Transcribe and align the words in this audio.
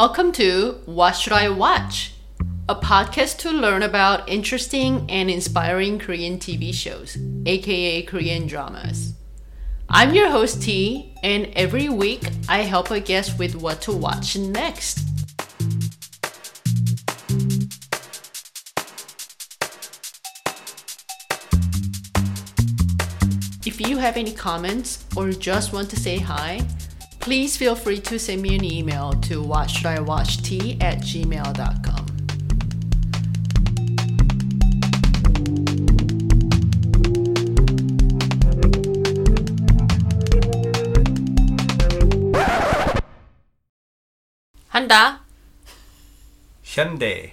Welcome 0.00 0.30
to 0.34 0.78
What 0.84 1.16
Should 1.16 1.32
I 1.32 1.48
Watch? 1.48 2.12
A 2.68 2.76
podcast 2.76 3.38
to 3.38 3.50
learn 3.50 3.82
about 3.82 4.28
interesting 4.28 5.04
and 5.10 5.28
inspiring 5.28 5.98
Korean 5.98 6.38
TV 6.38 6.72
shows, 6.72 7.18
aka 7.44 8.02
Korean 8.02 8.46
dramas. 8.46 9.14
I'm 9.88 10.14
your 10.14 10.30
host 10.30 10.62
T, 10.62 11.16
and 11.24 11.46
every 11.56 11.88
week 11.88 12.22
I 12.48 12.58
help 12.58 12.92
a 12.92 13.00
guest 13.00 13.40
with 13.40 13.56
what 13.56 13.82
to 13.82 13.92
watch 13.92 14.36
next. 14.36 15.00
If 23.66 23.80
you 23.80 23.98
have 23.98 24.16
any 24.16 24.32
comments 24.32 25.04
or 25.16 25.32
just 25.32 25.72
want 25.72 25.90
to 25.90 25.96
say 25.96 26.18
hi, 26.18 26.64
please 27.28 27.58
feel 27.58 27.74
free 27.74 28.00
to 28.00 28.18
send 28.18 28.40
me 28.40 28.56
an 28.56 28.64
email 28.64 29.12
to 29.12 29.42
whatshouldiwatcht 29.42 30.82
at 30.82 31.00
gmail.com. 31.02 32.06
한다. 44.72 45.20
Hyundai, 46.64 47.32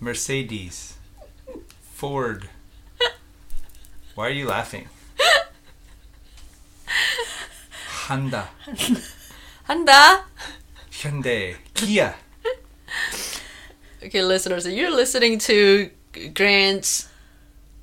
Mercedes, 0.00 0.94
Ford. 1.92 2.48
Why 4.16 4.26
are 4.26 4.30
you 4.30 4.48
laughing? 4.48 4.88
Honda, 8.07 8.49
한다. 9.67 10.23
Hyundai, 10.91 11.55
Kia. 11.73 12.15
Okay, 14.03 14.21
listeners, 14.23 14.65
you're 14.67 14.91
listening 14.91 15.37
to 15.39 15.89
Grant's 16.33 17.07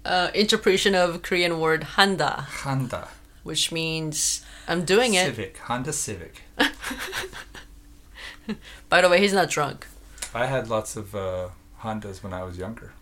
uh, 0.04 0.30
interpretation 0.34 0.94
of 0.94 1.22
Korean 1.22 1.60
word 1.60 1.82
한다, 1.96 2.46
Honda, 2.64 3.08
which 3.42 3.70
means 3.72 4.42
I'm 4.66 4.84
doing 4.84 5.14
it. 5.14 5.26
Civic, 5.26 5.58
Honda 5.58 5.92
Civic. 5.92 6.42
By 8.88 9.00
the 9.00 9.08
way, 9.08 9.20
he's 9.20 9.32
not 9.32 9.50
drunk. 9.50 9.86
I 10.34 10.46
had 10.46 10.68
lots 10.68 10.96
of 10.96 11.14
uh, 11.14 11.48
Hondas 11.82 12.22
when 12.22 12.32
I 12.32 12.42
was 12.44 12.58
younger. 12.58 12.92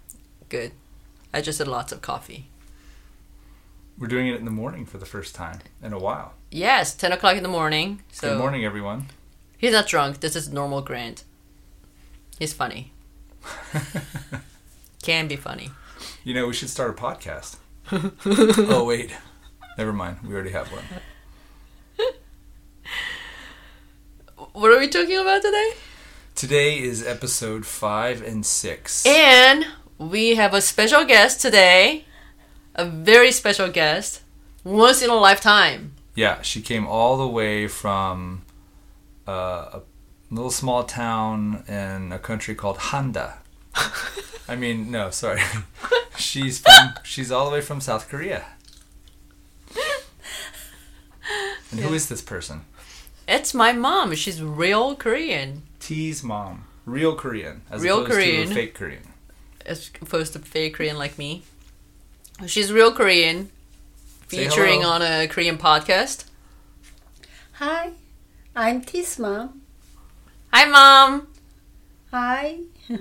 Good. 0.49 0.73
I 1.33 1.41
just 1.41 1.59
had 1.59 1.69
lots 1.69 1.93
of 1.93 2.01
coffee. 2.01 2.49
We're 3.99 4.09
doing 4.09 4.29
it 4.29 4.37
in 4.37 4.45
the 4.45 4.51
morning 4.51 4.87
for 4.87 4.99
the 4.99 5.07
first 5.07 5.35
time 5.35 5.61
in 5.83 5.93
a 5.93 5.99
while. 5.99 6.35
Yes, 6.52 6.96
10 6.96 7.12
o'clock 7.12 7.38
in 7.38 7.44
the 7.44 7.50
morning. 7.50 8.02
So 8.12 8.30
Good 8.30 8.40
morning, 8.40 8.66
everyone. 8.66 9.08
He's 9.58 9.72
not 9.72 9.88
drunk. 9.88 10.20
This 10.20 10.36
is 10.36 10.52
normal 10.52 10.82
Grant. 10.82 11.24
He's 12.40 12.54
funny. 12.54 12.92
Can 15.04 15.28
be 15.28 15.36
funny. 15.36 15.70
You 16.24 16.34
know, 16.34 16.48
we 16.48 16.54
should 16.54 16.70
start 16.70 16.90
a 16.90 16.94
podcast. 17.02 17.58
oh, 17.92 18.84
wait. 18.86 19.16
Never 19.78 19.94
mind. 19.94 20.18
We 20.24 20.34
already 20.34 20.50
have 20.52 20.72
one. 20.72 20.84
What 24.54 24.72
are 24.72 24.80
we 24.80 24.88
talking 24.88 25.18
about 25.18 25.42
today? 25.42 25.72
Today 26.34 26.80
is 26.80 27.06
episode 27.06 27.66
five 27.66 28.24
and 28.24 28.46
six. 28.46 29.06
And 29.06 29.68
we 29.98 30.36
have 30.36 30.54
a 30.54 30.62
special 30.62 31.06
guest 31.06 31.42
today. 31.42 32.06
A 32.76 32.86
very 32.86 33.32
special 33.32 33.70
guest. 33.70 34.22
Once 34.64 35.02
in 35.02 35.10
a 35.10 35.16
lifetime. 35.16 35.94
Yeah, 36.20 36.42
she 36.42 36.62
came 36.62 36.86
all 36.86 37.16
the 37.16 37.26
way 37.30 37.70
from 37.70 38.42
uh, 39.26 39.32
a 39.80 39.82
little 40.30 40.52
small 40.52 40.84
town 40.84 41.64
in 41.66 42.12
a 42.12 42.20
country 42.20 42.56
called 42.56 42.78
Handa. 42.78 43.36
I 44.50 44.58
mean, 44.58 44.92
no, 44.92 45.12
sorry. 45.12 45.40
she's 46.18 46.60
from 46.60 46.96
she's 47.04 47.32
all 47.32 47.46
the 47.46 47.52
way 47.54 47.62
from 47.62 47.80
South 47.80 48.10
Korea. 48.10 48.44
And 51.72 51.80
who 51.80 51.94
is 51.94 52.10
this 52.10 52.22
person? 52.22 52.66
It's 53.26 53.54
my 53.54 53.72
mom. 53.72 54.14
She's 54.16 54.42
real 54.42 54.96
Korean. 54.98 55.62
T's 55.80 56.22
mom, 56.22 56.66
real 56.86 57.16
Korean, 57.16 57.62
as 57.72 57.82
Real 57.82 58.00
opposed 58.00 58.12
Korean. 58.12 58.48
to 58.50 58.54
fake 58.54 58.74
Korean. 58.74 59.08
As 59.66 59.90
opposed 60.02 60.34
to 60.34 60.40
fake 60.40 60.74
Korean 60.74 60.98
like 60.98 61.18
me. 61.18 61.44
She's 62.46 62.74
real 62.74 62.92
Korean. 62.92 63.52
Say 64.30 64.48
Featuring 64.48 64.86
on 64.86 65.02
a 65.02 65.28
Korean 65.28 65.58
podcast. 65.58 66.26
Hi, 67.54 67.94
I'm 68.56 68.82
T's 68.82 69.18
mom. 69.18 69.64
Hi, 70.54 70.66
mom. 70.66 71.28
Hi. 72.12 72.60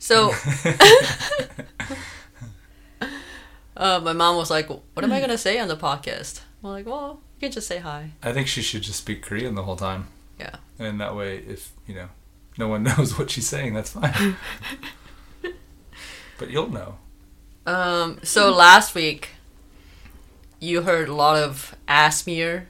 So, 0.00 0.30
uh, 3.76 4.00
my 4.02 4.12
mom 4.12 4.36
was 4.36 4.48
like, 4.48 4.70
"What 4.70 5.02
am 5.04 5.12
I 5.12 5.20
gonna 5.20 5.36
say 5.36 5.58
on 5.58 5.66
the 5.66 5.76
podcast?" 5.76 6.40
I'm 6.62 6.70
like, 6.70 6.86
"Well, 6.86 7.20
you 7.34 7.40
can 7.40 7.52
just 7.52 7.66
say 7.66 7.78
hi." 7.78 8.12
I 8.22 8.32
think 8.32 8.46
she 8.46 8.62
should 8.62 8.82
just 8.82 9.00
speak 9.00 9.22
Korean 9.22 9.56
the 9.56 9.64
whole 9.64 9.74
time. 9.76 10.06
Yeah. 10.38 10.54
And 10.78 11.00
that 11.00 11.16
way, 11.16 11.38
if 11.38 11.72
you 11.88 11.96
know, 11.96 12.08
no 12.56 12.68
one 12.68 12.82
knows 12.84 13.18
what 13.18 13.28
she's 13.30 13.48
saying, 13.48 13.74
that's 13.74 13.90
fine. 13.90 14.36
but 16.38 16.48
you'll 16.48 16.70
know. 16.70 16.98
Um. 17.68 18.18
So 18.22 18.50
last 18.50 18.94
week, 18.94 19.30
you 20.60 20.82
heard 20.82 21.08
a 21.08 21.14
lot 21.14 21.36
of 21.36 21.74
asmere, 21.86 22.66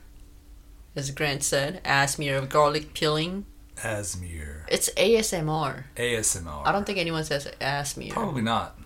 as 0.96 1.10
Grant 1.10 1.42
said, 1.42 1.80
asmere 1.84 2.36
of 2.38 2.48
garlic 2.48 2.94
peeling. 2.94 3.44
Asmere. 3.76 4.64
It's 4.68 4.90
ASMR. 4.96 5.84
ASMR. 5.96 6.66
I 6.66 6.72
don't 6.72 6.84
think 6.84 6.98
anyone 6.98 7.24
says 7.24 7.46
asmere. 7.60 8.10
Probably 8.10 8.42
not. 8.42 8.76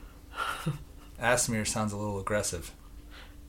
Asmere 1.21 1.67
sounds 1.67 1.93
a 1.93 1.97
little 1.97 2.21
aggressive. 2.21 2.73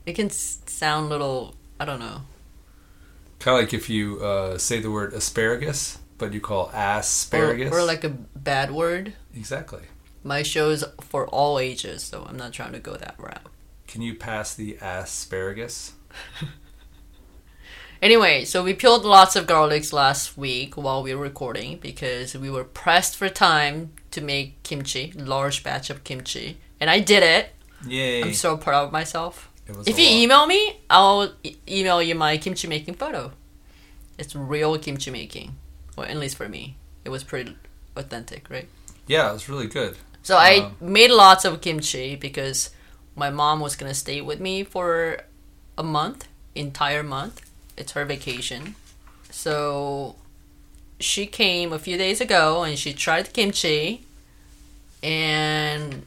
It 0.06 0.14
can 0.14 0.30
sound 0.30 1.10
little. 1.10 1.56
I 1.80 1.86
don't 1.86 2.00
know. 2.00 2.22
Kind 3.40 3.58
of 3.58 3.64
like 3.66 3.74
if 3.74 3.90
you 3.90 4.20
uh, 4.24 4.58
say 4.58 4.80
the 4.80 4.90
word 4.92 5.14
asparagus, 5.14 5.98
but 6.18 6.32
you 6.34 6.40
call 6.40 6.68
Or, 6.68 6.72
asparagus. 7.00 7.74
or 7.74 7.84
like 7.84 8.04
a 8.06 8.10
bad 8.10 8.72
word. 8.72 9.14
exactly. 9.36 9.82
My 10.24 10.44
show's 10.44 10.84
for 11.02 11.28
all 11.28 11.60
ages, 11.60 12.04
so 12.04 12.26
I'm 12.28 12.38
not 12.38 12.54
trying 12.54 12.74
to 12.74 12.80
go 12.80 12.94
that 12.96 13.16
route. 13.18 13.46
Can 13.88 14.02
you 14.02 14.16
pass 14.16 14.54
the 14.56 14.78
asparagus? 14.82 15.94
Anyway, 18.02 18.44
so 18.44 18.62
we 18.62 18.74
peeled 18.74 19.06
lots 19.06 19.38
of 19.38 19.48
garlics 19.48 19.94
last 19.94 20.38
week 20.38 20.76
while 20.76 21.02
we 21.02 21.16
were 21.16 21.22
recording 21.24 21.78
because 21.78 22.36
we 22.36 22.50
were 22.50 22.66
pressed 22.66 23.16
for 23.16 23.30
time 23.30 23.94
to 24.12 24.20
make 24.20 24.62
kimchi, 24.62 25.14
large 25.16 25.64
batch 25.64 25.90
of 25.90 26.04
kimchi, 26.04 26.58
and 26.82 26.90
I 26.90 27.00
did 27.00 27.24
it. 27.24 27.52
Yay! 27.88 28.22
I'm 28.22 28.34
so 28.34 28.58
proud 28.58 28.88
of 28.88 28.92
myself. 28.92 29.50
If 29.70 29.98
you 29.98 30.04
lot. 30.04 30.12
email 30.12 30.48
me, 30.48 30.82
I'll 30.90 31.32
e- 31.44 31.56
email 31.66 32.04
you 32.04 32.14
my 32.14 32.36
kimchi 32.38 32.68
making 32.68 32.96
photo. 32.96 33.32
It's 34.20 34.36
real 34.36 34.78
kimchi 34.78 35.10
making, 35.10 35.56
or 35.96 36.06
at 36.06 36.18
least 36.18 36.36
for 36.36 36.50
me, 36.50 36.76
it 37.06 37.10
was 37.10 37.24
pretty 37.24 37.56
authentic, 37.96 38.50
right? 38.50 38.68
yeah, 39.08 39.30
it 39.30 39.34
was 39.34 39.48
really 39.48 39.68
good. 39.68 39.96
So 40.24 40.38
I 40.38 40.72
made 40.80 41.12
lots 41.12 41.44
of 41.46 41.60
kimchi 41.62 42.16
because 42.16 42.70
my 43.16 43.30
mom 43.30 43.60
was 43.60 43.76
gonna 43.76 43.94
stay 43.94 44.22
with 44.22 44.40
me 44.40 44.64
for 44.64 45.20
a 45.78 45.84
month, 45.84 46.28
entire 46.56 47.04
month. 47.04 47.42
It's 47.78 47.92
her 47.92 48.06
vacation. 48.06 48.76
So 49.30 50.16
she 51.00 51.26
came 51.26 51.74
a 51.74 51.80
few 51.80 51.98
days 51.98 52.22
ago 52.22 52.64
and 52.64 52.80
she 52.80 52.94
tried 52.94 53.34
kimchi 53.34 54.06
and 55.04 56.06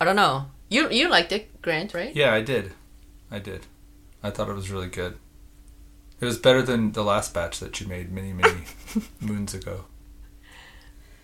I 0.00 0.04
don't 0.04 0.16
know. 0.16 0.46
You 0.68 0.88
you 0.90 1.08
liked 1.08 1.32
it, 1.32 1.62
Grant, 1.62 1.94
right? 1.94 2.14
Yeah, 2.14 2.32
I 2.32 2.42
did. 2.42 2.72
I 3.30 3.40
did. 3.40 3.66
I 4.22 4.30
thought 4.30 4.48
it 4.48 4.54
was 4.54 4.70
really 4.70 4.88
good. 4.88 5.18
It 6.20 6.24
was 6.24 6.38
better 6.38 6.62
than 6.62 6.92
the 6.92 7.02
last 7.02 7.34
batch 7.34 7.58
that 7.60 7.80
you 7.80 7.86
made 7.86 8.10
many, 8.12 8.32
many 8.32 8.62
moons 9.20 9.52
ago. 9.52 9.84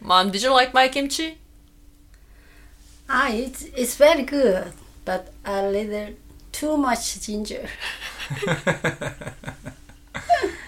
Mom, 0.00 0.30
did 0.30 0.42
you 0.42 0.52
like 0.52 0.74
my 0.74 0.88
kimchi? 0.88 1.38
Ah, 3.14 3.28
it's 3.30 3.62
it's 3.76 3.94
very 3.96 4.22
good, 4.22 4.72
but 5.04 5.32
a 5.44 5.62
little 5.68 6.14
too 6.50 6.76
much 6.76 7.20
ginger. 7.20 7.68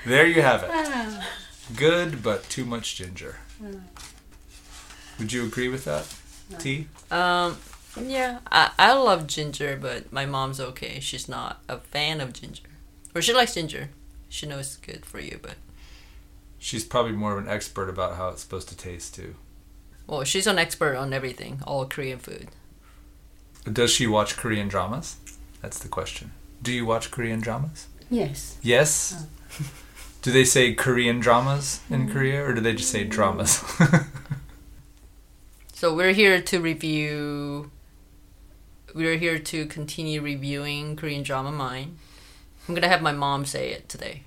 there 0.07 0.27
you 0.27 0.43
have 0.43 0.63
it. 0.63 0.71
Ah, 0.73 1.27
Good, 1.75 2.23
but 2.23 2.43
too 2.51 2.65
much 2.67 2.97
ginger. 2.97 3.37
Would 5.19 5.33
you 5.33 5.45
agree 5.45 5.69
with 5.69 5.85
that, 5.85 6.07
T? 6.59 6.89
Um 7.11 7.57
yeah, 7.97 8.41
I, 8.51 8.73
I 8.79 8.93
love 8.95 9.27
ginger, 9.29 9.79
but 9.81 10.13
my 10.13 10.27
mom's 10.27 10.61
okay. 10.61 10.99
She's 11.01 11.29
not 11.29 11.63
a 11.69 11.79
fan 11.79 12.21
of 12.21 12.33
ginger. 12.33 12.69
Or 13.15 13.23
she 13.23 13.33
likes 13.33 13.55
ginger. 13.55 13.91
She 14.29 14.47
knows 14.47 14.67
it's 14.67 14.77
good 14.77 15.07
for 15.07 15.21
you, 15.21 15.39
but 15.41 15.55
She's 16.59 16.85
probably 16.85 17.13
more 17.13 17.33
of 17.37 17.45
an 17.45 17.49
expert 17.49 17.89
about 17.89 18.17
how 18.17 18.29
it's 18.31 18.43
supposed 18.43 18.69
to 18.71 18.77
taste 18.77 19.15
too. 19.15 19.35
Well, 20.07 20.25
she's 20.25 20.47
an 20.47 20.59
expert 20.59 20.97
on 20.97 21.13
everything, 21.13 21.61
all 21.67 21.87
Korean 21.87 22.19
food. 22.19 22.49
Does 23.71 23.91
she 23.91 24.07
watch 24.07 24.37
Korean 24.37 24.69
dramas? 24.69 25.17
That's 25.63 25.79
the 25.79 25.89
question. 25.89 26.33
Do 26.63 26.73
you 26.73 26.85
watch 26.85 27.11
Korean 27.11 27.41
dramas? 27.41 27.89
Yes. 28.11 28.59
Yes. 28.63 29.27
Oh. 29.61 29.71
Do 30.23 30.33
they 30.33 30.45
say 30.45 30.75
Korean 30.75 31.21
dramas 31.21 31.81
in 31.91 32.09
mm. 32.09 32.13
Korea, 32.13 32.43
or 32.43 32.55
do 32.55 32.63
they 32.63 32.73
just 32.73 32.91
say 32.91 33.05
dramas? 33.05 33.63
So 35.85 35.93
we're 35.93 36.13
here 36.13 36.41
to 36.41 36.61
review. 36.61 37.71
We're 38.95 39.19
here 39.19 39.39
to 39.39 39.67
continue 39.67 40.23
reviewing 40.23 40.97
Korean 40.97 41.23
drama 41.23 41.53
Mine. 41.53 41.99
I'm 42.67 42.75
gonna 42.75 42.89
have 42.89 43.03
my 43.03 43.13
mom 43.13 43.45
say 43.45 43.73
it 43.73 43.87
today. 43.87 44.23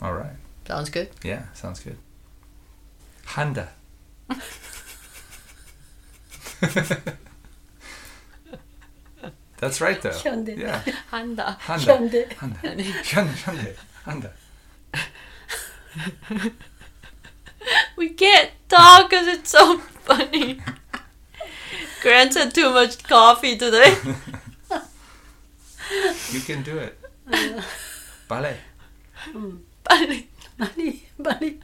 All 0.00 0.14
right. 0.14 0.36
Sounds 0.66 0.88
good. 0.88 1.10
Yeah, 1.22 1.52
sounds 1.52 1.80
good. 1.80 1.98
Handa. 3.26 3.68
That's 9.58 9.80
right, 9.80 10.00
though. 10.02 10.10
Hyundai. 10.10 10.58
Yeah. 10.58 10.82
Honda. 11.10 11.56
Honda. 11.60 11.84
Hyundai. 11.84 12.32
Honda. 12.34 12.58
Hyundai. 13.02 13.76
Hyundai. 14.04 14.32
We 17.96 18.08
can't 18.10 18.50
talk 18.68 19.10
because 19.10 19.28
it's 19.28 19.50
so 19.50 19.78
funny. 19.78 20.60
Grant 22.02 22.34
had 22.34 22.54
too 22.54 22.70
much 22.70 23.02
coffee 23.04 23.56
today. 23.56 23.94
you 26.32 26.40
can 26.40 26.62
do 26.62 26.78
it. 26.78 26.98
Bali. 28.28 28.56
Hmm. 29.14 29.56
Ballet. 29.84 30.26
Ballet. 30.58 31.02
Bali. 31.18 31.60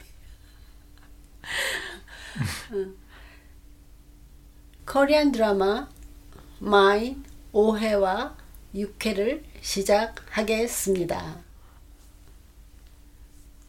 코리안 4.84 5.32
드라마 5.32 5.88
마인 6.58 7.24
5회와 7.52 8.34
6회를 8.74 9.42
시작하겠습니다. 9.60 11.42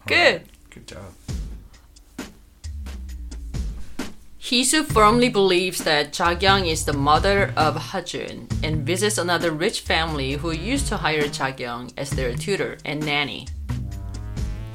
Good. 0.07 0.45
Good 0.69 0.87
job. 0.87 1.13
Hisu 4.39 4.83
firmly 4.83 5.29
believes 5.29 5.83
that 5.83 6.11
Jagyung 6.11 6.65
is 6.65 6.85
the 6.85 6.97
mother 6.97 7.53
of 7.55 7.75
Hajun 7.91 8.47
and 8.63 8.83
visits 8.83 9.19
another 9.19 9.51
rich 9.51 9.81
family 9.81 10.33
who 10.33 10.51
used 10.51 10.87
to 10.87 10.97
hire 10.97 11.29
Jagyung 11.29 11.93
as 11.95 12.09
their 12.09 12.33
tutor 12.33 12.77
and 12.83 13.05
nanny. 13.05 13.45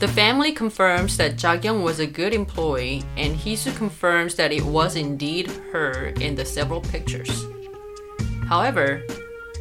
The 0.04 0.12
family 0.12 0.52
confirms 0.52 1.16
that 1.16 1.36
Jagyung 1.36 1.82
was 1.82 1.98
a 1.98 2.06
good 2.06 2.34
employee, 2.34 3.02
and 3.16 3.34
Hisu 3.34 3.74
confirms 3.74 4.34
that 4.34 4.52
it 4.52 4.62
was 4.62 4.96
indeed 4.96 5.50
her 5.72 6.12
in 6.20 6.34
the 6.34 6.44
several 6.44 6.82
pictures. 6.82 7.46
However, 8.46 9.02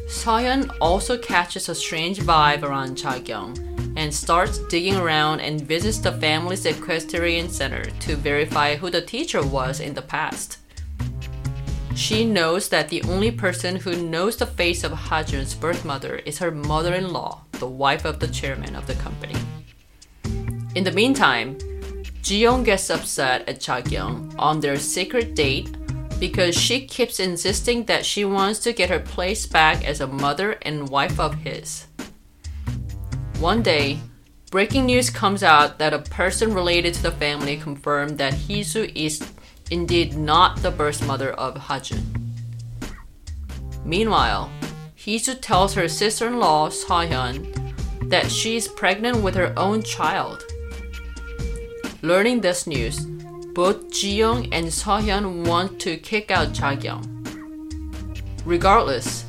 Soyeon 0.06 0.70
also 0.82 1.16
catches 1.16 1.70
a 1.70 1.74
strange 1.74 2.18
vibe 2.18 2.62
around 2.62 2.98
Jagyung 2.98 3.56
and 3.96 4.12
starts 4.12 4.58
digging 4.68 4.96
around 4.96 5.40
and 5.40 5.62
visits 5.62 5.96
the 5.96 6.12
family's 6.12 6.66
equestrian 6.66 7.48
center 7.48 7.84
to 8.00 8.14
verify 8.14 8.76
who 8.76 8.90
the 8.90 9.00
teacher 9.00 9.42
was 9.42 9.80
in 9.80 9.94
the 9.94 10.02
past. 10.02 10.58
She 11.94 12.22
knows 12.26 12.68
that 12.68 12.90
the 12.90 13.02
only 13.04 13.30
person 13.30 13.76
who 13.76 13.96
knows 13.96 14.36
the 14.36 14.44
face 14.44 14.84
of 14.84 14.92
Hajun's 14.92 15.54
birth 15.54 15.86
mother 15.86 16.16
is 16.26 16.36
her 16.36 16.50
mother 16.50 16.92
in 16.92 17.14
law, 17.14 17.44
the 17.52 17.66
wife 17.66 18.04
of 18.04 18.20
the 18.20 18.28
chairman 18.28 18.76
of 18.76 18.86
the 18.86 18.94
company. 18.96 19.36
In 20.74 20.82
the 20.82 20.92
meantime, 20.92 21.56
Jiyoung 22.22 22.64
gets 22.64 22.90
upset 22.90 23.48
at 23.48 23.60
Jagyung 23.60 24.34
on 24.38 24.58
their 24.58 24.78
secret 24.78 25.36
date 25.36 25.76
because 26.18 26.56
she 26.56 26.86
keeps 26.86 27.20
insisting 27.20 27.84
that 27.84 28.04
she 28.04 28.24
wants 28.24 28.58
to 28.60 28.72
get 28.72 28.90
her 28.90 28.98
place 28.98 29.46
back 29.46 29.84
as 29.84 30.00
a 30.00 30.06
mother 30.06 30.52
and 30.62 30.88
wife 30.88 31.20
of 31.20 31.34
his. 31.34 31.86
One 33.38 33.62
day, 33.62 34.00
breaking 34.50 34.86
news 34.86 35.10
comes 35.10 35.42
out 35.42 35.78
that 35.78 35.92
a 35.92 35.98
person 35.98 36.54
related 36.54 36.94
to 36.94 37.02
the 37.02 37.12
family 37.12 37.56
confirmed 37.56 38.18
that 38.18 38.32
Hisu 38.32 38.90
is 38.96 39.22
indeed 39.70 40.16
not 40.16 40.62
the 40.62 40.70
birth 40.70 41.06
mother 41.06 41.32
of 41.32 41.54
Hajun. 41.54 42.02
Meanwhile, 43.84 44.50
Hisu 44.96 45.40
tells 45.40 45.74
her 45.74 45.88
sister-in-law 45.88 46.70
Seohyun 46.70 48.08
that 48.08 48.30
she 48.30 48.56
is 48.56 48.66
pregnant 48.66 49.22
with 49.22 49.34
her 49.34 49.52
own 49.56 49.82
child. 49.82 50.43
Learning 52.04 52.42
this 52.42 52.66
news, 52.66 53.06
both 53.56 53.88
Jiyoung 53.88 54.50
and 54.52 54.66
Seohyun 54.66 55.48
want 55.48 55.80
to 55.80 55.96
kick 55.96 56.30
out 56.30 56.48
Jagyung. 56.48 57.00
Regardless, 58.44 59.24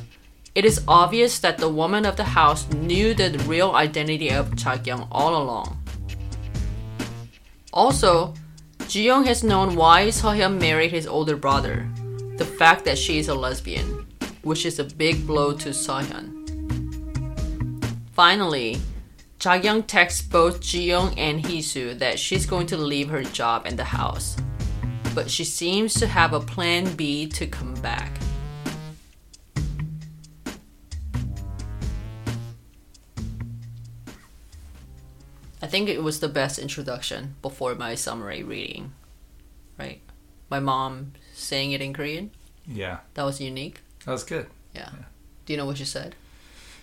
it 0.54 0.66
is 0.66 0.84
obvious 0.86 1.38
that 1.38 1.56
the 1.56 1.70
woman 1.70 2.04
of 2.04 2.18
the 2.18 2.36
house 2.36 2.70
knew 2.72 3.14
the 3.14 3.42
real 3.48 3.72
identity 3.72 4.30
of 4.30 4.50
Jagyung 4.50 5.08
all 5.10 5.42
along. 5.42 5.78
Also, 7.72 8.34
Jiyoung 8.80 9.24
has 9.24 9.42
known 9.42 9.74
why 9.74 10.08
Seohyun 10.08 10.60
married 10.60 10.90
his 10.90 11.06
older 11.06 11.34
brother, 11.34 11.88
the 12.36 12.44
fact 12.44 12.84
that 12.84 12.98
she 12.98 13.18
is 13.18 13.28
a 13.28 13.34
lesbian, 13.34 14.06
which 14.42 14.66
is 14.66 14.78
a 14.78 14.84
big 14.84 15.26
blow 15.26 15.54
to 15.54 15.70
Seohyun. 15.70 16.44
Finally, 18.12 18.76
Jagyung 19.38 19.86
texts 19.86 20.22
both 20.22 20.60
Jiyoung 20.60 21.14
and 21.18 21.44
Hisu 21.44 21.98
that 21.98 22.18
she's 22.18 22.46
going 22.46 22.66
to 22.68 22.76
leave 22.76 23.08
her 23.10 23.22
job 23.22 23.66
in 23.66 23.76
the 23.76 23.84
house, 23.84 24.36
but 25.14 25.30
she 25.30 25.44
seems 25.44 25.94
to 25.94 26.06
have 26.06 26.32
a 26.32 26.40
plan 26.40 26.94
B 26.96 27.26
to 27.28 27.46
come 27.46 27.74
back. 27.74 28.12
I 35.62 35.66
think 35.66 35.88
it 35.88 36.02
was 36.02 36.20
the 36.20 36.28
best 36.28 36.58
introduction 36.58 37.34
before 37.42 37.74
my 37.74 37.94
summary 37.94 38.42
reading, 38.42 38.92
right? 39.78 40.00
My 40.50 40.60
mom 40.60 41.12
saying 41.32 41.72
it 41.72 41.80
in 41.80 41.92
Korean. 41.92 42.30
Yeah, 42.68 42.98
That 43.14 43.22
was 43.24 43.40
unique. 43.40 43.80
that 44.04 44.12
was 44.12 44.24
good. 44.24 44.46
Yeah. 44.74 44.90
Do 45.46 45.52
you 45.52 45.56
know 45.56 45.66
what 45.66 45.78
she 45.78 45.84
said? 45.84 46.14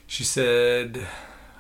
She 0.08 0.24
said, 0.24 1.06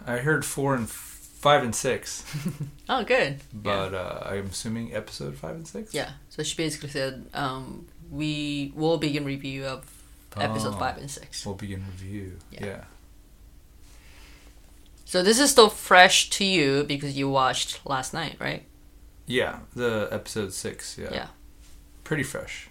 I 0.05 0.17
heard 0.17 0.43
four 0.45 0.75
and 0.75 0.89
five 0.89 1.63
and 1.63 1.73
six, 1.75 2.23
Oh, 2.89 3.03
good. 3.03 3.39
but 3.53 3.93
uh, 3.93 4.23
I'm 4.25 4.47
assuming 4.47 4.93
episode 4.95 5.35
five 5.37 5.55
and 5.55 5.67
six? 5.67 5.93
Yeah. 5.93 6.11
So 6.29 6.43
she 6.43 6.55
basically 6.55 6.89
said, 6.89 7.25
um, 7.33 7.87
we 8.11 8.71
will 8.75 8.97
begin 8.97 9.25
review 9.25 9.65
of 9.65 9.85
episode 10.37 10.75
Oh. 10.75 10.79
five 10.79 10.97
and 10.97 11.09
six. 11.11 11.45
We'll 11.45 11.55
begin 11.55 11.83
review. 11.85 12.37
Yeah. 12.51 12.65
yeah. 12.65 12.83
So 15.05 15.21
this 15.21 15.39
is 15.39 15.51
still 15.51 15.69
fresh 15.69 16.29
to 16.31 16.45
you 16.45 16.83
because 16.85 17.15
you 17.17 17.29
watched 17.29 17.85
last 17.85 18.13
night, 18.13 18.35
right? 18.39 18.63
Yeah, 19.27 19.59
the 19.75 20.07
episode 20.11 20.53
six. 20.53 20.97
Yeah, 20.97 21.09
Yeah. 21.11 21.27
pretty 22.03 22.23
fresh. 22.23 22.67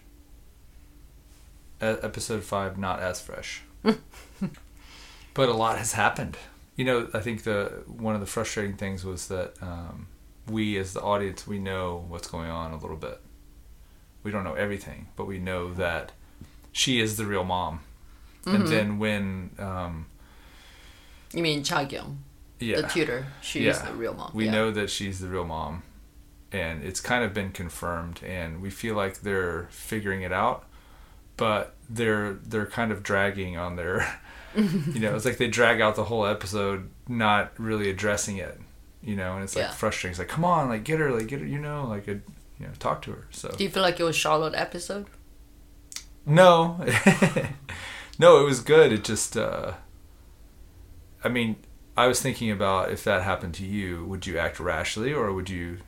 E- 1.81 1.87
episode 2.03 2.43
five, 2.45 2.77
not 2.79 3.01
as 3.01 3.21
fresh, 3.21 3.63
but 3.83 5.49
a 5.49 5.53
lot 5.55 5.79
has 5.79 5.93
happened. 5.93 6.37
You 6.77 6.85
know, 6.85 7.09
I 7.13 7.21
think 7.21 7.43
the 7.45 7.83
one 7.87 8.15
of 8.15 8.21
the 8.21 8.27
frustrating 8.27 8.77
things 8.77 9.05
was 9.05 9.29
that 9.29 9.55
um, 9.61 10.07
we, 10.49 10.79
as 10.79 10.95
the 10.95 11.03
audience, 11.03 11.47
we 11.47 11.59
know 11.59 12.05
what's 12.09 12.29
going 12.29 12.51
on 12.51 12.73
a 12.73 12.79
little 12.79 12.97
bit. 12.97 13.21
We 14.23 14.31
don't 14.31 14.45
know 14.45 14.55
everything, 14.55 15.09
but 15.17 15.27
we 15.27 15.39
know 15.39 15.73
that 15.75 16.13
she 16.73 17.01
is 17.01 17.17
the 17.17 17.27
real 17.27 17.45
mom. 17.45 17.81
And 18.47 18.67
then 18.67 18.99
when, 18.99 19.51
um, 19.59 20.07
You 21.33 21.43
mean 21.43 21.63
Cha 21.63 21.87
yeah, 22.63 22.81
the 22.81 22.89
tutor? 22.89 23.27
She's 23.41 23.63
Yeah. 23.63 23.85
the 23.85 23.93
real 23.95 24.15
mom. 24.15 24.31
we 24.35 24.47
yeah. 24.47 24.51
know 24.53 24.71
that 24.71 24.91
she's 24.91 25.21
the 25.21 25.29
real 25.29 25.45
mom 25.45 25.83
and 26.53 26.83
it's 26.85 27.01
kind 27.01 27.25
of 27.25 27.33
been 27.33 27.51
confirmed 27.51 28.23
and 28.23 28.61
we 28.61 28.71
feel 28.71 28.95
like 28.95 29.21
they're 29.21 29.67
figuring 29.71 30.23
it 30.23 30.33
out 30.33 30.65
but 31.37 31.75
they're 31.89 32.35
they're 32.35 32.67
kind 32.67 32.93
of 32.93 33.03
dragging 33.03 33.57
on 33.57 33.77
their 33.77 34.21
you 34.95 35.01
know 35.01 35.15
it's 35.15 35.25
like 35.25 35.37
they 35.39 35.49
drag 35.49 35.81
out 35.81 35.97
the 35.97 36.05
whole 36.05 36.27
episode 36.27 36.91
not 37.09 37.53
really 37.59 37.89
addressing 37.91 38.37
it 38.37 38.59
you 39.03 39.17
know 39.17 39.35
and 39.35 39.43
it's 39.45 39.57
like 39.57 39.65
Yeah. 39.67 39.71
frustrating. 39.73 40.11
It's 40.13 40.19
like 40.19 40.29
come 40.29 40.45
on 40.45 40.69
like 40.69 40.85
get 40.85 41.01
her 41.01 41.11
like 41.11 41.27
get 41.27 41.41
her 41.41 41.47
you 41.47 41.59
know 41.59 41.87
like 41.87 42.07
a, 42.09 42.13
you 42.59 42.67
know 42.67 42.73
talk 42.79 43.03
to 43.03 43.13
her 43.13 43.27
so. 43.31 43.49
Do 43.51 43.65
you 43.65 43.71
feel 43.71 43.83
like 43.83 43.99
it 43.99 44.05
was 44.05 44.17
Charlotte 44.17 44.55
episode? 44.55 45.07
no. 46.27 46.85
No 48.19 48.41
it 48.41 48.45
was 48.45 48.61
good. 48.61 48.93
It 48.93 49.05
just 49.05 49.37
uh 49.37 49.73
i 51.25 51.29
mean 51.29 51.57
i 51.97 52.07
was 52.07 52.21
thinking 52.21 52.51
about 52.51 52.91
if 52.91 53.05
that 53.05 53.23
happened 53.23 53.55
to 53.55 53.65
you 53.65 54.05
would 54.05 54.27
you 54.27 54.37
act 54.39 54.59
rashly 54.59 55.13
or 55.13 55.33
would 55.33 55.49
you 55.49 55.79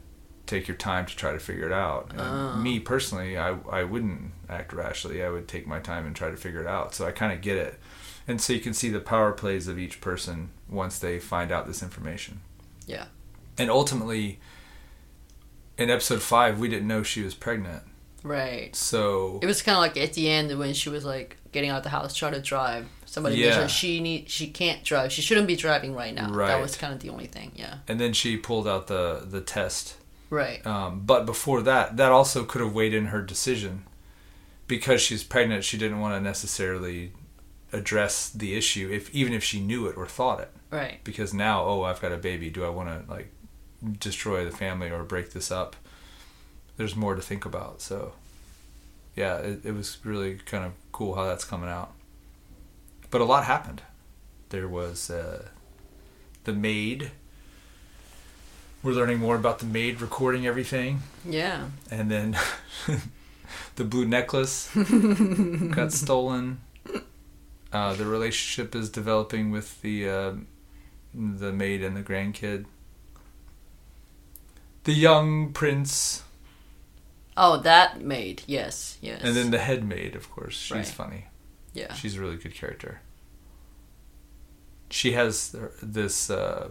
take 0.47 0.69
your 0.69 0.77
time 0.77 1.07
to 1.07 1.17
try 1.17 1.33
to 1.33 1.39
figure 1.39 1.67
it 1.67 1.73
out? 1.73 2.11
And 2.13 2.21
Oh. 2.21 2.57
me 2.57 2.79
personally 2.81 3.37
i 3.39 3.57
i 3.71 3.83
wouldn't 3.85 4.33
act 4.49 4.73
rashly. 4.73 5.23
I 5.25 5.29
would 5.31 5.49
take 5.49 5.67
my 5.67 5.81
time 5.81 6.07
and 6.07 6.15
try 6.15 6.31
to 6.31 6.37
figure 6.37 6.61
it 6.61 6.67
out. 6.67 6.95
So 6.95 7.07
i 7.07 7.13
kind 7.13 7.33
of 7.33 7.41
get 7.41 7.57
it 7.57 7.79
and 8.27 8.41
so 8.41 8.53
you 8.53 8.61
can 8.61 8.73
see 8.75 8.89
the 8.91 9.01
power 9.01 9.33
plays 9.33 9.69
of 9.69 9.79
each 9.79 10.01
person 10.01 10.51
once 10.69 10.99
they 10.99 11.19
find 11.19 11.51
out 11.53 11.67
this 11.67 11.83
information 11.83 12.41
Yeah. 12.87 13.07
and 13.59 13.71
ultimately 13.71 14.39
in 15.77 15.91
episode 15.91 16.23
5 16.23 16.59
we 16.59 16.69
didn't 16.69 16.89
know 16.89 17.03
she 17.03 17.23
was 17.23 17.35
pregnant 17.35 17.83
Right. 18.23 18.75
So 18.75 19.39
It 19.43 19.47
was 19.47 19.61
kind 19.61 19.77
of 19.77 19.83
like 19.83 19.99
at 19.99 20.15
the 20.15 20.31
end 20.31 20.59
when 20.59 20.73
she 20.73 20.89
was 20.89 21.05
like 21.05 21.37
getting 21.53 21.69
out 21.69 21.77
of 21.77 21.83
the 21.83 21.91
house 21.91 22.15
trying 22.15 22.33
to 22.33 22.41
drive. 22.41 22.87
Somebody 23.05 23.37
Yeah. 23.37 23.51
mentioned 23.51 23.71
she 23.71 24.01
need 24.01 24.31
she 24.31 24.47
can't 24.47 24.83
drive. 24.83 25.13
She 25.13 25.21
shouldn't 25.21 25.47
be 25.47 25.57
driving 25.57 25.95
right 25.95 26.15
now. 26.15 26.31
Right. 26.33 26.47
That 26.47 26.59
was 26.63 26.75
kind 26.75 26.95
of 26.95 27.01
the 27.01 27.11
only 27.11 27.27
thing. 27.27 27.53
Yeah. 27.55 27.81
and 27.87 28.01
then 28.01 28.15
she 28.15 28.39
pulled 28.39 28.67
out 28.67 28.87
the 28.87 29.27
the 29.29 29.43
test. 29.43 29.97
Right. 30.31 30.67
Um, 30.67 31.03
but 31.05 31.27
before 31.27 31.61
that, 31.65 31.99
that 31.99 32.13
also 32.13 32.45
could 32.45 32.63
have 32.63 32.73
weighed 32.73 32.95
in 32.95 33.07
her 33.09 33.21
decision 33.21 33.85
because 34.69 35.03
she's 35.03 35.23
pregnant. 35.23 35.63
She 35.63 35.77
didn't 35.77 36.01
want 36.01 36.15
to 36.15 36.21
necessarily 36.23 37.13
address 37.75 38.31
the 38.31 38.55
issue 38.57 38.89
if 38.93 39.15
even 39.15 39.33
if 39.33 39.43
she 39.45 39.61
knew 39.61 39.87
it 39.87 39.97
or 39.97 40.07
thought 40.07 40.41
it. 40.41 40.51
Right. 40.71 40.99
because 41.05 41.33
now 41.33 41.63
oh 41.65 41.83
i've 41.83 42.01
got 42.01 42.11
a 42.13 42.17
baby 42.17 42.51
do 42.51 42.65
i 42.65 42.69
want 42.69 42.89
to 42.89 43.11
like 43.11 43.31
destroy 44.01 44.45
the 44.45 44.51
family 44.51 44.91
or 44.91 45.03
break 45.05 45.31
this 45.33 45.51
up 45.53 45.77
there's 46.77 46.97
more 46.97 47.15
to 47.15 47.23
think 47.23 47.45
about 47.45 47.81
so 47.81 48.13
yeah 49.15 49.37
it, 49.39 49.61
it 49.65 49.73
was 49.73 49.99
really 50.05 50.35
kind 50.47 50.65
of 50.65 50.73
cool 50.91 51.15
how 51.15 51.25
that's 51.27 51.45
coming 51.45 51.69
out 51.71 51.93
but 53.11 53.21
a 53.21 53.25
lot 53.25 53.45
happened 53.45 53.83
there 54.49 54.67
was 54.67 55.11
uh, 55.11 55.47
the 56.45 56.53
maid 56.53 57.11
we're 58.83 58.93
learning 58.93 59.19
more 59.19 59.37
about 59.37 59.61
the 59.61 59.67
maid 59.67 60.01
recording 60.01 60.47
everything 60.47 61.03
Yeah. 61.25 61.67
and 61.91 62.11
then 62.11 62.37
the 63.77 63.85
blue 63.85 64.07
necklace 64.07 64.71
got 65.71 65.93
stolen. 65.93 66.59
Uh, 67.75 67.93
the 67.95 68.07
relationship 68.07 68.75
is 68.77 68.89
developing 68.89 69.51
with 69.51 69.81
the 69.83 70.09
uh, 70.09 70.33
the 71.13 71.53
maid 71.53 71.83
and 71.83 71.97
the 71.97 72.03
grandkid. 72.03 72.67
The 74.85 74.93
young 74.95 75.53
prince, 75.53 76.23
Oh, 77.37 77.57
that 77.59 78.01
maid. 78.01 78.43
Yes. 78.47 78.97
Yes. 79.01 79.23
and 79.25 79.35
then 79.35 79.51
the 79.51 79.59
head 79.59 79.83
maid, 79.85 80.15
of 80.15 80.31
course. 80.31 80.55
She's 80.57 80.73
Right. 80.77 80.87
funny. 80.87 81.25
yeah. 81.73 81.93
She's 81.95 82.17
a 82.17 82.21
really 82.21 82.37
good 82.37 82.55
character. 82.55 83.01
She 84.91 85.13
has 85.13 85.57
this. 85.83 86.31
Uh, 86.31 86.69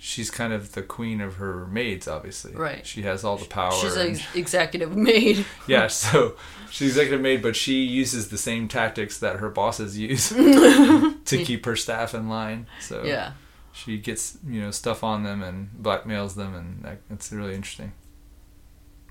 she's 0.00 0.30
kind 0.30 0.52
of 0.52 0.72
the 0.72 0.82
queen 0.82 1.20
of 1.20 1.36
her 1.36 1.66
maids, 1.66 2.08
obviously. 2.08 2.52
Right. 2.52 2.86
She 2.86 3.02
has 3.02 3.22
all 3.22 3.36
the 3.36 3.44
power. 3.44 3.72
She's 3.72 3.96
an 3.96 4.12
ex- 4.12 4.34
executive 4.34 4.96
maid. 4.96 5.44
Yeah, 5.66 5.86
so 5.86 6.36
she's 6.70 6.90
executive 6.90 7.20
maid, 7.20 7.42
but 7.42 7.54
she 7.54 7.82
uses 7.82 8.30
the 8.30 8.38
same 8.38 8.66
tactics 8.66 9.18
that 9.18 9.36
her 9.36 9.50
bosses 9.50 9.96
use 9.98 10.28
to 10.30 11.14
keep 11.44 11.66
her 11.66 11.76
staff 11.76 12.14
in 12.14 12.28
line. 12.28 12.66
So 12.80 13.04
yeah. 13.04 13.32
she 13.72 13.98
gets 13.98 14.38
you 14.44 14.62
know 14.62 14.70
stuff 14.70 15.04
on 15.04 15.22
them 15.22 15.42
and 15.42 15.70
blackmails 15.80 16.34
them, 16.34 16.54
and 16.54 16.82
that, 16.82 16.98
it's 17.10 17.30
really 17.30 17.54
interesting. 17.54 17.92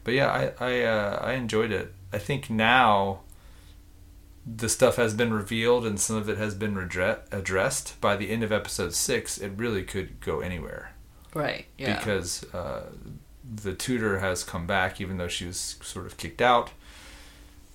But 0.03 0.15
yeah, 0.15 0.31
I 0.59 0.65
I 0.65 0.81
uh, 0.83 1.19
I 1.21 1.33
enjoyed 1.33 1.71
it. 1.71 1.93
I 2.11 2.17
think 2.17 2.49
now 2.49 3.21
the 4.55 4.69
stuff 4.69 4.95
has 4.95 5.13
been 5.13 5.33
revealed 5.33 5.85
and 5.85 5.99
some 5.99 6.15
of 6.15 6.27
it 6.29 6.37
has 6.37 6.55
been 6.55 6.75
redre- 6.75 7.19
addressed. 7.31 7.99
By 8.01 8.15
the 8.15 8.29
end 8.29 8.43
of 8.43 8.51
episode 8.51 8.93
six, 8.93 9.37
it 9.37 9.51
really 9.57 9.83
could 9.83 10.19
go 10.21 10.39
anywhere 10.39 10.93
Right. 11.33 11.65
Yeah. 11.77 11.97
because 11.97 12.43
uh, 12.53 12.87
the 13.43 13.73
tutor 13.75 14.19
has 14.19 14.43
come 14.43 14.65
back, 14.65 14.99
even 14.99 15.17
though 15.17 15.27
she 15.27 15.45
was 15.45 15.77
sort 15.81 16.05
of 16.07 16.17
kicked 16.17 16.41
out. 16.41 16.71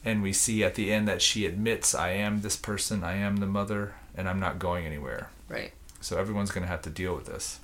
And 0.04 0.22
we 0.22 0.32
see 0.32 0.62
at 0.64 0.74
the 0.74 0.92
end 0.92 1.06
that 1.08 1.22
she 1.22 1.46
admits, 1.46 1.94
I 1.94 2.10
am 2.10 2.40
this 2.42 2.56
person, 2.56 3.02
I 3.04 3.14
am 3.14 3.36
the 3.36 3.46
mother, 3.46 3.94
and 4.14 4.28
I'm 4.28 4.40
not 4.40 4.58
going 4.58 4.84
anywhere. 4.86 5.30
right. 5.48 5.72
So 6.00 6.18
everyone's 6.18 6.50
going 6.50 6.62
to 6.64 6.68
have 6.68 6.82
to 6.82 6.90
deal 6.90 7.14
with 7.14 7.24
this. 7.26 7.60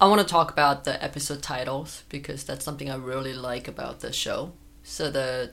I 0.00 0.06
want 0.06 0.20
to 0.20 0.26
talk 0.26 0.50
about 0.50 0.84
the 0.84 1.02
episode 1.02 1.42
titles 1.42 2.04
because 2.08 2.44
that's 2.44 2.64
something 2.64 2.90
I 2.90 2.96
really 2.96 3.32
like 3.34 3.66
about 3.66 4.00
the 4.00 4.12
show. 4.12 4.52
So 4.82 5.10
the 5.10 5.52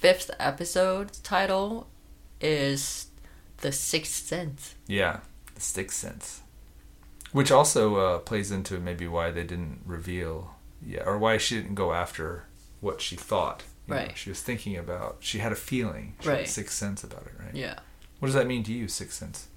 fifth 0.00 0.30
episode 0.38 1.12
title 1.22 1.88
is 2.40 3.06
The 3.58 3.72
Sixth 3.72 4.26
Sense. 4.26 4.74
Yeah, 4.86 5.20
the 5.54 5.60
sixth 5.60 5.96
sense. 5.98 6.42
Which 7.32 7.50
also 7.50 7.96
uh, 7.96 8.18
plays 8.20 8.50
into 8.50 8.78
maybe 8.78 9.06
why 9.06 9.30
they 9.30 9.44
didn't 9.44 9.80
reveal, 9.84 10.54
yeah, 10.84 11.02
or 11.04 11.18
why 11.18 11.36
she 11.36 11.56
didn't 11.56 11.74
go 11.74 11.92
after 11.92 12.44
what 12.80 13.00
she 13.00 13.16
thought. 13.16 13.64
you 13.86 13.94
know. 13.94 14.00
Right. 14.00 14.16
she 14.16 14.30
was 14.30 14.40
thinking 14.40 14.76
about, 14.76 15.16
she 15.20 15.38
had 15.38 15.52
a 15.52 15.56
feeling, 15.56 16.14
she 16.20 16.28
had 16.28 16.34
a 16.34 16.38
Right. 16.40 16.48
sixth 16.48 16.76
sense 16.76 17.02
about 17.04 17.26
it, 17.26 17.32
right? 17.38 17.54
Yeah. 17.54 17.78
What 18.18 18.26
does 18.26 18.34
that 18.34 18.46
mean 18.46 18.62
to 18.64 18.72
you, 18.72 18.88
sixth 18.88 19.18
sense? 19.18 19.48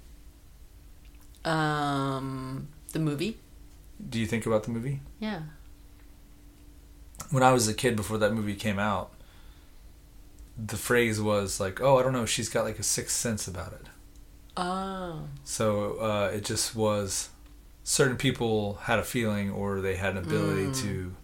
Um, 1.45 2.67
the 2.93 2.99
movie. 2.99 3.39
Do 4.09 4.19
you 4.19 4.25
think 4.25 4.45
about 4.45 4.63
the 4.63 4.71
movie? 4.71 5.01
Yeah. 5.19 5.41
when 7.29 7.43
I 7.43 7.53
was 7.53 7.67
a 7.67 7.73
kid 7.73 7.95
before 7.95 8.17
that 8.17 8.33
movie 8.33 8.55
came 8.55 8.79
out, 8.79 9.13
the 10.63 10.77
phrase 10.77 11.19
was 11.21 11.59
like, 11.59 11.81
"Oh, 11.81 11.97
I 11.97 12.03
don't 12.03 12.13
know, 12.13 12.25
she's 12.25 12.49
got 12.49 12.65
like 12.65 12.79
a 12.79 12.83
sixth 12.83 13.15
sense 13.15 13.47
about 13.47 13.73
it." 13.73 13.85
Oh. 14.57 15.23
So 15.43 15.95
uh, 15.99 16.31
it 16.33 16.43
just 16.45 16.75
was 16.75 17.29
certain 17.83 18.17
people 18.17 18.75
had 18.83 18.99
a 18.99 19.03
feeling 19.03 19.49
or 19.51 19.81
they 19.81 19.95
had 19.95 20.11
an 20.17 20.23
ability 20.23 20.65
Mm. 20.67 20.81
to, 20.83 21.15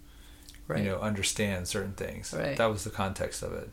Right. 0.68 0.84
you 0.84 0.90
know, 0.90 1.00
understand 1.00 1.68
certain 1.68 1.94
things. 1.94 2.34
Right. 2.34 2.58
That 2.58 2.66
was 2.68 2.84
the 2.84 2.90
context 2.90 3.44
of 3.44 3.54
it. 3.54 3.70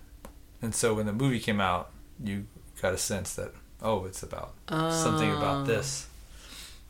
And 0.60 0.74
so 0.74 0.94
when 0.94 1.06
the 1.06 1.12
movie 1.12 1.40
came 1.40 1.60
out, 1.60 1.90
you 2.22 2.46
got 2.82 2.92
a 2.94 2.98
sense 2.98 3.34
that 3.34 3.52
oh, 3.82 4.04
it's 4.06 4.22
about 4.22 4.54
something 4.68 5.30
Oh. 5.30 5.36
about 5.38 5.66
this. 5.66 6.08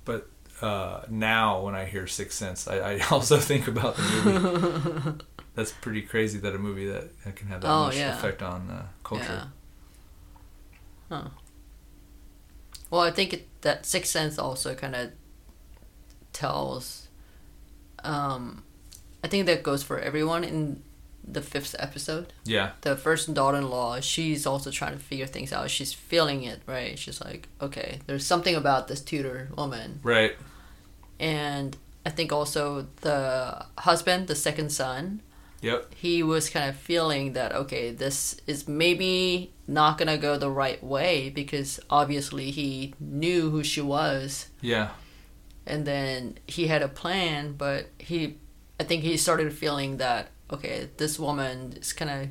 But 0.04 0.28
uh, 0.62 1.02
now 1.10 1.60
when 1.62 1.74
I 1.74 1.84
hear 1.86 2.06
Sixth 2.06 2.38
Sense, 2.38 2.68
I, 2.68 2.76
I 2.94 3.00
also 3.10 3.36
think 3.38 3.66
about 3.68 3.96
the 3.96 4.02
movie. 4.24 5.24
That's 5.54 5.72
pretty 5.72 6.02
crazy 6.02 6.38
that 6.38 6.54
a 6.54 6.58
movie 6.58 6.86
that, 6.86 7.16
that 7.24 7.36
can 7.36 7.48
have 7.48 7.60
that 7.60 7.68
Oh, 7.70 7.86
much 7.86 7.96
yeah. 7.96 8.16
effect 8.18 8.42
on 8.42 8.70
uh, 8.70 8.86
culture. 9.04 9.48
Yeah. 11.10 11.16
Huh. 11.16 11.28
Well, 12.90 13.02
I 13.02 13.10
think 13.10 13.32
it, 13.32 13.48
that 13.62 13.86
Sixth 13.86 14.10
Sense 14.10 14.38
also 14.38 14.74
kind 14.74 14.94
of 14.94 15.10
tells. 16.32 17.08
Um, 18.02 18.62
I 19.22 19.28
think 19.28 19.46
that 19.46 19.62
goes 19.62 19.82
for 19.82 19.98
everyone 19.98 20.44
in 20.44 20.82
the 21.26 21.40
fifth 21.40 21.74
episode. 21.78 22.32
Yeah, 22.44 22.72
The 22.82 22.96
first 22.96 23.32
daughter-in-law, 23.32 24.00
she's 24.00 24.44
also 24.46 24.70
trying 24.70 24.92
to 24.92 24.98
figure 24.98 25.24
things 25.26 25.52
out. 25.52 25.70
She's 25.70 25.92
feeling 25.94 26.42
it, 26.42 26.60
right? 26.66 26.98
She's 26.98 27.20
like, 27.22 27.48
okay, 27.62 28.00
there's 28.06 28.26
something 28.26 28.54
about 28.54 28.88
this 28.88 29.00
tutor 29.00 29.48
woman, 29.56 30.00
right. 30.02 30.36
and 31.18 31.74
I 32.04 32.10
think 32.10 32.30
also 32.30 32.88
the 33.00 33.64
husband, 33.78 34.26
the 34.26 34.34
second 34.34 34.70
son, 34.70 35.22
Yep. 35.64 35.94
he 35.94 36.22
was 36.22 36.50
kind 36.50 36.68
of 36.68 36.76
feeling 36.76 37.32
that 37.32 37.50
okay 37.62 37.90
this 37.90 38.36
is 38.46 38.68
maybe 38.68 39.52
not 39.66 39.96
gonna 39.98 40.18
go 40.18 40.36
the 40.36 40.50
right 40.50 40.82
way 40.84 41.30
because 41.30 41.80
obviously 41.88 42.50
he 42.50 42.94
knew 43.00 43.50
who 43.50 43.62
she 43.64 43.80
was 43.80 44.48
Yeah. 44.60 44.88
and 45.66 45.86
then 45.86 46.38
he 46.46 46.66
had 46.66 46.82
a 46.82 46.88
plan 47.02 47.54
but 47.64 47.80
he 47.98 48.36
i 48.78 48.84
think 48.84 49.02
he 49.02 49.16
started 49.16 49.52
feeling 49.52 49.96
that 49.98 50.22
okay 50.50 50.76
this 50.98 51.18
woman 51.18 51.74
is 51.80 51.92
kind 51.94 52.10
of 52.10 52.28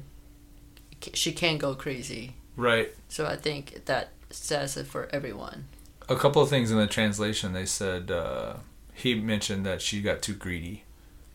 she 1.13 1.31
can 1.31 1.57
go 1.57 1.73
crazy 1.75 2.35
Right. 2.55 2.89
so 3.09 3.25
i 3.25 3.35
think 3.35 3.85
that 3.85 4.09
says 4.29 4.77
it 4.77 4.87
for 4.87 5.07
everyone 5.11 5.65
A 6.09 6.15
couple 6.15 6.41
of 6.41 6.49
things 6.49 6.69
in 6.71 6.77
the 6.77 6.87
translation, 6.99 7.53
they 7.53 7.65
said 7.65 8.11
uh, 8.11 8.57
he 8.93 9.15
mentioned 9.15 9.65
that 9.65 9.81
she 9.81 10.01
got 10.01 10.21
too 10.21 10.33
greedy. 10.35 10.83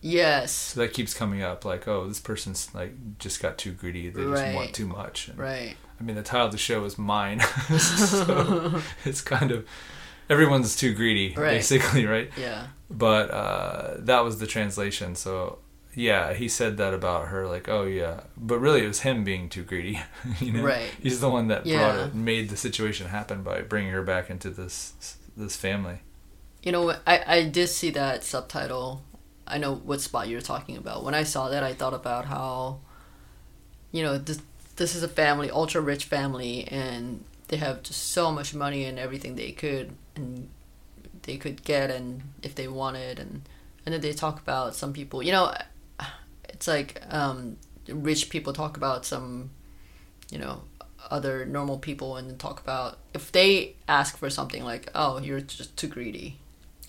Yes 0.01 0.53
So 0.53 0.81
that 0.81 0.93
keeps 0.93 1.15
coming 1.15 1.43
up, 1.43 1.65
like, 1.65 1.89
oh, 1.89 2.07
this 2.07 2.21
person's 2.21 2.73
like 2.75 3.19
just 3.19 3.41
got 3.43 3.59
too 3.59 3.73
greedy. 3.73 4.11
They 4.11 4.23
just 4.23 4.55
want 4.55 4.75
too 4.75 4.87
much. 4.87 5.29
And, 5.29 5.39
right 5.39 5.77
I 6.01 6.05
mean, 6.05 6.15
the 6.17 6.23
title 6.23 6.47
of 6.47 6.53
the 6.53 6.59
show 6.59 6.85
is 6.85 6.97
mine, 6.97 7.41
so 7.79 8.81
it's 9.05 9.21
kind 9.21 9.51
of 9.51 9.67
everyone's 10.31 10.77
too 10.77 10.95
greedy, 10.95 11.35
Right. 11.37 11.51
basically, 11.51 12.07
right? 12.07 12.31
yeah 12.37 12.69
But 12.91 13.31
uh, 13.31 13.95
that 13.99 14.21
was 14.25 14.39
the 14.39 14.47
translation. 14.47 15.15
So 15.17 15.59
yeah, 15.95 16.35
he 16.35 16.47
said 16.49 16.77
that 16.77 16.95
about 16.95 17.29
her, 17.29 17.49
like, 17.49 17.69
oh 17.69 17.83
yeah, 17.85 18.21
but 18.37 18.61
really 18.61 18.85
it 18.85 18.87
was 18.87 19.01
him 19.01 19.25
being 19.25 19.49
too 19.49 19.65
greedy. 19.65 20.01
you 20.41 20.53
know, 20.53 20.63
Right. 20.63 20.91
He's 21.03 21.21
the 21.21 21.29
one 21.31 21.49
that 21.49 21.65
brought 21.65 21.67
Yeah. 21.97 22.05
it, 22.07 22.15
made 22.15 22.51
the 22.51 22.57
situation 22.57 23.09
happen 23.09 23.43
by 23.43 23.63
bringing 23.63 23.91
her 23.93 24.03
back 24.03 24.31
into 24.31 24.51
this 24.51 24.93
this 25.37 25.57
family. 25.57 26.01
You 26.63 26.73
know, 26.73 26.91
I, 27.07 27.23
I 27.27 27.43
did 27.45 27.69
see 27.69 27.91
that 27.91 28.23
subtitle. 28.25 29.03
I 29.49 29.59
know 29.59 29.75
what 29.75 30.01
spot 30.01 30.29
you're 30.29 30.41
talking 30.41 30.77
about. 30.77 31.05
When 31.05 31.15
I 31.15 31.23
saw 31.23 31.49
that, 31.49 31.63
I 31.63 31.75
thought 31.75 31.95
about 31.95 32.27
how, 32.27 32.79
you 33.93 34.03
know, 34.03 34.19
this, 34.19 34.41
this 34.77 34.95
is 34.95 35.03
a 35.03 35.09
family, 35.09 35.51
ultra 35.51 35.81
rich 35.81 36.05
family, 36.05 36.69
and 36.69 37.25
they 37.49 37.57
have 37.57 37.83
just 37.83 38.13
so 38.13 38.31
much 38.31 38.55
money 38.55 38.85
and 38.85 38.99
everything 38.99 39.35
they 39.35 39.53
could 39.53 39.93
and 40.15 40.49
they 41.23 41.37
could 41.37 41.63
get, 41.65 41.91
and 41.91 42.23
if 42.43 42.55
they 42.55 42.69
wanted, 42.69 43.19
and 43.19 43.43
and 43.85 43.93
then 43.93 44.01
they 44.01 44.13
talk 44.13 44.41
about 44.41 44.75
some 44.75 44.93
people. 44.93 45.23
You 45.23 45.33
know, 45.33 45.55
it's 46.49 46.67
like 46.67 47.03
um, 47.11 47.57
rich 47.89 48.31
people 48.31 48.53
talk 48.53 48.77
about 48.77 49.05
some, 49.05 49.51
you 50.31 50.39
know, 50.39 50.63
other 51.11 51.45
normal 51.45 51.79
people, 51.79 52.17
and 52.17 52.39
talk 52.39 52.61
about 52.61 52.99
if 53.15 53.31
they 53.33 53.75
ask 53.89 54.17
for 54.17 54.31
something 54.31 54.65
like, 54.65 54.91
"Oh, 54.95 55.19
you're 55.19 55.41
just 55.41 55.77
too 55.77 55.89
greedy." 55.89 56.39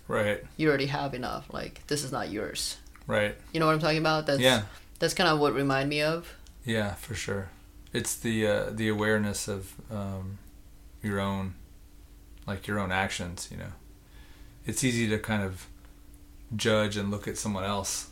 Right. 0.09 0.43
you 0.57 0.67
already 0.67 0.87
have 0.87 1.13
enough. 1.13 1.45
Like 1.53 1.85
this 1.87 2.03
is 2.03 2.11
not 2.11 2.29
yours. 2.31 2.77
Right. 3.07 3.35
You 3.53 3.59
know 3.59 3.67
what 3.67 3.73
I'm 3.75 3.79
talking 3.79 3.99
about? 3.99 4.25
That's 4.25 4.39
Yeah. 4.41 4.63
that's 4.99 5.13
kind 5.13 5.29
of 5.29 5.39
what 5.39 5.53
remind 5.53 5.87
me 5.89 6.01
of. 6.01 6.33
Yeah, 6.65 6.95
for 6.95 7.13
sure. 7.15 7.49
It's 7.93 8.15
the 8.15 8.45
uh, 8.47 8.69
the 8.71 8.87
awareness 8.89 9.47
of 9.47 9.73
um, 9.91 10.39
your 11.01 11.19
own, 11.19 11.53
like 12.45 12.67
your 12.67 12.79
own 12.79 12.91
actions. 12.91 13.47
You 13.51 13.57
know, 13.57 13.71
it's 14.65 14.83
easy 14.83 15.07
to 15.09 15.17
kind 15.19 15.43
of 15.43 15.67
judge 16.55 16.97
and 16.97 17.09
look 17.11 17.27
at 17.27 17.37
someone 17.37 17.63
else 17.63 18.09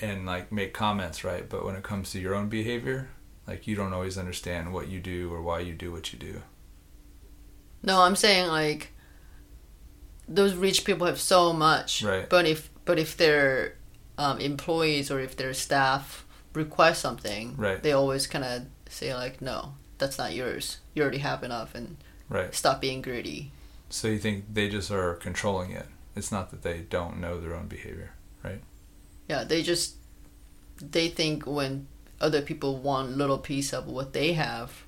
and 0.00 0.26
like 0.26 0.50
make 0.52 0.72
comments, 0.74 1.24
right? 1.24 1.48
But 1.48 1.64
when 1.64 1.74
it 1.76 1.82
comes 1.82 2.10
to 2.12 2.18
your 2.20 2.34
own 2.34 2.48
behavior, 2.48 3.08
like 3.46 3.66
you 3.66 3.74
don't 3.76 3.92
always 3.92 4.18
understand 4.18 4.72
what 4.72 4.88
you 4.88 4.98
do 5.00 5.32
or 5.32 5.40
why 5.40 5.60
you 5.60 5.72
do 5.74 5.90
what 5.92 6.12
you 6.12 6.18
do. 6.18 6.42
No, 7.82 8.02
I'm 8.02 8.16
saying 8.16 8.48
like 8.48 8.92
those 10.28 10.54
rich 10.54 10.84
people 10.84 11.06
have 11.06 11.20
so 11.20 11.52
much, 11.52 12.02
Right. 12.02 12.28
But 12.28 12.46
if 12.46 12.70
but 12.84 12.98
if 12.98 13.16
their 13.16 13.74
um, 14.18 14.38
employees 14.40 15.10
or 15.10 15.20
if 15.20 15.36
their 15.36 15.52
staff 15.54 16.24
request 16.54 17.00
something, 17.00 17.54
Right. 17.56 17.82
they 17.82 17.92
always 17.92 18.26
kind 18.26 18.44
of 18.44 18.62
say 18.88 19.14
like, 19.14 19.42
"No, 19.42 19.74
that's 19.98 20.18
not 20.18 20.34
yours. 20.34 20.78
You 20.94 21.02
already 21.02 21.18
have 21.18 21.42
enough, 21.42 21.74
and 21.74 21.96
Right. 22.28 22.54
stop 22.54 22.80
being 22.80 23.02
greedy." 23.02 23.50
So 23.90 24.08
you 24.08 24.18
think 24.18 24.44
they 24.52 24.68
just 24.68 24.90
are 24.90 25.14
controlling 25.14 25.70
it? 25.72 25.86
It's 26.16 26.32
not 26.32 26.50
that 26.50 26.62
they 26.62 26.78
don't 26.80 27.20
know 27.20 27.40
their 27.40 27.54
own 27.54 27.66
behavior, 27.68 28.12
right? 28.42 28.62
Yeah, 29.28 29.44
they 29.44 29.62
just 29.62 29.94
they 30.80 31.08
think 31.08 31.46
when 31.46 31.86
other 32.20 32.42
people 32.42 32.78
want 32.78 33.16
little 33.16 33.38
piece 33.38 33.72
of 33.72 33.86
what 33.86 34.12
they 34.12 34.32
have, 34.32 34.84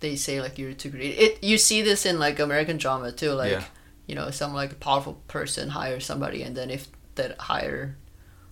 they 0.00 0.16
say 0.16 0.40
like 0.40 0.58
you're 0.58 0.72
too 0.72 0.90
greedy. 0.90 1.10
It 1.18 1.44
you 1.44 1.58
see 1.58 1.82
this 1.82 2.06
in 2.06 2.18
like 2.18 2.38
American 2.38 2.76
drama 2.78 3.12
too, 3.12 3.32
like 3.32 3.52
Yeah. 3.52 3.64
You 4.08 4.14
know 4.16 4.30
some 4.32 4.52
like 4.54 4.80
powerful 4.80 5.22
person 5.28 5.68
hire 5.68 6.00
somebody, 6.00 6.42
and 6.42 6.56
then 6.56 6.70
if 6.70 6.88
that 7.14 7.38
hire 7.38 7.96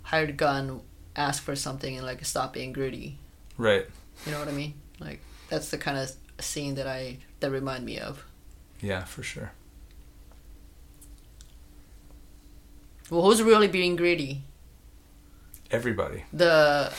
hired 0.03 0.37
gun 0.37 0.83
ask 1.17 1.43
for 1.43 1.57
something 1.57 1.97
and 1.97 2.07
like 2.07 2.25
stop 2.25 2.53
being 2.53 2.73
greedy, 2.73 3.19
Right. 3.59 3.87
you 4.25 4.31
know 4.33 4.39
what 4.39 4.47
I 4.49 4.53
mean? 4.53 4.75
Like 5.01 5.21
that's 5.49 5.71
the 5.71 5.79
kind 5.79 5.99
of 5.99 6.13
scene 6.39 6.75
that 6.77 6.87
I 6.87 7.19
that 7.41 7.51
remind 7.51 7.85
me 7.85 7.99
of. 7.99 8.25
Yeah, 8.81 9.03
for 9.05 9.23
sure. 9.25 9.51
Well, 13.11 13.23
who's 13.23 13.43
really 13.43 13.69
being 13.69 13.97
greedy? 13.97 14.43
Everybody. 15.71 16.25
The 16.33 16.93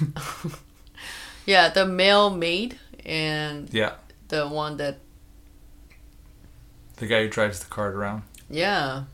yeah, 1.46 1.68
the 1.70 1.86
male 1.86 2.30
maid 2.30 2.78
and 3.04 3.72
Yeah. 3.72 3.94
the 4.28 4.46
one 4.48 4.76
that 4.78 4.98
The 6.96 7.06
guy 7.06 7.22
who 7.22 7.28
drives 7.28 7.60
the 7.60 7.66
cart 7.66 7.94
around. 7.94 8.22
yeah 8.48 9.04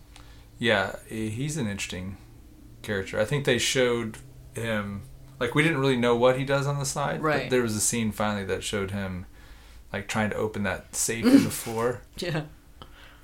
Yeah, 0.59 0.97
he's 1.07 1.57
an 1.57 1.67
interesting 1.67 2.17
character. 2.83 3.19
I 3.21 3.25
think 3.25 3.45
they 3.45 3.59
showed 3.59 4.19
him 4.55 5.03
like 5.39 5.55
we 5.55 5.63
didn't 5.63 5.79
really 5.79 5.97
know 5.97 6.17
what 6.17 6.39
he 6.39 6.45
does 6.45 6.67
on 6.67 6.79
the 6.79 6.85
side. 6.85 7.23
Right. 7.23 7.45
But 7.45 7.51
there 7.51 7.63
was 7.63 7.77
a 7.77 7.81
scene 7.81 8.13
finally 8.13 8.45
that 8.45 8.63
showed 8.63 8.91
him 8.91 9.27
like 9.93 10.09
trying 10.09 10.31
to 10.31 10.37
open 10.37 10.63
that 10.65 10.95
safe 10.95 11.25
in 11.25 11.45
the 11.45 11.51
floor, 11.51 12.03
yeah 12.19 12.43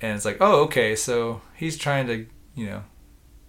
and 0.01 0.15
it's 0.15 0.25
like, 0.25 0.37
oh, 0.41 0.63
okay, 0.63 0.95
so 0.95 1.41
he's 1.55 1.77
trying 1.77 2.07
to, 2.07 2.25
you 2.55 2.65
know, 2.67 2.83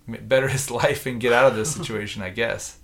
better 0.06 0.48
his 0.48 0.70
life 0.82 1.06
and 1.06 1.20
get 1.20 1.32
out 1.32 1.50
of 1.50 1.56
this 1.56 1.74
situation, 1.74 2.22
I 2.22 2.30
guess. 2.30 2.78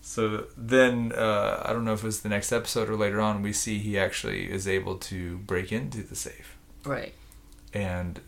So 0.00 0.46
then, 0.56 1.12
uh, 1.12 1.62
I 1.64 1.72
don't 1.72 1.84
know 1.84 1.92
if 1.92 2.02
it 2.02 2.06
was 2.06 2.22
the 2.22 2.28
next 2.28 2.50
episode 2.50 2.90
or 2.90 2.96
later 2.96 3.20
on, 3.20 3.42
we 3.42 3.52
see 3.52 3.78
he 3.78 3.96
actually 3.98 4.50
is 4.50 4.66
able 4.66 4.96
to 4.96 5.38
break 5.38 5.70
into 5.70 6.02
the 6.02 6.16
safe. 6.16 6.56
Right. 6.84 7.14
And 7.72 8.20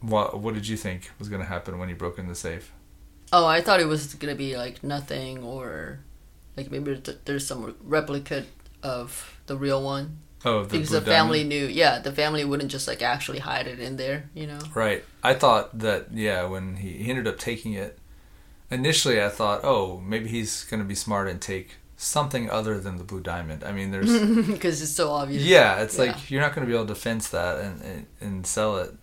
what 0.00 0.38
what 0.40 0.54
did 0.54 0.68
you 0.68 0.76
think 0.76 1.10
was 1.18 1.28
going 1.28 1.40
to 1.40 1.48
happen 1.48 1.78
when 1.78 1.88
he 1.88 1.94
broke 1.94 2.18
in 2.18 2.28
the 2.28 2.34
safe? 2.34 2.72
Oh, 3.32 3.46
I 3.46 3.60
thought 3.62 3.80
it 3.80 3.86
was 3.86 4.14
gonna 4.14 4.34
be 4.34 4.56
like 4.56 4.84
nothing 4.84 5.42
or 5.42 6.00
like 6.56 6.70
maybe 6.70 6.96
th- 6.96 7.18
there's 7.24 7.46
some 7.46 7.74
replicate 7.82 8.46
of 8.82 9.38
the 9.46 9.56
real 9.56 9.82
one 9.82 10.18
Oh, 10.44 10.62
the 10.64 10.68
because 10.78 10.90
the 10.90 11.00
family 11.00 11.38
diamond? 11.38 11.48
knew. 11.48 11.66
Yeah, 11.66 12.00
the 12.00 12.12
family 12.12 12.44
wouldn't 12.44 12.70
just 12.70 12.86
like 12.86 13.00
actually 13.02 13.38
hide 13.38 13.66
it 13.66 13.80
in 13.80 13.96
there, 13.96 14.28
you 14.34 14.46
know. 14.46 14.58
Right. 14.74 15.02
I 15.22 15.32
thought 15.32 15.78
that 15.78 16.12
yeah, 16.12 16.44
when 16.44 16.76
he, 16.76 16.92
he 17.04 17.08
ended 17.10 17.26
up 17.26 17.38
taking 17.38 17.72
it, 17.72 17.98
initially 18.70 19.22
I 19.22 19.30
thought, 19.30 19.60
oh, 19.64 20.00
maybe 20.00 20.28
he's 20.28 20.64
going 20.64 20.80
to 20.82 20.86
be 20.86 20.94
smart 20.94 21.28
and 21.28 21.40
take 21.40 21.76
something 21.96 22.50
other 22.50 22.78
than 22.80 22.96
the 22.98 23.04
blue 23.04 23.20
diamond. 23.20 23.64
I 23.64 23.72
mean, 23.72 23.90
there's 23.90 24.10
Because 24.46 24.82
it's 24.82 24.92
so 24.92 25.10
obvious. 25.10 25.42
yeah, 25.44 25.80
it's 25.82 25.96
Yeah. 25.98 26.04
like 26.06 26.30
you're 26.30 26.40
not 26.40 26.54
going 26.54 26.66
to 26.66 26.70
be 26.70 26.76
able 26.76 26.86
to 26.88 26.94
fence 26.94 27.28
that 27.28 27.60
and 27.60 27.80
and, 27.82 28.06
and 28.20 28.46
sell 28.46 28.78
it. 28.78 28.94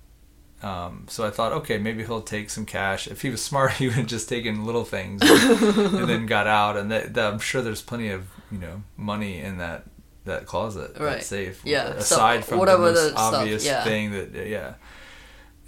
Um, 0.64 1.06
so 1.10 1.26
I 1.26 1.32
thought, 1.32 1.54
okay, 1.54 1.80
maybe 1.80 2.04
he'll 2.06 2.22
take 2.22 2.52
some 2.52 2.68
cash. 2.68 3.08
If 3.08 3.24
he 3.24 3.30
was 3.32 3.42
smart, 3.44 3.72
he 3.80 3.88
would 3.88 3.96
have 3.96 4.06
just 4.08 4.30
taken 4.30 4.64
little 4.66 4.86
things 4.86 5.22
and 5.24 6.08
then 6.08 6.28
got 6.28 6.46
out. 6.46 6.78
And 6.78 6.92
that, 6.92 7.16
that, 7.16 7.34
I'm 7.34 7.40
sure 7.40 7.64
there's 7.64 7.82
plenty 7.82 8.10
of 8.10 8.28
you 8.52 8.60
know 8.60 8.84
money 8.96 9.40
in 9.40 9.58
that 9.58 9.86
that 10.26 10.46
closet, 10.46 10.94
that 10.96 11.04
Right. 11.04 11.24
safe. 11.24 11.62
Yeah, 11.66 11.94
so 11.94 11.98
Aside 12.16 12.46
from 12.46 12.60
whatever 12.60 12.88
the 12.92 12.94
the 12.94 13.10
stuff, 13.10 13.34
obvious 13.34 13.66
yeah. 13.66 13.84
thing 13.84 14.12
that 14.12 14.36
yeah. 14.48 14.76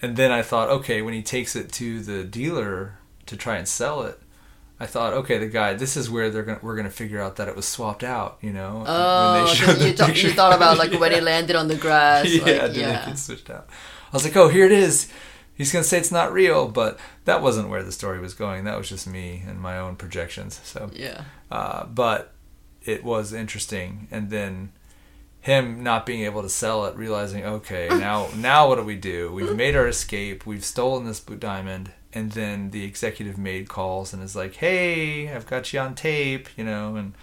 And 0.01 0.15
then 0.17 0.31
I 0.31 0.41
thought, 0.43 0.69
okay, 0.69 1.01
when 1.01 1.13
he 1.13 1.23
takes 1.23 1.55
it 1.55 1.71
to 1.73 2.01
the 2.01 2.23
dealer 2.25 2.99
to 3.25 3.38
try 3.38 3.55
and 3.57 3.67
sell 3.67 4.03
it, 4.03 4.19
I 4.83 4.85
thought, 4.85 5.13
okay, 5.13 5.37
the 5.37 5.47
guy, 5.47 5.75
this 5.75 5.95
is 5.95 6.09
where 6.09 6.29
they're 6.29 6.43
gonna 6.43 6.59
we're 6.61 6.75
gonna 6.75 6.89
figure 6.89 7.21
out 7.21 7.37
that 7.37 7.47
it 7.47 7.55
was 7.55 7.65
swapped 7.65 8.03
out, 8.03 8.37
you 8.41 8.51
know. 8.51 8.83
Oh, 8.85 9.45
you, 9.79 9.93
thought 9.93 10.21
you 10.21 10.31
thought 10.31 10.53
about 10.53 10.77
like 10.77 10.91
when 10.99 11.13
it 11.13 11.23
landed 11.23 11.55
on 11.55 11.69
the 11.69 11.77
grass. 11.77 12.27
yeah, 12.27 12.43
like, 12.43 12.73
did 12.73 12.75
yeah. 12.75 13.09
it 13.09 13.17
switched 13.17 13.49
out? 13.49 13.69
I 14.11 14.13
was 14.13 14.25
like, 14.25 14.35
oh, 14.35 14.49
here 14.49 14.65
it 14.65 14.73
is. 14.73 15.09
He's 15.55 15.71
gonna 15.71 15.85
say 15.85 15.99
it's 15.99 16.11
not 16.11 16.33
real, 16.33 16.67
but 16.67 16.99
that 17.23 17.41
wasn't 17.41 17.69
where 17.69 17.81
the 17.81 17.93
story 17.93 18.19
was 18.19 18.33
going. 18.33 18.65
That 18.65 18.77
was 18.77 18.89
just 18.89 19.07
me 19.07 19.41
and 19.47 19.57
my 19.57 19.79
own 19.79 19.95
projections. 19.95 20.59
So, 20.65 20.91
yeah. 20.91 21.23
uh, 21.49 21.85
but 21.85 22.33
it 22.83 23.05
was 23.05 23.31
interesting, 23.31 24.09
and 24.11 24.29
then 24.31 24.73
him 25.39 25.81
not 25.81 26.05
being 26.05 26.25
able 26.25 26.41
to 26.41 26.49
sell 26.49 26.85
it, 26.87 26.97
realizing, 26.97 27.45
okay, 27.45 27.87
now 27.91 28.27
now 28.35 28.67
what 28.67 28.75
do 28.75 28.83
we 28.83 28.97
do? 28.97 29.31
We've 29.31 29.55
made 29.55 29.77
our 29.77 29.87
escape. 29.87 30.45
We've 30.45 30.65
stolen 30.65 31.05
this 31.05 31.21
blue 31.21 31.37
diamond, 31.37 31.93
and 32.13 32.32
then 32.32 32.71
the 32.71 32.84
executive 32.86 33.38
maid 33.38 33.69
calls 33.69 34.13
and 34.13 34.21
is 34.23 34.36
like, 34.36 34.56
hey, 34.56 35.34
I've 35.34 35.47
got 35.47 35.71
you 35.73 35.80
on 35.80 35.95
tape, 35.95 36.47
you 36.58 36.63
know, 36.63 36.95
and. 36.95 37.13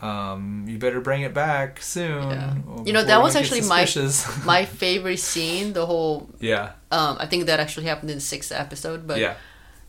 Um, 0.00 0.64
you 0.66 0.78
better 0.78 1.00
bring 1.00 1.22
it 1.22 1.32
back 1.32 1.80
soon. 1.80 2.28
Yeah. 2.28 2.56
You 2.84 2.92
know, 2.92 3.04
that 3.04 3.22
was 3.22 3.36
actually 3.36 3.60
my- 3.60 3.86
My 4.44 4.64
favorite 4.64 5.18
scene, 5.20 5.74
the 5.74 5.86
whole 5.86 6.28
yeah, 6.40 6.72
um 6.90 7.16
I 7.20 7.26
think 7.26 7.46
that 7.46 7.60
actually 7.60 7.86
happened 7.86 8.10
in 8.10 8.16
the 8.16 8.20
sixth 8.20 8.50
episode, 8.50 9.06
but 9.06 9.18
yeah, 9.20 9.34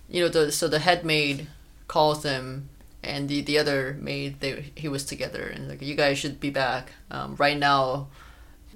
you 0.07 0.21
know 0.21 0.29
the 0.29 0.51
so 0.51 0.67
the 0.67 0.77
head 0.77 1.03
maid 1.03 1.47
calls 1.87 2.21
them 2.21 2.69
and 3.01 3.27
the 3.27 3.41
the 3.41 3.57
other 3.57 3.97
maid 3.99 4.39
they 4.39 4.71
he 4.75 4.87
was 4.87 5.03
together 5.03 5.47
and 5.47 5.67
like 5.67 5.81
you 5.81 5.95
guys 5.95 6.19
should 6.19 6.39
be 6.39 6.51
back 6.51 6.91
um, 7.09 7.35
right 7.37 7.57
now 7.57 8.07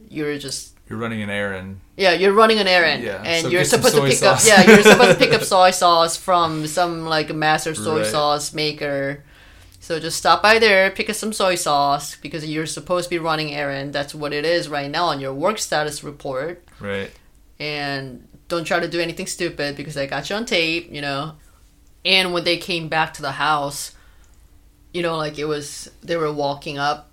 you're 0.09 0.39
just 0.39 0.73
you're 0.89 0.97
running 0.97 1.21
an 1.21 1.29
errand. 1.29 1.81
Yeah 1.97 2.13
you're 2.13 2.33
running 2.33 2.59
an 2.59 2.67
errand 2.67 3.03
Yeah, 3.03 3.21
and 3.25 3.43
so 3.43 3.49
you're 3.49 3.63
supposed 3.65 3.95
to 3.95 4.01
pick 4.01 4.17
sauce. 4.17 4.47
up 4.49 4.65
yeah 4.67 4.71
you're 4.75 4.83
supposed 4.93 5.19
to 5.19 5.25
pick 5.25 5.33
up 5.33 5.43
soy 5.43 5.71
sauce 5.71 6.15
from 6.15 6.65
some 6.67 7.05
like 7.05 7.33
master 7.33 7.73
soy 7.75 7.97
Right. 8.01 8.05
sauce 8.05 8.53
maker 8.53 9.23
so 9.79 9.99
just 9.99 10.17
stop 10.17 10.41
by 10.43 10.59
there 10.59 10.91
pick 10.91 11.09
up 11.09 11.15
some 11.15 11.33
soy 11.33 11.55
sauce 11.55 12.15
because 12.17 12.45
you're 12.45 12.65
supposed 12.65 13.05
to 13.05 13.09
be 13.09 13.19
running 13.19 13.53
errand 13.53 13.93
that's 13.93 14.13
what 14.15 14.31
it 14.33 14.45
is 14.45 14.69
right 14.69 14.89
now 14.91 15.05
on 15.05 15.19
your 15.19 15.33
work 15.33 15.57
status 15.57 16.03
report 16.03 16.63
Right. 16.79 17.11
and 17.59 18.27
don't 18.47 18.63
try 18.63 18.79
to 18.79 18.87
do 18.87 18.99
anything 19.01 19.27
stupid 19.27 19.75
because 19.75 19.97
I 19.97 20.05
got 20.05 20.29
you 20.29 20.35
on 20.37 20.45
tape, 20.45 20.89
you 20.89 21.01
know. 21.01 21.33
And 22.05 22.31
when 22.31 22.45
they 22.45 22.55
came 22.55 22.87
back 22.87 23.13
to 23.15 23.21
the 23.21 23.33
house, 23.33 23.93
you 24.93 25.01
know, 25.01 25.17
like 25.17 25.37
it 25.37 25.43
was 25.45 25.91
they 26.01 26.15
were 26.15 26.31
walking 26.31 26.77
up 26.77 27.09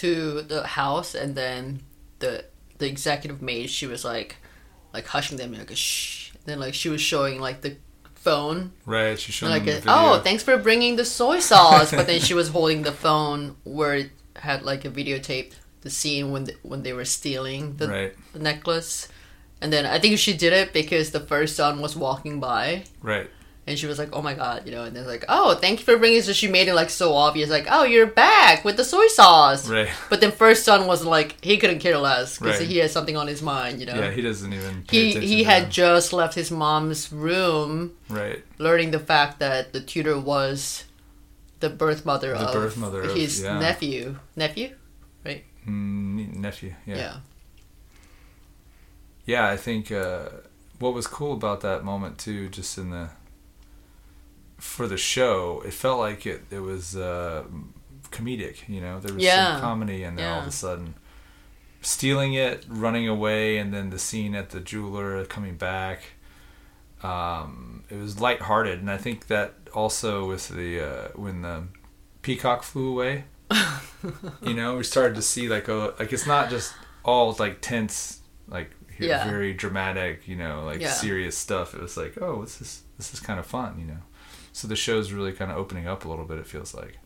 to 0.00 0.40
the 0.40 0.66
house 0.66 1.14
and 1.14 1.34
then 1.34 1.82
the 2.20 2.46
the 2.80 2.86
executive 2.88 3.40
maid 3.40 3.70
she 3.70 3.86
was 3.86 4.04
like 4.04 4.36
like 4.92 5.06
hushing 5.06 5.36
them 5.38 5.52
like 5.52 5.70
shh. 5.76 6.32
Then 6.46 6.58
like 6.58 6.74
she 6.74 6.88
was 6.88 7.00
showing 7.00 7.38
like 7.40 7.60
the 7.60 7.76
phone 8.14 8.72
Right. 8.84 9.18
She 9.18 9.30
showing 9.32 9.52
like 9.52 9.64
them 9.64 9.78
a, 9.78 9.80
the 9.80 9.88
oh 9.88 10.20
thanks 10.22 10.42
for 10.42 10.56
bringing 10.58 10.96
the 10.96 11.04
soy 11.04 11.38
sauce 11.40 11.90
but 11.92 12.06
then 12.06 12.20
she 12.20 12.34
was 12.34 12.48
holding 12.48 12.82
the 12.82 12.92
phone 12.92 13.56
where 13.64 13.94
it 13.94 14.10
had 14.36 14.62
like 14.62 14.84
a 14.84 14.90
videotape 14.90 15.52
the 15.82 15.90
scene 15.90 16.30
when 16.30 16.44
the, 16.44 16.54
when 16.62 16.82
they 16.82 16.92
were 16.92 17.04
stealing 17.06 17.76
the, 17.76 17.88
Right. 17.88 18.12
the 18.34 18.38
necklace 18.38 19.08
and 19.62 19.72
then 19.72 19.86
i 19.86 19.98
think 19.98 20.18
she 20.18 20.34
did 20.36 20.52
it 20.52 20.72
because 20.74 21.10
the 21.12 21.20
first 21.20 21.56
son 21.56 21.80
was 21.80 21.96
walking 21.96 22.40
by 22.40 22.84
Right. 23.02 23.30
And 23.66 23.78
she 23.78 23.86
was 23.86 23.98
like 23.98 24.08
oh 24.12 24.22
my 24.22 24.34
god 24.34 24.64
you 24.66 24.72
know 24.72 24.84
and 24.84 24.96
then 24.96 25.06
like 25.06 25.24
oh 25.28 25.54
thank 25.54 25.78
you 25.80 25.84
for 25.84 25.96
bringing 25.98 26.20
so 26.22 26.32
she 26.32 26.48
made 26.48 26.66
it 26.66 26.74
like 26.74 26.90
so 26.90 27.14
obvious 27.14 27.50
like 27.50 27.66
oh 27.70 27.84
you're 27.84 28.06
back 28.06 28.64
with 28.64 28.76
the 28.76 28.84
soy 28.84 29.06
sauce 29.08 29.68
Right. 29.68 29.88
but 30.08 30.20
then 30.20 30.32
first 30.32 30.64
son 30.64 30.86
wasn't 30.86 31.10
like 31.10 31.36
he 31.44 31.56
couldn't 31.58 31.78
care 31.78 31.98
less 31.98 32.38
because 32.38 32.58
Right. 32.60 32.68
he 32.68 32.78
has 32.78 32.90
something 32.92 33.16
on 33.16 33.26
his 33.28 33.42
mind 33.42 33.78
you 33.80 33.86
know 33.86 33.94
Yeah. 33.94 34.10
He 34.10 34.22
doesn't 34.22 34.52
even. 34.52 34.82
Pay 34.88 35.12
he 35.12 35.26
he 35.26 35.44
had 35.44 35.64
them. 35.64 35.70
just 35.70 36.12
left 36.12 36.34
his 36.34 36.50
mom's 36.50 37.12
room 37.12 37.92
Right. 38.08 38.42
learning 38.58 38.90
the 38.92 38.98
fact 39.00 39.38
that 39.40 39.72
the 39.72 39.80
tutor 39.80 40.18
was 40.18 40.84
the 41.60 41.68
birth 41.70 42.04
mother 42.06 42.30
The 42.32 42.46
of 42.48 42.54
birth 42.54 42.76
mother 42.78 43.02
of- 43.02 43.14
his 43.14 43.42
yeah. 43.42 43.58
nephew. 43.58 44.16
Nephew? 44.34 44.70
Mm, 45.68 46.36
nephew. 46.36 46.74
Yeah. 46.86 46.96
Yeah. 46.96 47.16
Yeah. 49.26 49.46
I 49.48 49.56
think 49.58 49.92
uh, 49.92 50.28
what 50.78 50.94
was 50.94 51.06
cool 51.06 51.34
about 51.34 51.60
that 51.60 51.84
moment 51.84 52.16
too, 52.18 52.48
just 52.48 52.78
in 52.78 52.88
the 52.90 53.10
for 54.60 54.86
the 54.86 54.96
show, 54.96 55.62
it 55.66 55.72
felt 55.72 55.98
like 55.98 56.26
it 56.26 56.42
it 56.50 56.60
was 56.60 56.94
uh, 56.96 57.44
comedic. 58.10 58.68
You 58.68 58.80
know, 58.80 59.00
there 59.00 59.14
was 59.14 59.24
Yeah. 59.24 59.52
some 59.54 59.60
comedy, 59.60 60.04
and 60.04 60.16
then 60.18 60.26
all 60.30 60.40
of 60.40 60.46
a 60.46 60.52
sudden, 60.52 60.94
stealing 61.80 62.34
it, 62.34 62.64
running 62.68 63.08
away, 63.08 63.56
and 63.58 63.72
then 63.74 63.90
the 63.90 63.98
scene 63.98 64.34
at 64.34 64.50
the 64.50 64.60
jeweler 64.60 65.24
coming 65.24 65.56
back. 65.56 66.02
Um, 67.02 67.84
it 67.88 67.96
was 67.96 68.20
lighthearted, 68.20 68.80
and 68.80 68.90
I 68.90 68.98
think 68.98 69.28
that 69.28 69.54
also 69.72 70.28
with 70.28 70.48
the 70.48 70.80
uh, 70.80 71.08
when 71.14 71.42
the 71.42 71.64
peacock 72.22 72.62
flew 72.62 72.88
away. 72.92 73.24
you 74.42 74.54
know, 74.54 74.76
we 74.76 74.84
started 74.84 75.14
to 75.16 75.22
see 75.22 75.48
like 75.48 75.68
a 75.68 75.94
like 75.98 76.12
it's 76.12 76.26
not 76.26 76.50
just 76.50 76.72
all 77.04 77.34
like 77.38 77.60
tense, 77.62 78.20
like 78.48 78.70
Yeah. 78.98 79.24
very 79.24 79.54
dramatic, 79.54 80.28
you 80.28 80.36
know, 80.36 80.64
like 80.64 80.80
Yeah. 80.80 80.92
serious 80.92 81.36
stuff. 81.38 81.74
It 81.74 81.80
was 81.80 81.96
like, 81.96 82.20
oh, 82.20 82.42
this 82.42 82.60
is 82.60 82.82
this 82.98 83.14
is 83.14 83.20
kind 83.20 83.40
of 83.40 83.46
fun, 83.46 83.80
you 83.80 83.86
know. 83.86 84.02
So 84.52 84.68
the 84.68 84.76
show's 84.76 85.12
really 85.12 85.32
kind 85.32 85.50
of 85.50 85.56
opening 85.56 85.86
up 85.86 86.04
a 86.04 86.08
little 86.08 86.24
bit. 86.24 86.38
It 86.38 86.46
feels 86.46 86.74
like. 86.74 86.98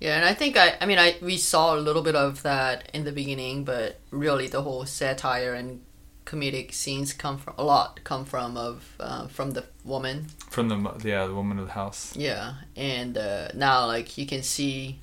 Yeah, 0.00 0.16
and 0.16 0.24
I 0.24 0.34
think 0.34 0.56
I 0.56 0.74
I 0.80 0.86
mean 0.86 0.98
I 0.98 1.16
we 1.22 1.36
saw 1.36 1.76
a 1.76 1.78
little 1.78 2.02
bit 2.02 2.16
of 2.16 2.42
that 2.42 2.90
in 2.92 3.04
the 3.04 3.12
beginning, 3.12 3.64
but 3.64 4.00
really 4.10 4.48
the 4.48 4.62
whole 4.62 4.84
satire 4.84 5.54
and 5.54 5.82
comedic 6.24 6.72
scenes 6.72 7.12
come 7.12 7.36
from 7.38 7.54
a 7.58 7.64
lot 7.64 8.00
come 8.04 8.24
from 8.24 8.56
of 8.56 8.96
uh, 8.98 9.28
from 9.28 9.52
the 9.52 9.64
woman. 9.84 10.26
From 10.50 10.68
the 10.68 11.08
yeah 11.08 11.26
the 11.26 11.34
woman 11.34 11.58
of 11.58 11.66
the 11.66 11.72
house. 11.72 12.16
Yeah, 12.16 12.54
and 12.76 13.16
uh, 13.16 13.48
now 13.54 13.86
like 13.86 14.18
you 14.18 14.26
can 14.26 14.42
see 14.42 14.98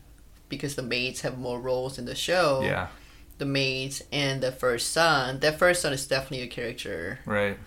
because 0.50 0.76
the 0.76 0.82
maids 0.82 1.22
have 1.22 1.38
more 1.38 1.62
roles 1.62 1.98
in 1.98 2.06
the 2.06 2.16
show. 2.16 2.62
Yeah, 2.64 2.88
the 3.38 3.46
maids 3.46 4.04
and 4.12 4.42
the 4.42 4.52
first 4.52 4.92
son. 4.92 5.40
That 5.40 5.58
first 5.58 5.82
son 5.82 5.94
is 5.94 6.06
definitely 6.08 6.42
a 6.42 6.48
character. 6.48 7.20
right. 7.26 7.58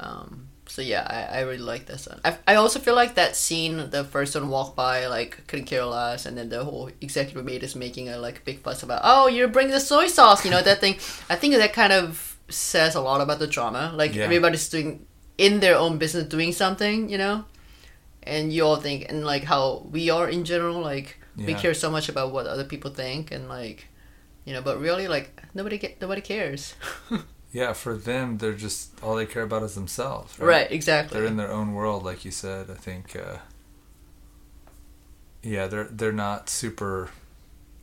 Um, 0.00 0.48
so 0.66 0.80
yeah, 0.82 1.06
I, 1.08 1.38
I 1.38 1.40
really 1.42 1.58
like 1.58 1.86
that 1.86 1.98
son. 2.00 2.20
I, 2.24 2.36
I 2.46 2.54
also 2.54 2.78
feel 2.78 2.94
like 2.94 3.14
that 3.16 3.36
scene, 3.36 3.90
the 3.90 4.04
first 4.04 4.34
one 4.34 4.48
walked 4.48 4.76
by, 4.76 5.06
like 5.06 5.46
couldn't 5.46 5.66
care 5.66 5.84
less, 5.84 6.24
and 6.26 6.36
then 6.38 6.48
the 6.48 6.64
whole 6.64 6.90
executive 7.00 7.44
maid 7.44 7.62
is 7.62 7.74
making 7.76 8.08
a 8.08 8.16
like 8.18 8.44
big 8.44 8.60
fuss 8.60 8.82
about, 8.82 9.00
oh, 9.04 9.26
you're 9.28 9.48
bringing 9.48 9.72
the 9.72 9.80
soy 9.80 10.06
sauce, 10.06 10.44
you 10.44 10.50
know 10.50 10.62
that 10.62 10.80
thing. 10.80 10.94
I 11.28 11.36
think 11.36 11.54
that 11.54 11.72
kind 11.72 11.92
of 11.92 12.38
says 12.48 12.94
a 12.94 13.00
lot 13.00 13.20
about 13.20 13.38
the 13.38 13.46
drama. 13.46 13.92
Like 13.94 14.14
Yeah. 14.14 14.24
everybody's 14.24 14.68
doing 14.68 15.06
in 15.38 15.60
their 15.60 15.76
own 15.76 15.98
business, 15.98 16.24
doing 16.28 16.52
something, 16.52 17.08
you 17.08 17.18
know, 17.18 17.44
and 18.22 18.52
you 18.52 18.64
all 18.64 18.76
think 18.76 19.06
and 19.08 19.24
like 19.24 19.44
how 19.44 19.86
we 19.90 20.10
are 20.10 20.28
in 20.28 20.44
general, 20.44 20.80
like 20.80 21.18
we 21.36 21.54
care 21.54 21.74
so 21.74 21.90
much 21.90 22.08
about 22.08 22.32
what 22.32 22.46
other 22.46 22.64
people 22.64 22.90
think, 22.90 23.30
and 23.32 23.48
like, 23.48 23.88
you 24.44 24.52
know, 24.52 24.62
but 24.62 24.78
really 24.78 25.08
like 25.08 25.42
nobody 25.54 25.76
get 25.78 26.00
nobody 26.00 26.20
cares. 26.20 26.74
Yeah, 27.52 27.74
for 27.74 27.96
them, 27.96 28.38
they're 28.38 28.54
just 28.54 29.02
all 29.02 29.14
they 29.16 29.26
care 29.26 29.42
about 29.42 29.62
is 29.62 29.74
themselves. 29.74 30.38
Right. 30.38 30.48
right, 30.48 30.72
exactly. 30.72 31.18
They're 31.18 31.28
in 31.28 31.36
their 31.36 31.52
own 31.52 31.74
world, 31.74 32.02
like 32.02 32.24
you 32.24 32.30
said. 32.30 32.70
I 32.70 32.74
think. 32.74 33.14
Uh, 33.14 33.36
yeah, 35.42 35.66
they're 35.66 35.84
they're 35.84 36.12
not 36.12 36.48
super 36.48 37.10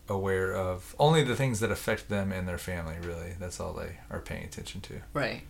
aware 0.07 0.55
of 0.55 0.95
only 0.97 1.23
the 1.23 1.35
things 1.35 1.59
that 1.59 1.71
affect 1.71 2.09
them 2.09 2.31
and 2.31 2.47
their 2.47 2.57
family. 2.57 2.95
Really, 3.01 3.33
that's 3.39 3.59
all 3.59 3.73
they 3.73 3.97
are 4.09 4.19
paying 4.19 4.43
attention 4.43 4.81
to. 4.81 5.01
right. 5.13 5.41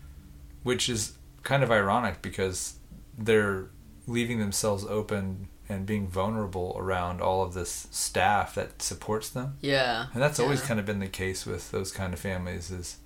which 0.63 0.89
is 0.89 1.13
kind 1.43 1.63
of 1.63 1.71
ironic 1.71 2.21
because 2.21 2.75
they're 3.17 3.69
leaving 4.07 4.39
themselves 4.39 4.83
open 4.85 5.47
and 5.69 5.85
being 5.85 6.07
vulnerable 6.07 6.75
around 6.77 7.21
all 7.21 7.41
of 7.43 7.53
this 7.53 7.87
staff 7.91 8.55
that 8.55 8.81
supports 8.81 9.29
them 9.29 9.55
Yeah. 9.61 10.07
and 10.13 10.21
that's 10.21 10.39
always 10.39 10.61
kind 10.61 10.79
of 10.79 10.85
been 10.85 10.99
the 10.99 11.07
case 11.07 11.45
with 11.45 11.71
those 11.71 11.91
kind 11.93 12.13
of 12.13 12.19
families 12.19 12.71
is 12.71 12.97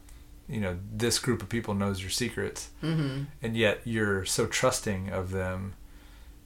you 0.49 0.59
know 0.59 0.77
this 0.91 1.19
group 1.19 1.41
of 1.41 1.49
people 1.49 1.73
knows 1.73 2.01
your 2.01 2.09
secrets 2.09 2.69
Mm-hmm. 2.81 3.23
and 3.41 3.55
yet 3.57 3.81
you're 3.85 4.25
so 4.25 4.45
trusting 4.45 5.09
of 5.09 5.31
them 5.31 5.73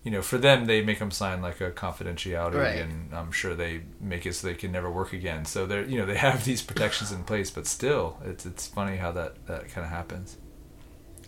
you 0.03 0.11
know 0.11 0.21
for 0.21 0.37
them 0.37 0.65
they 0.65 0.81
make 0.83 0.99
them 0.99 1.11
sign 1.11 1.41
like 1.41 1.59
a 1.59 1.71
confidentiality 1.71 2.55
Right. 2.61 2.77
and 2.79 3.13
i'm 3.13 3.31
sure 3.31 3.55
they 3.55 3.81
make 3.99 4.25
it 4.25 4.33
so 4.35 4.47
they 4.47 4.53
can 4.53 4.71
never 4.71 4.89
work 4.91 5.11
again 5.13 5.45
so 5.45 5.65
they're 5.65 5.83
you 5.83 5.97
know 5.97 6.05
they 6.05 6.15
have 6.17 6.45
these 6.45 6.61
protections 6.61 7.11
in 7.11 7.23
place 7.23 7.49
but 7.51 7.65
still 7.67 8.17
it's 8.23 8.45
it's 8.45 8.67
funny 8.67 8.97
how 8.97 9.11
that 9.13 9.45
that 9.47 9.67
kind 9.69 9.83
of 9.85 9.91
happens 9.91 10.37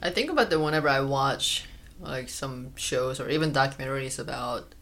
I 0.01 0.11
think 0.11 0.29
about 0.31 0.49
that 0.49 0.59
whenever 0.61 0.87
I 0.87 1.01
watch 1.01 1.65
like 1.99 2.29
some 2.29 2.71
shows 2.77 3.19
or 3.19 3.27
even 3.29 3.51
documentaries 3.51 4.17
about 4.17 4.73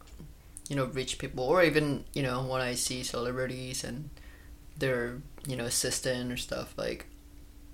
you 0.68 0.76
know 0.76 0.84
rich 0.84 1.18
people 1.18 1.42
or 1.42 1.64
even 1.64 2.04
you 2.12 2.22
know 2.22 2.44
when 2.44 2.60
I 2.60 2.74
see 2.74 3.02
celebrities 3.02 3.82
and 3.82 4.10
their 4.76 5.18
you 5.44 5.56
know 5.56 5.64
assistant 5.64 6.30
or 6.30 6.36
stuff 6.36 6.72
like 6.76 7.06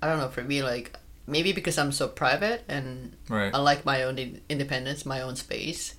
I 0.05 0.07
don't 0.09 0.19
know 0.19 0.29
for 0.29 0.45
me 0.45 0.63
like 0.63 0.93
maybe 1.27 1.53
because 1.53 1.79
I'm 1.79 1.93
so 1.93 2.07
private 2.09 2.61
and 2.69 3.17
right 3.31 3.55
I 3.55 3.59
like 3.59 3.85
my 3.87 4.03
own 4.05 4.19
in- 4.19 4.41
independence 4.51 5.07
my 5.07 5.23
own 5.23 5.37
space 5.37 5.95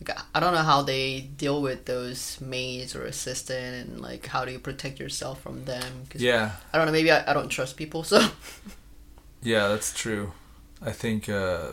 like 0.00 0.16
I- 0.34 0.40
don't 0.40 0.54
know 0.54 0.62
how 0.72 0.80
they 0.82 1.20
deal 1.36 1.60
with 1.60 1.84
those 1.84 2.40
maids 2.40 2.96
or 2.96 3.04
assistant 3.04 3.88
and 3.90 4.00
like 4.00 4.24
how 4.26 4.46
do 4.46 4.52
you 4.52 4.58
protect 4.58 4.98
yourself 4.98 5.42
from 5.42 5.64
them 5.66 6.04
yeah 6.16 6.52
I 6.72 6.78
don't 6.78 6.86
know 6.86 6.92
maybe 6.92 7.12
I, 7.12 7.30
I 7.30 7.34
don't 7.34 7.50
trust 7.50 7.76
people 7.76 8.02
so 8.04 8.18
Yeah, 9.42 9.68
that's 9.68 9.92
true. 9.94 10.32
I 10.82 10.92
think 10.92 11.28
uh, 11.28 11.72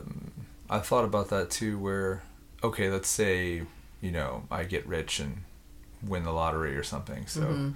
I 0.69 0.80
thought 0.80 1.04
about 1.06 1.28
that 1.30 1.50
too. 1.50 1.78
Where, 1.78 2.23
okay, 2.63 2.89
let's 2.89 3.10
say 3.10 3.63
you 4.02 4.12
know 4.12 4.43
I 4.50 4.63
get 4.63 4.88
rich 4.88 5.19
and 5.19 5.43
win 6.02 6.23
the 6.23 6.32
lottery 6.32 6.76
or 6.78 6.84
something. 6.84 7.28
So 7.28 7.41
Mhm. 7.41 7.73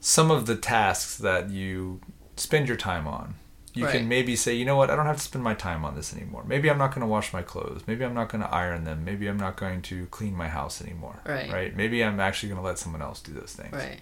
some 0.00 0.30
of 0.30 0.44
the 0.46 0.56
tasks 0.56 1.16
that 1.18 1.48
you 1.50 2.00
spend 2.36 2.68
your 2.68 2.76
time 2.76 3.06
on, 3.06 3.34
you 3.74 3.84
Right. 3.84 3.92
can 3.98 4.08
maybe 4.08 4.36
say, 4.36 4.54
you 4.54 4.64
know 4.64 4.76
what, 4.76 4.90
I 4.90 4.96
don't 4.96 5.06
have 5.06 5.16
to 5.16 5.22
spend 5.22 5.42
my 5.44 5.54
time 5.54 5.84
on 5.84 5.94
this 5.96 6.14
anymore. 6.14 6.44
Maybe 6.46 6.70
I'm 6.70 6.78
not 6.78 6.90
going 6.94 7.00
to 7.02 7.06
wash 7.06 7.32
my 7.32 7.42
clothes. 7.42 7.82
Maybe 7.86 8.04
I'm 8.04 8.14
not 8.14 8.28
going 8.30 8.42
to 8.42 8.50
iron 8.54 8.84
them. 8.84 9.04
Maybe 9.04 9.26
I'm 9.26 9.36
not 9.38 9.56
going 9.56 9.82
to 9.82 10.06
clean 10.06 10.34
my 10.34 10.48
house 10.48 10.80
anymore. 10.80 11.20
Right. 11.26 11.52
Right. 11.52 11.76
Maybe 11.76 12.02
I'm 12.02 12.18
actually 12.20 12.48
going 12.50 12.60
to 12.60 12.66
let 12.66 12.78
someone 12.78 13.02
else 13.02 13.20
do 13.20 13.32
those 13.32 13.52
things. 13.52 13.72
right 13.74 14.00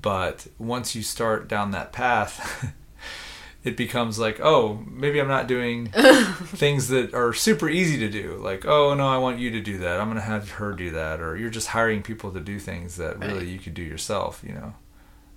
But 0.00 0.46
once 0.58 0.94
you 0.94 1.02
start 1.02 1.48
down 1.48 1.70
that 1.72 1.92
path, 1.92 2.72
it 3.64 3.76
becomes 3.76 4.18
like, 4.18 4.40
oh, 4.40 4.82
maybe 4.90 5.20
I'm 5.20 5.28
not 5.28 5.46
doing 5.46 5.88
things 5.92 6.88
that 6.88 7.12
are 7.14 7.32
super 7.34 7.68
easy 7.68 7.98
to 7.98 8.08
do. 8.08 8.38
Like, 8.42 8.64
oh, 8.64 8.94
no, 8.94 9.06
I 9.06 9.18
want 9.18 9.38
you 9.38 9.50
to 9.50 9.60
do 9.60 9.78
that. 9.78 10.00
I'm 10.00 10.06
going 10.08 10.16
to 10.16 10.22
have 10.22 10.52
her 10.52 10.72
do 10.72 10.90
that. 10.92 11.20
Or 11.20 11.36
you're 11.36 11.50
just 11.50 11.68
hiring 11.68 12.02
people 12.02 12.30
to 12.32 12.40
do 12.40 12.58
things 12.58 12.96
that 12.96 13.18
really 13.18 13.34
Right. 13.40 13.46
you 13.48 13.58
could 13.58 13.74
do 13.74 13.82
yourself, 13.82 14.42
you 14.46 14.54
know? 14.54 14.72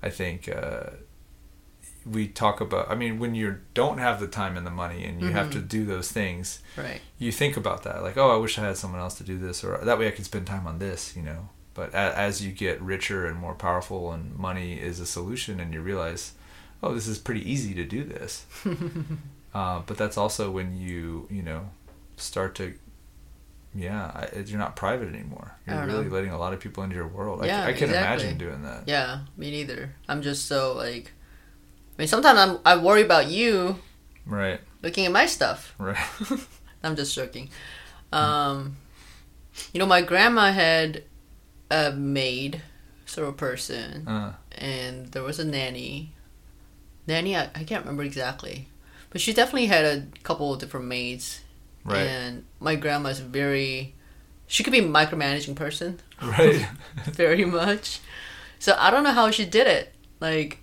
I 0.02 0.10
think 0.10 0.48
uh, 0.48 0.92
we 2.06 2.28
talk 2.28 2.62
about, 2.62 2.90
I 2.90 2.96
mean, 2.96 3.18
when 3.20 3.34
you 3.36 3.58
don't 3.74 3.98
have 3.98 4.20
the 4.20 4.28
time 4.28 4.58
and 4.58 4.66
the 4.66 4.72
money 4.72 5.04
and 5.06 5.20
you 5.22 5.32
have 5.32 5.50
to 5.52 5.58
Mm-hmm. 5.58 5.68
do 5.68 5.86
those 5.86 6.12
things, 6.12 6.60
right 6.78 7.02
you 7.18 7.32
think 7.32 7.56
about 7.58 7.84
that 7.84 8.04
like 8.04 8.18
oh 8.18 8.30
i 8.30 8.36
wish 8.36 8.60
i 8.60 8.62
had 8.66 8.76
someone 8.76 9.00
else 9.00 9.16
to 9.18 9.24
do 9.24 9.38
this 9.38 9.64
or 9.64 9.78
that 9.86 9.98
way 9.98 10.06
i 10.08 10.12
could 10.12 10.26
spend 10.26 10.46
time 10.46 10.68
on 10.68 10.80
this 10.80 11.16
you 11.16 11.22
know 11.22 11.48
but 11.74 11.90
a- 11.94 12.18
as 12.18 12.46
you 12.46 12.52
get 12.52 12.82
richer 12.82 13.26
and 13.26 13.38
more 13.40 13.56
powerful 13.56 14.12
and 14.12 14.36
money 14.38 14.74
is 14.80 15.00
a 15.00 15.06
solution 15.06 15.60
and 15.62 15.74
you 15.74 15.80
realize 15.82 16.34
oh 16.84 16.94
this 16.94 17.08
is 17.08 17.18
pretty 17.18 17.50
easy 17.50 17.74
to 17.74 17.86
do 17.86 18.04
this 18.04 18.46
uh, 19.54 19.82
but 19.86 19.98
that's 19.98 20.18
also 20.18 20.52
when 20.52 20.76
you 20.78 21.26
you 21.32 21.42
know 21.42 21.70
start 22.18 22.54
to 22.56 22.74
yeah 23.74 24.12
I, 24.14 24.40
you're 24.46 24.60
not 24.60 24.76
private 24.76 25.08
anymore 25.14 25.56
I 25.68 25.72
you're 25.76 25.86
really 25.86 26.06
know. 26.06 26.16
letting 26.16 26.32
a 26.32 26.38
lot 26.38 26.54
of 26.54 26.60
people 26.60 26.84
into 26.84 26.96
your 26.96 27.08
world 27.08 27.42
I, 27.44 27.48
Yeah, 27.48 27.62
I 27.66 27.72
can 27.74 27.90
exactly. 27.90 28.26
imagine 28.26 28.38
doing 28.38 28.62
that 28.64 28.88
Yeah, 28.88 29.22
me 29.38 29.52
neither. 29.52 29.96
I'm 30.08 30.22
just 30.22 30.46
so 30.46 30.74
like, 30.74 31.12
I 31.98 32.02
mean, 32.02 32.08
sometimes 32.08 32.40
I'm 32.40 32.60
I 32.66 32.82
worry 32.82 33.02
about 33.02 33.28
you 33.28 33.80
right 34.26 34.60
looking 34.82 35.06
at 35.06 35.12
my 35.12 35.26
stuff. 35.26 35.74
right 35.78 35.98
I'm 36.84 36.96
just 36.96 37.16
joking. 37.16 37.50
Um, 38.12 38.78
you 39.74 39.80
know, 39.80 39.86
my 39.86 40.02
grandma 40.02 40.52
had 40.52 41.04
a 41.72 41.92
maid, 41.92 42.62
sort 43.06 43.28
of 43.28 43.38
person, 43.38 44.08
uh, 44.08 44.34
and 44.52 45.08
there 45.08 45.24
was 45.24 45.40
a 45.40 45.46
nanny. 45.46 46.12
Nanny, 47.08 47.36
I, 47.36 47.50
I 47.56 47.64
can't 47.64 47.84
remember 47.84 48.04
exactly, 48.04 48.68
but 49.10 49.22
she 49.22 49.34
definitely 49.34 49.68
had 49.68 49.86
a 49.86 50.06
couple 50.24 50.54
of 50.54 50.60
different 50.60 50.88
maids. 50.88 51.42
right 51.84 52.00
And 52.06 52.46
my 52.60 52.76
grandma's 52.76 53.20
very, 53.20 53.94
she 54.48 54.64
could 54.64 54.72
be 54.72 54.80
a 54.80 54.84
micromanaging 54.84 55.56
person. 55.56 56.00
right 56.22 56.68
very 57.06 57.46
much. 57.46 58.00
So 58.60 58.76
I 58.78 58.90
don't 58.92 59.04
know 59.04 59.12
how 59.12 59.32
she 59.32 59.46
did 59.46 59.68
it. 59.68 59.94
Like 60.20 60.60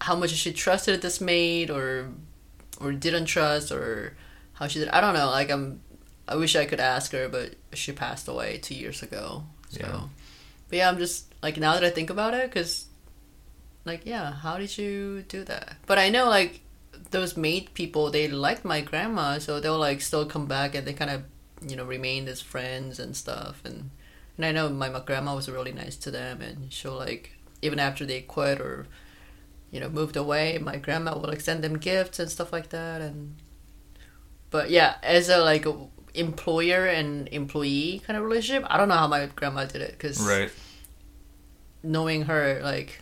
how 0.00 0.14
much 0.16 0.30
she 0.30 0.52
trusted 0.52 1.02
this 1.02 1.20
maid 1.20 1.70
or 1.70 2.08
or 2.80 2.92
didn't 2.92 3.26
trust 3.26 3.72
or 3.72 4.16
how 4.54 4.66
she 4.66 4.78
did 4.78 4.88
I 4.88 5.00
don't 5.00 5.14
know. 5.14 5.30
Like 5.30 5.50
I'm 5.50 5.80
I 6.28 6.36
wish 6.36 6.56
I 6.56 6.64
could 6.66 6.80
ask 6.80 7.12
her 7.12 7.28
but 7.28 7.54
she 7.72 7.92
passed 7.92 8.28
away 8.28 8.58
2 8.58 8.74
years 8.74 9.02
ago. 9.02 9.44
So 9.70 9.80
Yeah. 9.80 10.00
But 10.68 10.78
yeah, 10.78 10.88
I'm 10.88 10.98
just 10.98 11.32
like 11.42 11.56
now 11.56 11.74
that 11.74 11.84
I 11.84 11.90
think 11.90 12.10
about 12.10 12.34
it 12.34 12.50
cuz 12.50 12.86
like 13.84 14.02
yeah, 14.04 14.32
how 14.32 14.58
did 14.58 14.76
you 14.76 15.22
do 15.28 15.44
that? 15.44 15.76
But 15.86 15.98
I 15.98 16.08
know 16.08 16.28
like 16.28 16.60
those 17.10 17.36
maid 17.36 17.72
people 17.74 18.10
they 18.10 18.26
liked 18.28 18.64
my 18.64 18.80
grandma 18.80 19.38
so 19.38 19.60
they'll 19.60 19.78
like 19.78 20.00
still 20.00 20.26
come 20.26 20.46
back 20.46 20.74
and 20.74 20.86
they 20.86 20.92
kind 20.92 21.10
of 21.10 21.22
you 21.66 21.76
know 21.76 21.84
remained 21.84 22.28
as 22.28 22.40
friends 22.40 22.98
and 22.98 23.16
stuff 23.16 23.62
and 23.64 23.90
and 24.36 24.44
I 24.44 24.52
know 24.52 24.68
my, 24.68 24.88
my 24.88 25.00
grandma 25.00 25.34
was 25.34 25.48
really 25.48 25.72
nice 25.72 25.96
to 25.96 26.10
them, 26.10 26.40
and 26.42 26.72
she'll 26.72 26.96
like 26.96 27.32
even 27.62 27.78
after 27.78 28.04
they 28.04 28.20
quit 28.20 28.60
or 28.60 28.86
you 29.70 29.80
know 29.80 29.88
moved 29.88 30.16
away, 30.16 30.58
my 30.58 30.76
grandma 30.76 31.14
will 31.14 31.28
like 31.28 31.40
send 31.40 31.62
them 31.64 31.76
gifts 31.78 32.18
and 32.18 32.30
stuff 32.30 32.52
like 32.52 32.68
that. 32.70 33.00
And 33.00 33.36
but 34.50 34.70
yeah, 34.70 34.96
as 35.02 35.28
a 35.28 35.38
like 35.38 35.66
employer 36.14 36.86
and 36.86 37.28
employee 37.28 38.00
kind 38.06 38.16
of 38.16 38.24
relationship. 38.24 38.64
I 38.70 38.76
don't 38.78 38.88
know 38.88 38.94
how 38.96 39.06
my 39.06 39.26
grandma 39.26 39.64
did 39.66 39.82
it 39.82 39.92
because 39.92 40.18
Right. 40.20 40.50
knowing 41.82 42.22
her, 42.22 42.60
like, 42.62 43.00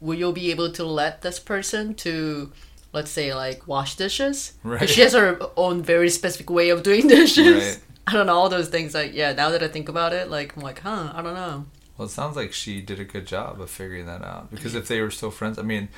will 0.00 0.14
you 0.18 0.32
be 0.32 0.50
able 0.50 0.70
to 0.72 0.84
let 0.84 1.22
this 1.22 1.38
person 1.38 1.94
to, 1.94 2.52
let's 2.92 3.10
say, 3.10 3.34
like 3.34 3.66
wash 3.66 3.96
dishes 3.96 4.52
Right. 4.62 4.88
she 4.88 5.00
has 5.00 5.12
her 5.14 5.38
own 5.56 5.82
very 5.82 6.08
specific 6.10 6.48
way 6.50 6.70
of 6.70 6.82
doing 6.82 7.08
dishes. 7.18 7.54
Right. 7.64 7.80
I 8.06 8.12
don't 8.14 8.26
know 8.26 8.34
all 8.34 8.48
those 8.48 8.68
things. 8.68 8.94
Like, 8.94 9.14
yeah, 9.14 9.32
now 9.32 9.50
that 9.50 9.62
I 9.62 9.68
think 9.68 9.88
about 9.88 10.12
it, 10.12 10.30
like, 10.30 10.56
I'm 10.56 10.62
like, 10.62 10.80
huh, 10.80 11.12
I 11.14 11.22
don't 11.22 11.34
know. 11.34 11.66
Well, 11.96 12.06
it 12.06 12.10
sounds 12.10 12.36
like 12.36 12.52
she 12.52 12.80
did 12.80 12.98
a 12.98 13.04
good 13.04 13.26
job 13.26 13.60
of 13.60 13.70
figuring 13.70 14.06
that 14.06 14.22
out. 14.22 14.50
Because 14.50 14.74
if 14.74 14.88
they 14.88 15.00
were 15.00 15.10
still 15.10 15.30
friends, 15.30 15.58
I 15.58 15.62
mean, 15.62 15.88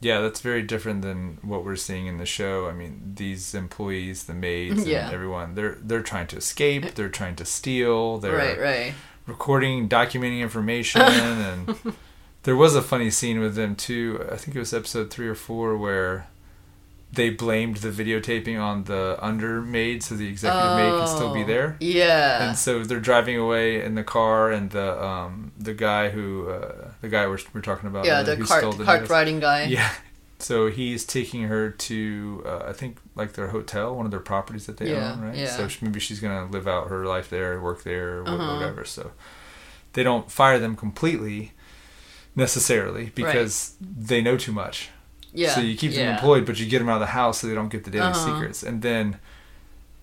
yeah, 0.00 0.20
that's 0.20 0.40
very 0.40 0.62
different 0.62 1.02
than 1.02 1.38
what 1.42 1.64
we're 1.64 1.76
seeing 1.76 2.06
in 2.06 2.16
the 2.18 2.26
show. 2.26 2.68
I 2.68 2.72
mean, 2.72 3.12
these 3.16 3.54
employees, 3.54 4.24
the 4.24 4.34
maids, 4.34 4.86
Yeah. 4.86 5.04
and 5.06 5.14
everyone, 5.14 5.54
they're 5.54 5.76
they're 5.82 6.02
trying 6.02 6.26
to 6.28 6.36
escape. 6.36 6.84
Eh. 6.84 6.90
They're 6.94 7.08
trying 7.08 7.36
to 7.36 7.44
steal. 7.44 8.18
They're 8.18 8.36
Right, 8.36 8.58
right. 8.58 8.94
recording, 9.26 9.88
documenting 9.88 10.40
information, 10.40 11.02
and 11.48 11.76
there 12.42 12.56
was 12.56 12.74
a 12.74 12.82
funny 12.82 13.10
scene 13.10 13.38
with 13.38 13.54
them 13.54 13.76
too. 13.76 14.26
I 14.32 14.36
think 14.36 14.56
it 14.56 14.58
was 14.58 14.74
episode 14.74 15.10
three 15.10 15.28
or 15.28 15.36
four 15.36 15.76
where 15.76 16.26
they 17.12 17.28
blamed 17.30 17.76
the 17.76 17.90
videotaping 17.90 18.58
on 18.60 18.84
the 18.84 19.18
undermaid, 19.20 20.02
so 20.02 20.14
the 20.14 20.26
executive 20.28 20.74
maid 20.74 20.96
can 20.96 21.06
still 21.06 21.32
be 21.32 21.42
Oh, 21.42 21.46
there. 21.46 21.76
Yeah. 21.80 22.48
And 22.48 22.56
so 22.56 22.82
they're 22.84 23.00
driving 23.00 23.36
away 23.36 23.84
in 23.84 23.94
the 23.94 24.04
car, 24.04 24.50
and 24.50 24.70
the 24.70 25.02
um 25.02 25.52
the 25.58 25.74
guy 25.74 26.08
who 26.10 26.48
uh, 26.50 26.92
the 27.02 27.08
guy 27.08 27.26
we're, 27.26 27.38
we're 27.52 27.60
talking 27.60 27.88
about, 27.88 28.06
yeah, 28.06 28.18
uh, 28.20 28.22
the 28.22 28.36
cart, 28.36 28.60
stole 28.60 28.72
the 28.72 28.84
cart 28.84 29.08
riding 29.10 29.40
guy. 29.40 29.64
Yeah. 29.78 29.92
So 30.38 30.68
he's 30.70 31.04
taking 31.04 31.42
her 31.44 31.70
to 31.70 32.42
uh, 32.44 32.64
I 32.66 32.72
think 32.72 32.98
like 33.14 33.34
their 33.34 33.48
hotel, 33.48 33.94
one 33.94 34.06
of 34.06 34.10
their 34.10 34.18
properties 34.32 34.66
that 34.66 34.76
they 34.78 34.90
Yeah, 34.90 35.12
own, 35.12 35.20
right? 35.20 35.36
yeah. 35.36 35.56
So 35.56 35.68
maybe 35.82 36.00
she's 36.00 36.18
gonna 36.18 36.46
live 36.50 36.66
out 36.66 36.88
her 36.88 37.04
life 37.06 37.28
there, 37.30 37.60
work 37.60 37.82
there, 37.84 38.22
Uh-huh. 38.26 38.52
whatever. 38.54 38.84
So 38.84 39.12
they 39.92 40.02
don't 40.02 40.30
fire 40.30 40.58
them 40.58 40.74
completely 40.76 41.52
necessarily 42.34 43.12
because 43.14 43.74
they 43.80 44.20
know 44.22 44.36
too 44.36 44.52
much. 44.52 44.90
Yeah. 45.34 45.54
So 45.54 45.60
you 45.60 45.76
keep 45.76 45.92
them 45.92 46.00
yeah. 46.04 46.14
employed, 46.14 46.44
but 46.46 46.58
you 46.60 46.66
get 46.66 46.78
them 46.80 46.88
out 46.88 46.94
of 46.96 47.00
the 47.00 47.06
house 47.06 47.40
so 47.40 47.46
they 47.46 47.54
don't 47.54 47.70
get 47.70 47.84
the 47.84 47.90
daily 47.90 48.06
Uh-huh. 48.06 48.34
secrets. 48.34 48.62
And 48.62 48.82
then, 48.82 49.18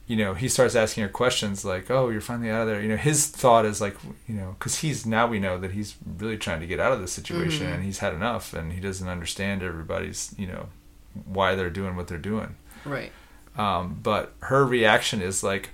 you 0.08 0.16
know, 0.16 0.34
he 0.34 0.48
starts 0.48 0.76
asking 0.76 1.04
her 1.04 1.10
questions 1.10 1.64
like, 1.64 1.92
"Oh, 1.92 2.10
you're 2.10 2.20
finally 2.22 2.50
out 2.50 2.62
of 2.64 2.68
there." 2.68 2.82
You 2.82 2.88
know, 2.88 2.98
his 2.98 3.28
thought 3.28 3.64
is 3.66 3.80
like, 3.80 3.96
you 4.28 4.36
know, 4.36 4.56
because 4.58 4.80
he's 4.80 5.06
now 5.06 5.28
we 5.28 5.40
know 5.40 5.60
that 5.60 5.72
he's 5.72 5.96
really 6.18 6.38
trying 6.38 6.62
to 6.62 6.68
get 6.68 6.80
out 6.80 6.92
of 6.92 7.00
this 7.00 7.12
situation 7.12 7.68
Mhm. 7.68 7.74
and 7.76 7.84
he's 7.84 8.00
had 8.00 8.14
enough 8.14 8.54
and 8.54 8.74
he 8.74 8.80
doesn't 8.80 9.08
understand 9.08 9.62
everybody's, 9.62 10.34
you 10.38 10.48
know, 10.48 10.70
why 11.26 11.54
they're 11.56 11.70
doing 11.70 11.96
what 11.96 12.08
they're 12.08 12.18
doing. 12.18 12.56
Right. 12.86 13.12
Um, 13.58 14.00
but 14.02 14.34
her 14.42 14.66
reaction 14.66 15.22
is 15.22 15.44
like, 15.44 15.70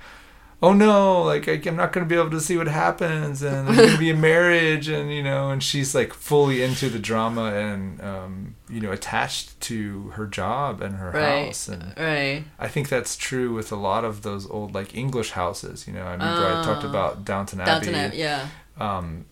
"Oh 0.66 0.74
no, 0.74 1.22
like 1.32 1.48
I, 1.48 1.54
I'm 1.66 1.76
not 1.76 1.92
going 1.94 2.06
to 2.06 2.10
be 2.14 2.20
able 2.20 2.32
to 2.32 2.40
see 2.42 2.58
what 2.58 2.68
happens, 2.68 3.42
and 3.44 3.68
there's 3.68 3.78
going 3.78 3.92
to 3.92 3.98
be 3.98 4.10
a 4.10 4.16
marriage, 4.32 4.88
and 4.88 5.12
you 5.14 5.24
know." 5.24 5.52
And 5.52 5.62
she's 5.62 5.94
like 6.00 6.12
fully 6.14 6.64
into 6.64 6.90
the 6.90 7.00
drama 7.00 7.46
and 7.54 8.02
um, 8.12 8.56
you 8.70 8.80
know 8.82 8.92
attached 8.92 9.60
to 9.70 10.10
her 10.18 10.26
job 10.28 10.82
and 10.82 10.96
her 10.96 11.12
Right. 11.12 11.46
house, 11.48 11.68
and 11.68 11.84
Right. 11.98 12.44
I 12.60 12.68
think 12.68 12.90
that's 12.90 13.16
true 13.16 13.54
with 13.54 13.72
a 13.72 13.76
lot 13.90 14.04
of 14.04 14.22
those 14.24 14.50
old 14.50 14.74
like 14.74 14.96
English 14.96 15.32
houses. 15.32 15.88
You 15.88 15.94
know, 15.94 16.04
I 16.04 16.14
remember 16.14 16.44
I 16.46 16.64
talked 16.64 16.84
Ah. 16.86 16.90
about 16.90 17.26
Downton 17.26 17.60
Abbey. 17.62 17.70
Downton 17.72 17.96
Abbey. 17.96 18.18
Yeah. 18.18 18.48
Um, 18.80 19.26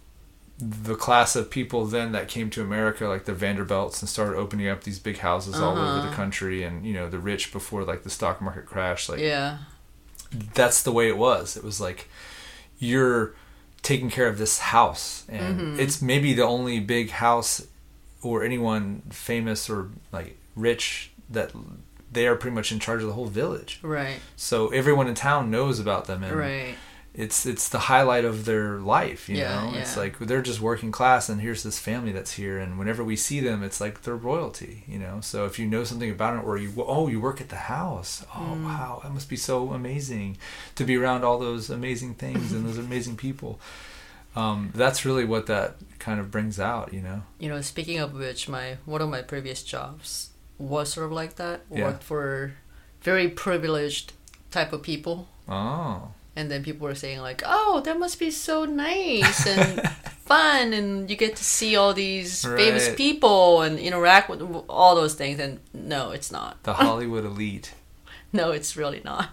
the 0.60 0.96
class 0.96 1.36
of 1.36 1.50
people 1.50 1.86
then 1.86 2.12
that 2.14 2.28
came 2.28 2.50
to 2.52 2.62
America, 2.62 3.08
like 3.08 3.26
the 3.26 3.34
Vanderbilts, 3.34 4.02
and 4.02 4.08
started 4.08 4.36
opening 4.38 4.68
up 4.70 4.84
these 4.84 5.00
big 5.00 5.18
houses 5.18 5.56
all 5.56 5.72
over 5.78 5.96
the 5.96 6.08
Uh-huh. 6.08 6.16
country, 6.16 6.64
and 6.64 6.86
you 6.86 6.94
know 6.94 7.10
the 7.10 7.20
rich 7.20 7.52
before 7.52 7.84
like 7.84 8.04
the 8.04 8.10
stock 8.10 8.40
market 8.42 8.66
crash, 8.66 9.10
like 9.10 9.20
yeah. 9.20 9.58
That's 10.54 10.82
the 10.84 10.92
way 10.92 11.08
it 11.08 11.18
was. 11.18 11.56
It 11.58 11.64
was 11.64 11.80
like 11.80 12.10
you're 12.80 13.34
taking 13.82 14.10
care 14.10 14.28
of 14.28 14.38
this 14.38 14.60
house, 14.60 15.24
and 15.30 15.60
Mhm. 15.60 15.80
it's 15.80 16.02
maybe 16.02 16.34
the 16.34 16.44
only 16.44 16.80
big 16.80 17.12
house 17.12 17.62
or 18.22 18.44
anyone 18.44 19.02
famous 19.10 19.70
or 19.70 19.90
like 20.12 20.38
rich 20.56 21.12
that 21.30 21.52
they 22.12 22.28
are 22.28 22.36
pretty 22.36 22.54
much 22.56 22.72
in 22.72 22.80
charge 22.80 23.02
of 23.02 23.08
the 23.08 23.14
whole 23.14 23.26
village. 23.26 23.80
Right. 23.82 24.20
So 24.36 24.68
everyone 24.70 25.08
in 25.08 25.16
town 25.16 25.50
knows 25.52 25.80
about 25.80 26.06
them, 26.06 26.24
and 26.24 26.36
Right. 26.36 26.76
It's 27.16 27.46
it's 27.46 27.70
the 27.70 27.80
highlight 27.80 28.26
of 28.26 28.46
their 28.46 28.80
life. 28.80 29.30
You 29.30 29.38
Yeah, 29.38 29.70
know, 29.72 29.78
it's 29.78 29.96
like 29.96 30.18
they're 30.20 30.42
just 30.42 30.60
working 30.62 30.92
class, 30.92 31.30
and 31.30 31.40
here's 31.42 31.62
this 31.64 31.78
family 31.80 32.12
that's 32.12 32.34
here, 32.34 32.58
and 32.58 32.80
whenever 32.80 33.04
we 33.04 33.16
see 33.16 33.40
them, 33.40 33.62
it's 33.64 33.80
like 33.80 34.02
they're 34.02 34.16
royalty. 34.16 34.84
You 34.88 35.00
know, 35.00 35.20
so 35.22 35.46
if 35.46 35.60
you 35.60 35.68
know 35.68 35.84
something 35.84 36.10
about 36.10 36.38
it, 36.38 36.44
or 36.46 36.58
you 36.58 36.74
oh 36.78 37.08
you 37.08 37.20
work 37.22 37.40
at 37.42 37.50
the 37.50 37.56
house, 37.56 38.26
oh 38.36 38.40
Mm. 38.58 38.64
wow, 38.66 39.00
that 39.04 39.14
must 39.14 39.30
be 39.30 39.36
so 39.38 39.74
amazing 39.74 40.38
to 40.76 40.84
be 40.86 40.98
around 40.98 41.24
all 41.24 41.38
those 41.40 41.70
amazing 41.70 42.16
things 42.16 42.52
and 42.52 42.66
those 42.66 42.78
amazing 42.80 43.16
people. 43.16 43.60
Um, 44.36 44.72
that's 44.74 45.06
really 45.06 45.26
what 45.26 45.46
that 45.46 45.76
kind 46.00 46.20
of 46.20 46.32
brings 46.32 46.60
out. 46.60 46.94
You 46.94 47.02
know, 47.02 47.24
You 47.40 47.50
know, 47.50 47.62
speaking 47.62 48.00
of 48.00 48.14
which, 48.14 48.50
my 48.50 48.78
one 48.86 49.02
of 49.02 49.10
my 49.10 49.22
previous 49.22 49.62
jobs 49.64 50.32
was 50.58 50.94
sort 50.94 51.06
of 51.06 51.12
like 51.12 51.36
that. 51.36 51.62
Yeah. 51.72 51.84
Worked 51.86 52.04
for 52.04 52.54
very 53.02 53.28
privileged 53.30 54.14
type 54.50 54.74
of 54.74 54.82
people. 54.82 55.28
oh 55.48 56.10
And 56.36 56.50
then 56.50 56.64
people 56.64 56.88
were 56.88 56.96
saying 56.96 57.20
like, 57.20 57.44
"Oh, 57.46 57.82
that 57.86 58.00
must 58.00 58.18
be 58.20 58.32
so 58.32 58.66
nice 58.66 59.46
and 59.46 59.88
fun, 60.26 60.74
and 60.74 61.08
you 61.10 61.16
get 61.16 61.36
to 61.36 61.44
see 61.44 61.76
all 61.76 61.94
these 61.94 62.44
famous 62.44 62.94
people 62.96 63.62
and 63.62 63.78
interact 63.78 64.30
with 64.30 64.42
all 64.68 64.96
those 64.96 65.14
things." 65.14 65.40
And 65.40 65.60
no, 65.74 66.10
it's 66.12 66.32
not. 66.32 66.62
the 66.64 66.74
Hollywood 66.86 67.24
elite, 67.26 67.74
No, 68.32 68.50
it's 68.52 68.76
really 68.76 69.02
not. 69.06 69.30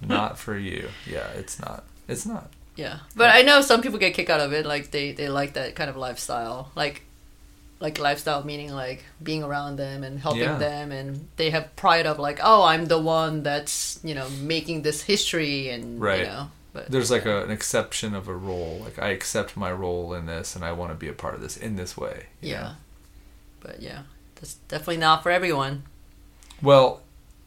not 0.00 0.38
for 0.38 0.56
you. 0.56 0.90
Yeah, 1.04 1.26
it's 1.34 1.58
not. 1.58 1.82
It's 2.06 2.24
not. 2.26 2.50
Yeah, 2.76 2.98
but 3.16 3.30
I 3.34 3.42
know 3.42 3.60
some 3.62 3.80
people 3.82 3.98
get 3.98 4.14
kicked 4.14 4.30
out 4.30 4.38
of 4.40 4.52
it. 4.52 4.66
Like 4.66 4.90
they 4.92 5.10
they 5.12 5.28
like 5.28 5.54
that 5.54 5.74
kind 5.74 5.90
of 5.90 5.96
lifestyle, 5.96 6.70
like 6.76 7.02
like 7.78 7.98
lifestyle 7.98 8.42
meaning 8.44 8.72
like 8.72 9.04
being 9.22 9.42
around 9.42 9.76
them 9.76 10.02
and 10.02 10.18
helping 10.18 10.42
Yeah. 10.42 10.58
them, 10.58 10.92
and 10.92 11.28
they 11.36 11.50
have 11.50 11.74
pride 11.76 12.06
of 12.06 12.18
like, 12.18 12.40
oh, 12.42 12.62
I'm 12.64 12.86
the 12.86 12.98
one 13.00 13.42
that's 13.42 14.00
you 14.02 14.14
know 14.14 14.28
making 14.30 14.82
this 14.82 15.02
history, 15.02 15.68
and 15.70 16.00
Right. 16.00 16.20
you 16.20 16.26
know. 16.26 16.50
But 16.72 16.90
there's 16.90 17.10
like 17.10 17.24
a, 17.26 17.42
an 17.44 17.50
exception 17.50 18.14
of 18.14 18.28
a 18.28 18.34
role. 18.34 18.80
Like 18.84 18.98
I 18.98 19.08
accept 19.08 19.56
my 19.56 19.72
role 19.72 20.12
in 20.14 20.26
this, 20.26 20.54
and 20.56 20.64
I 20.64 20.72
want 20.72 20.90
to 20.92 20.96
be 20.96 21.08
a 21.08 21.12
part 21.14 21.34
of 21.34 21.40
this 21.40 21.56
in 21.56 21.76
this 21.76 21.96
way. 21.96 22.26
yeah, 22.40 22.60
know? 22.62 22.72
but 23.60 23.80
yeah, 23.82 24.02
that's 24.36 24.54
definitely 24.68 24.98
not 24.98 25.22
for 25.22 25.30
everyone. 25.30 25.84
Well, 26.62 27.00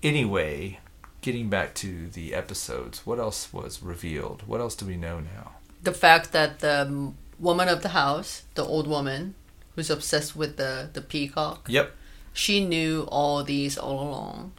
anyway, 0.04 0.80
getting 1.22 1.50
back 1.50 1.74
to 1.76 2.08
the 2.08 2.34
episodes, 2.34 3.06
what 3.06 3.20
else 3.20 3.52
was 3.54 3.82
revealed? 3.84 4.44
What 4.48 4.60
else 4.62 4.76
do 4.76 4.86
we 4.86 4.98
know 4.98 5.20
now? 5.20 5.52
The 5.84 5.94
fact 5.94 6.32
that 6.34 6.60
the 6.60 7.13
woman 7.39 7.68
of 7.68 7.82
the 7.84 7.89
house, 7.89 8.44
the 8.56 8.65
old 8.65 8.88
woman 8.88 9.36
who's 9.80 9.89
obsessed 9.89 10.36
with 10.36 10.58
the 10.58 10.89
the 10.92 11.02
peacock, 11.02 11.68
Yep. 11.70 11.96
she 12.34 12.63
knew 12.63 13.08
all 13.10 13.44
these 13.46 13.78
all 13.78 14.02
along. 14.10 14.52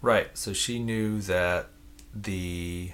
Right. 0.00 0.28
So 0.38 0.52
she 0.52 0.78
knew 0.78 1.20
that 1.22 1.66
the 2.14 2.92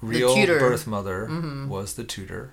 real 0.00 0.34
tutor. 0.34 0.58
birth 0.58 0.86
mother 0.86 1.26
Mhm. 1.30 1.68
was 1.68 1.94
the 1.94 2.04
tutor. 2.04 2.52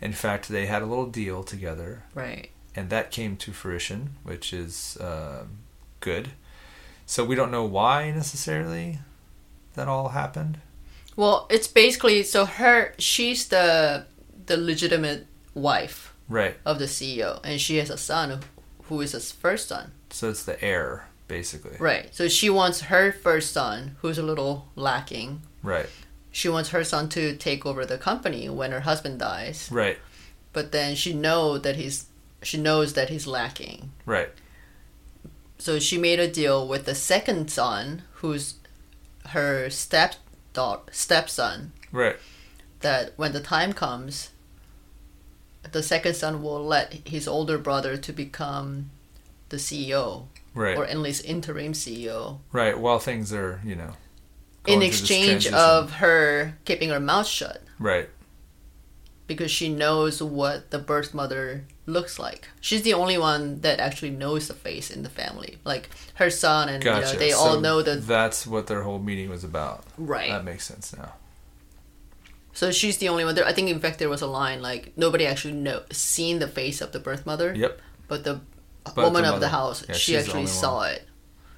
In 0.00 0.12
fact, 0.12 0.48
they 0.48 0.66
had 0.66 0.82
a 0.82 0.86
little 0.86 1.06
deal 1.06 1.42
together, 1.44 2.04
Right. 2.14 2.50
and 2.74 2.88
that 2.90 3.10
came 3.10 3.36
to 3.36 3.52
fruition, 3.52 4.16
which 4.22 4.52
is 4.52 4.96
um, 5.00 5.58
good. 6.00 6.30
So 7.06 7.24
we 7.24 7.34
don't 7.34 7.50
know 7.50 7.64
why 7.64 8.10
necessarily 8.10 9.00
that 9.74 9.88
all 9.88 10.08
happened. 10.10 10.58
Well, 11.16 11.46
it's 11.50 11.68
basically 11.68 12.22
so 12.22 12.46
her 12.46 12.94
she's 12.98 13.48
the 13.48 14.06
the 14.46 14.56
legitimate 14.56 15.26
wife 15.54 16.12
Right. 16.28 16.56
of 16.64 16.78
the 16.78 16.86
CEO 16.86 17.40
and 17.44 17.60
she 17.60 17.76
has 17.76 17.90
a 17.90 17.98
son 17.98 18.40
who 18.84 19.00
is 19.00 19.12
his 19.12 19.30
first 19.32 19.68
son. 19.68 19.92
So 20.10 20.30
it's 20.30 20.44
the 20.44 20.62
heir, 20.64 21.08
basically. 21.28 21.76
Right. 21.78 22.14
So 22.14 22.28
she 22.28 22.48
wants 22.50 22.82
her 22.82 23.12
first 23.12 23.52
son 23.52 23.96
who's 24.00 24.18
a 24.18 24.22
little 24.22 24.68
lacking. 24.76 25.42
Right. 25.62 25.88
She 26.30 26.48
wants 26.48 26.70
her 26.70 26.82
son 26.84 27.08
to 27.10 27.36
take 27.36 27.64
over 27.66 27.84
the 27.86 27.98
company 27.98 28.48
when 28.48 28.72
her 28.72 28.80
husband 28.80 29.18
dies. 29.20 29.68
Right. 29.70 29.98
But 30.52 30.72
then 30.72 30.94
she 30.94 31.12
know 31.14 31.58
that 31.58 31.76
he's 31.76 32.06
she 32.42 32.58
knows 32.58 32.92
that 32.94 33.08
he's 33.08 33.26
lacking. 33.26 33.90
Right. 34.04 34.28
So 35.58 35.78
she 35.78 35.96
made 35.98 36.20
a 36.20 36.30
deal 36.30 36.66
with 36.68 36.84
the 36.84 36.94
second 36.94 37.50
son 37.50 38.02
who's 38.14 38.54
her 39.28 39.70
step 39.70 40.16
stepson 40.92 41.72
Right. 41.90 42.16
that 42.80 43.12
when 43.16 43.32
the 43.32 43.40
time 43.40 43.72
comes, 43.72 44.30
the 45.72 45.82
second 45.82 46.14
son 46.14 46.42
will 46.42 46.64
let 46.64 46.92
his 47.06 47.26
older 47.28 47.58
brother 47.58 47.96
to 47.96 48.12
become 48.12 48.90
the 49.48 49.56
CEO 49.56 50.26
Right. 50.54 50.76
or 50.78 50.84
at 50.86 50.98
least 50.98 51.24
interim 51.24 51.72
CEO 51.72 52.38
right. 52.52 52.78
While 52.78 52.98
things 53.00 53.32
are, 53.32 53.60
you 53.64 53.74
know, 53.74 53.92
in 54.66 54.82
exchange 54.82 55.46
of 55.48 55.94
her 55.94 56.56
keeping 56.64 56.90
her 56.90 57.00
mouth 57.00 57.26
shut. 57.26 57.62
Right. 57.78 58.08
because 59.26 59.50
she 59.50 59.68
knows 59.70 60.22
what 60.22 60.70
the 60.70 60.78
birth 60.78 61.14
mother 61.14 61.64
looks 61.86 62.18
like. 62.18 62.48
She's 62.60 62.82
the 62.82 62.92
only 62.94 63.16
one 63.18 63.60
that 63.62 63.80
actually 63.80 64.10
knows 64.10 64.48
the 64.48 64.54
face 64.54 64.90
in 64.90 65.02
the 65.02 65.08
family. 65.08 65.58
Like 65.64 65.88
her 66.14 66.28
son 66.30 66.68
and 66.68 66.84
you 66.84 66.90
know, 66.90 67.12
they 67.14 67.30
So 67.30 67.38
all 67.38 67.60
know 67.60 67.80
that. 67.82 68.06
That's 68.06 68.46
what 68.46 68.66
their 68.66 68.82
whole 68.82 68.98
meeting 68.98 69.30
was 69.30 69.42
about. 69.42 69.84
right. 69.98 70.30
That 70.30 70.44
makes 70.44 70.66
sense 70.66 70.94
now. 70.96 71.14
So 72.54 72.70
she's 72.70 72.96
the 72.98 73.08
only 73.08 73.24
one. 73.24 73.34
There, 73.34 73.44
I 73.46 73.52
think 73.52 73.68
in 73.68 73.80
fact 73.80 73.98
there 73.98 74.08
was 74.08 74.22
a 74.22 74.26
line 74.26 74.62
like 74.62 74.92
nobody 74.96 75.26
actually 75.26 75.54
know 75.54 75.82
seen 75.90 76.38
the 76.38 76.48
face 76.48 76.80
of 76.80 76.92
the 76.92 77.00
birth 77.00 77.26
mother, 77.26 77.52
Yep. 77.54 77.80
but 78.08 78.24
the 78.24 78.40
But 78.84 78.96
woman 78.96 79.22
the 79.24 79.34
of 79.34 79.40
the 79.40 79.48
house 79.48 79.84
Yeah, 79.88 79.94
she 79.96 80.16
actually 80.16 80.46
saw 80.46 80.76
one. 80.78 80.90
it. 80.92 81.08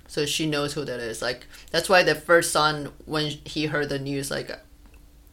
So 0.08 0.24
she 0.24 0.46
knows 0.46 0.72
who 0.74 0.84
that 0.84 0.98
is. 1.00 1.20
Like 1.20 1.46
that's 1.70 1.88
why 1.88 2.02
the 2.02 2.14
first 2.14 2.50
son 2.50 2.92
when 3.04 3.26
he 3.44 3.66
heard 3.66 3.88
the 3.90 3.98
news 3.98 4.30
like 4.30 4.50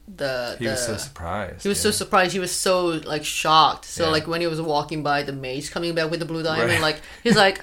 the 0.08 0.56
He 0.60 0.65
the, 0.65 0.71
was 0.71 0.86
so 0.86 0.97
surprised. 0.97 1.63
he 1.63 1.69
was 1.69 1.80
so 1.80 1.91
surprised. 1.91 2.34
He 2.34 2.39
was 2.39 2.52
so 2.54 2.88
like 3.06 3.23
shocked. 3.23 3.86
So 3.86 4.06
Yeah. 4.06 4.10
like 4.12 4.28
when 4.28 4.41
he 4.41 4.47
was 4.47 4.60
walking 4.62 5.02
by 5.04 5.23
the 5.23 5.32
maze 5.32 5.69
coming 5.69 5.95
back 5.95 6.12
with 6.12 6.19
the 6.19 6.26
blue 6.26 6.43
diamond, 6.43 6.71
Right. 6.71 6.82
like 6.82 7.02
he's 7.23 7.38
like 7.38 7.62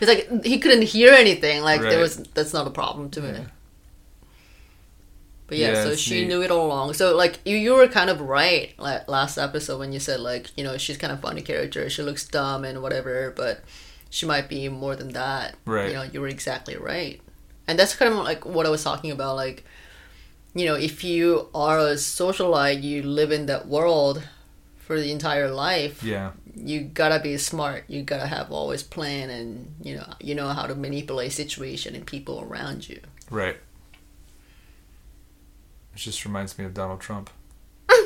he's 0.00 0.08
like 0.08 0.44
he 0.44 0.58
couldn't 0.58 0.82
hear 0.82 1.12
anything. 1.12 1.60
Like 1.62 1.80
Right. 1.82 1.90
there 1.90 2.00
was 2.00 2.16
that's 2.34 2.52
not 2.54 2.66
a 2.66 2.70
problem 2.70 3.10
to 3.10 3.20
me. 3.20 3.44
Yeah. 5.52 5.68
But 5.68 5.74
yeah, 5.76 5.84
Yeah, 5.84 5.90
so 5.90 5.96
she 5.96 6.20
neat. 6.20 6.28
knew 6.28 6.42
it 6.42 6.50
all 6.50 6.66
along. 6.66 6.94
So 6.94 7.16
like 7.16 7.38
you, 7.44 7.56
you 7.56 7.74
were 7.74 7.88
kind 7.88 8.10
of 8.10 8.20
right 8.20 8.74
like 8.78 9.08
last 9.08 9.38
episode 9.38 9.78
when 9.78 9.92
you 9.92 10.00
said 10.00 10.20
like 10.20 10.50
you 10.56 10.64
know 10.64 10.76
she's 10.78 10.96
kind 10.98 11.12
of 11.12 11.20
funny 11.20 11.42
character. 11.42 11.88
She 11.90 12.02
looks 12.02 12.26
dumb 12.26 12.64
and 12.64 12.82
whatever, 12.82 13.32
but 13.36 13.62
she 14.10 14.26
might 14.26 14.48
be 14.48 14.68
more 14.68 14.94
than 14.96 15.10
that. 15.12 15.56
Right. 15.64 15.88
You 15.88 15.94
know, 15.94 16.02
you 16.02 16.20
were 16.20 16.28
exactly 16.28 16.76
right. 16.76 17.20
And 17.66 17.78
that's 17.78 17.94
kind 17.94 18.12
of 18.12 18.18
like 18.24 18.44
what 18.44 18.66
I 18.66 18.70
was 18.70 18.82
talking 18.84 19.10
about. 19.10 19.36
Like, 19.36 19.64
you 20.54 20.66
know, 20.66 20.74
if 20.74 21.02
you 21.04 21.48
are 21.54 21.78
a 21.78 21.94
socialite, 21.94 22.82
you 22.82 23.02
live 23.02 23.30
in 23.32 23.46
that 23.46 23.66
world 23.68 24.22
for 24.78 25.00
the 25.00 25.10
entire 25.12 25.50
life. 25.50 26.02
Yeah. 26.02 26.32
You 26.54 26.80
gotta 26.82 27.20
be 27.22 27.38
smart. 27.38 27.84
You 27.88 28.02
gotta 28.02 28.26
have 28.26 28.52
always 28.52 28.82
plan, 28.82 29.30
and 29.30 29.74
you 29.82 29.96
know, 29.96 30.12
you 30.20 30.34
know 30.34 30.48
how 30.48 30.66
to 30.66 30.74
manipulate 30.74 31.32
situation 31.32 31.94
and 31.94 32.04
people 32.06 32.42
around 32.42 32.88
you. 32.88 33.00
Right. 33.30 33.56
It 35.94 35.98
just 35.98 36.24
reminds 36.24 36.58
me 36.58 36.64
of 36.64 36.74
Donald 36.74 37.00
Trump. 37.00 37.30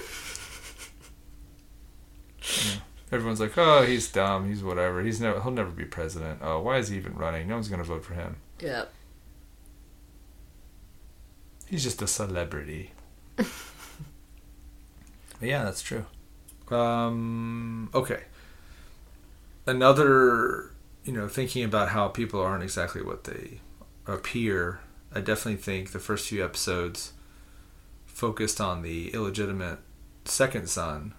Yeah. 2.41 2.81
Everyone's 3.11 3.41
like, 3.41 3.57
"Oh, 3.57 3.83
he's 3.83 4.11
dumb. 4.11 4.49
He's 4.49 4.63
whatever. 4.63 5.03
He's 5.03 5.21
never. 5.21 5.41
He'll 5.41 5.51
never 5.53 5.71
be 5.71 5.85
president. 5.85 6.41
Oh, 6.43 6.61
why 6.61 6.79
is 6.79 6.89
he 6.89 6.97
even 6.97 7.15
running? 7.15 7.49
No 7.49 7.55
one's 7.55 7.69
gonna 7.69 7.83
vote 7.85 8.05
for 8.05 8.15
him. 8.15 8.37
Yeah. 8.61 8.85
He's 11.67 11.83
just 11.83 12.03
a 12.03 12.07
celebrity." 12.07 12.93
Yeah, 15.41 15.65
that's 15.65 15.83
true. 15.83 16.07
Um. 16.71 17.91
Okay. 17.95 18.23
Another, 19.67 20.71
you 21.05 21.13
know, 21.13 21.29
thinking 21.29 21.65
about 21.65 21.91
how 21.91 22.09
people 22.09 22.41
aren't 22.41 22.63
exactly 22.63 23.03
what 23.03 23.25
they 23.25 23.61
appear. 24.07 24.81
I 25.15 25.21
definitely 25.21 25.61
think 25.61 25.93
the 25.93 25.99
first 25.99 26.29
few 26.29 26.45
episodes 26.45 27.13
focused 28.17 28.63
on 28.63 28.81
the 28.81 29.11
illegitimate 29.13 29.79
second 30.25 30.67
son 30.71 31.13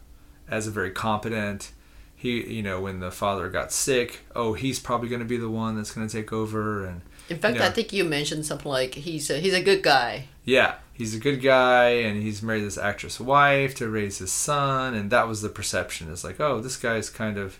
as 0.49 0.65
a 0.65 0.71
very 0.71 0.89
competent 0.89 1.71
he 2.15 2.41
you 2.55 2.63
know 2.63 2.81
when 2.81 2.99
the 2.99 3.12
father 3.12 3.49
got 3.49 3.71
sick 3.71 4.21
oh 4.36 4.53
he's 4.53 4.79
probably 4.79 5.07
going 5.07 5.19
to 5.19 5.25
be 5.25 5.38
the 5.38 5.47
one 5.49 5.75
that's 5.75 5.91
going 5.91 6.07
to 6.07 6.12
take 6.12 6.33
over 6.33 6.83
and 6.88 7.01
In 7.29 7.38
fact, 7.38 7.57
Yeah. 7.57 7.67
I 7.67 7.69
think 7.69 7.93
you 7.93 8.03
mentioned 8.03 8.47
something 8.47 8.71
like 8.71 8.95
he's 8.95 9.29
a, 9.29 9.38
he's 9.39 9.53
a 9.53 9.62
good 9.62 9.83
guy. 9.83 10.25
yeah 10.43 10.75
he's 10.91 11.13
a 11.13 11.19
good 11.19 11.39
guy 11.39 11.89
and 11.89 12.23
he's 12.23 12.41
married 12.41 12.63
this 12.63 12.79
actress 12.79 13.19
wife 13.19 13.75
to 13.75 13.88
raise 13.88 14.17
his 14.17 14.31
son 14.31 14.95
and 14.95 15.12
that 15.12 15.27
was 15.27 15.43
the 15.43 15.49
perception 15.49 16.12
it's 16.12 16.23
like 16.23 16.39
oh 16.39 16.60
this 16.60 16.77
guy's 16.77 17.12
kind 17.12 17.38
of 17.38 17.60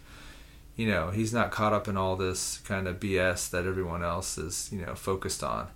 you 0.76 0.88
know 0.88 1.12
he's 1.12 1.32
not 1.32 1.52
caught 1.52 1.74
up 1.74 1.88
in 1.88 1.96
all 1.96 2.16
this 2.16 2.58
kind 2.66 2.88
of 2.88 3.00
bs 3.00 3.52
that 3.52 3.68
everyone 3.68 4.04
else 4.04 4.40
is 4.40 4.68
you 4.74 4.82
know 4.84 4.96
focused 4.96 5.44
on 5.44 5.68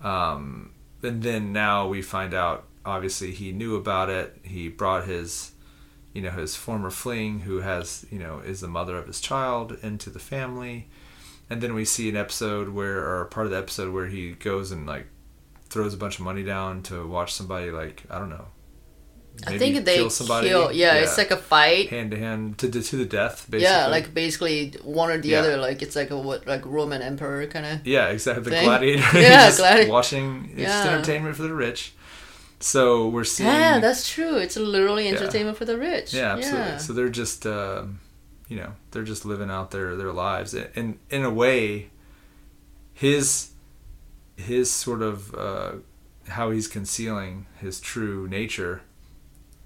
um, 0.00 0.72
and 1.04 1.22
then 1.22 1.52
now 1.52 1.86
we 1.86 2.02
find 2.02 2.34
out 2.34 2.64
obviously 2.84 3.30
he 3.32 3.52
knew 3.52 3.76
about 3.76 4.08
it 4.08 4.36
he 4.42 4.68
brought 4.68 5.04
his 5.04 5.52
you 6.12 6.22
know 6.22 6.30
his 6.30 6.56
former 6.56 6.90
fling 6.90 7.40
who 7.40 7.60
has 7.60 8.06
you 8.10 8.18
know 8.18 8.38
is 8.40 8.60
the 8.60 8.68
mother 8.68 8.96
of 8.96 9.06
his 9.06 9.20
child 9.20 9.76
into 9.82 10.08
the 10.10 10.18
family 10.18 10.88
and 11.48 11.60
then 11.60 11.74
we 11.74 11.84
see 11.84 12.08
an 12.08 12.16
episode 12.16 12.68
where 12.70 12.98
or 13.06 13.24
part 13.26 13.46
of 13.46 13.52
the 13.52 13.58
episode 13.58 13.92
where 13.92 14.06
he 14.06 14.32
goes 14.32 14.70
and 14.72 14.86
like 14.86 15.06
throws 15.68 15.94
a 15.94 15.96
bunch 15.96 16.18
of 16.18 16.24
money 16.24 16.42
down 16.42 16.82
to 16.82 17.06
watch 17.06 17.32
somebody 17.34 17.70
like 17.70 18.02
i 18.10 18.18
don't 18.18 18.30
know 18.30 18.46
I 19.46 19.56
think 19.56 19.84
they 19.86 19.94
kill 19.96 20.10
somebody 20.10 20.48
kill. 20.48 20.70
Yeah, 20.72 20.94
it's 20.94 21.16
like 21.16 21.30
a 21.30 21.36
fight. 21.36 21.88
hand 21.88 22.10
to 22.10 22.18
hand 22.18 22.58
to 22.58 22.68
the 22.68 22.82
to 22.82 22.96
the 22.96 23.06
death 23.06 23.46
basically 23.48 23.72
Yeah, 23.72 23.86
like 23.86 24.12
basically 24.12 24.74
one 24.82 25.08
or 25.08 25.18
the 25.18 25.28
Yeah. 25.28 25.38
other. 25.38 25.56
Like 25.56 25.80
it's 25.82 25.96
like 25.96 26.10
a 26.10 26.18
what 26.18 26.46
like 26.46 26.66
Roman 26.66 27.00
emperor 27.00 27.46
kind 27.46 27.64
of. 27.64 27.86
Yeah, 27.86 28.08
exactly. 28.08 28.44
The 28.44 28.50
gladiator. 28.50 29.02
Yeah, 29.18 29.50
gladiator. 29.56 29.88
gladi- 29.88 29.88
Watching 29.88 30.48
it's 30.52 30.60
Yeah. 30.62 30.88
entertainment 30.90 31.36
for 31.36 31.42
the 31.44 31.54
rich. 31.54 31.94
So 32.60 33.08
we're 33.08 33.24
seeing. 33.24 33.48
Yeah, 33.48 33.78
that's 33.78 34.08
true. 34.08 34.36
It's 34.36 34.56
literally 34.56 35.08
entertainment 35.08 35.56
for 35.56 35.64
the 35.64 35.78
rich. 35.78 36.12
Yeah, 36.12 36.34
absolutely. 36.34 36.60
Yeah. 36.72 36.76
So 36.76 36.92
they're 36.92 37.08
just, 37.08 37.46
um, 37.46 38.00
you 38.48 38.56
know, 38.56 38.72
they're 38.90 39.02
just 39.02 39.24
living 39.24 39.50
out 39.50 39.70
their 39.70 39.96
their 39.96 40.12
lives, 40.12 40.52
and 40.54 40.98
in 41.08 41.24
a 41.24 41.30
way, 41.30 41.90
his 42.92 43.50
his 44.36 44.70
sort 44.70 45.02
of 45.02 45.34
uh, 45.34 45.72
how 46.28 46.50
he's 46.50 46.68
concealing 46.68 47.46
his 47.58 47.80
true 47.80 48.28
nature 48.28 48.82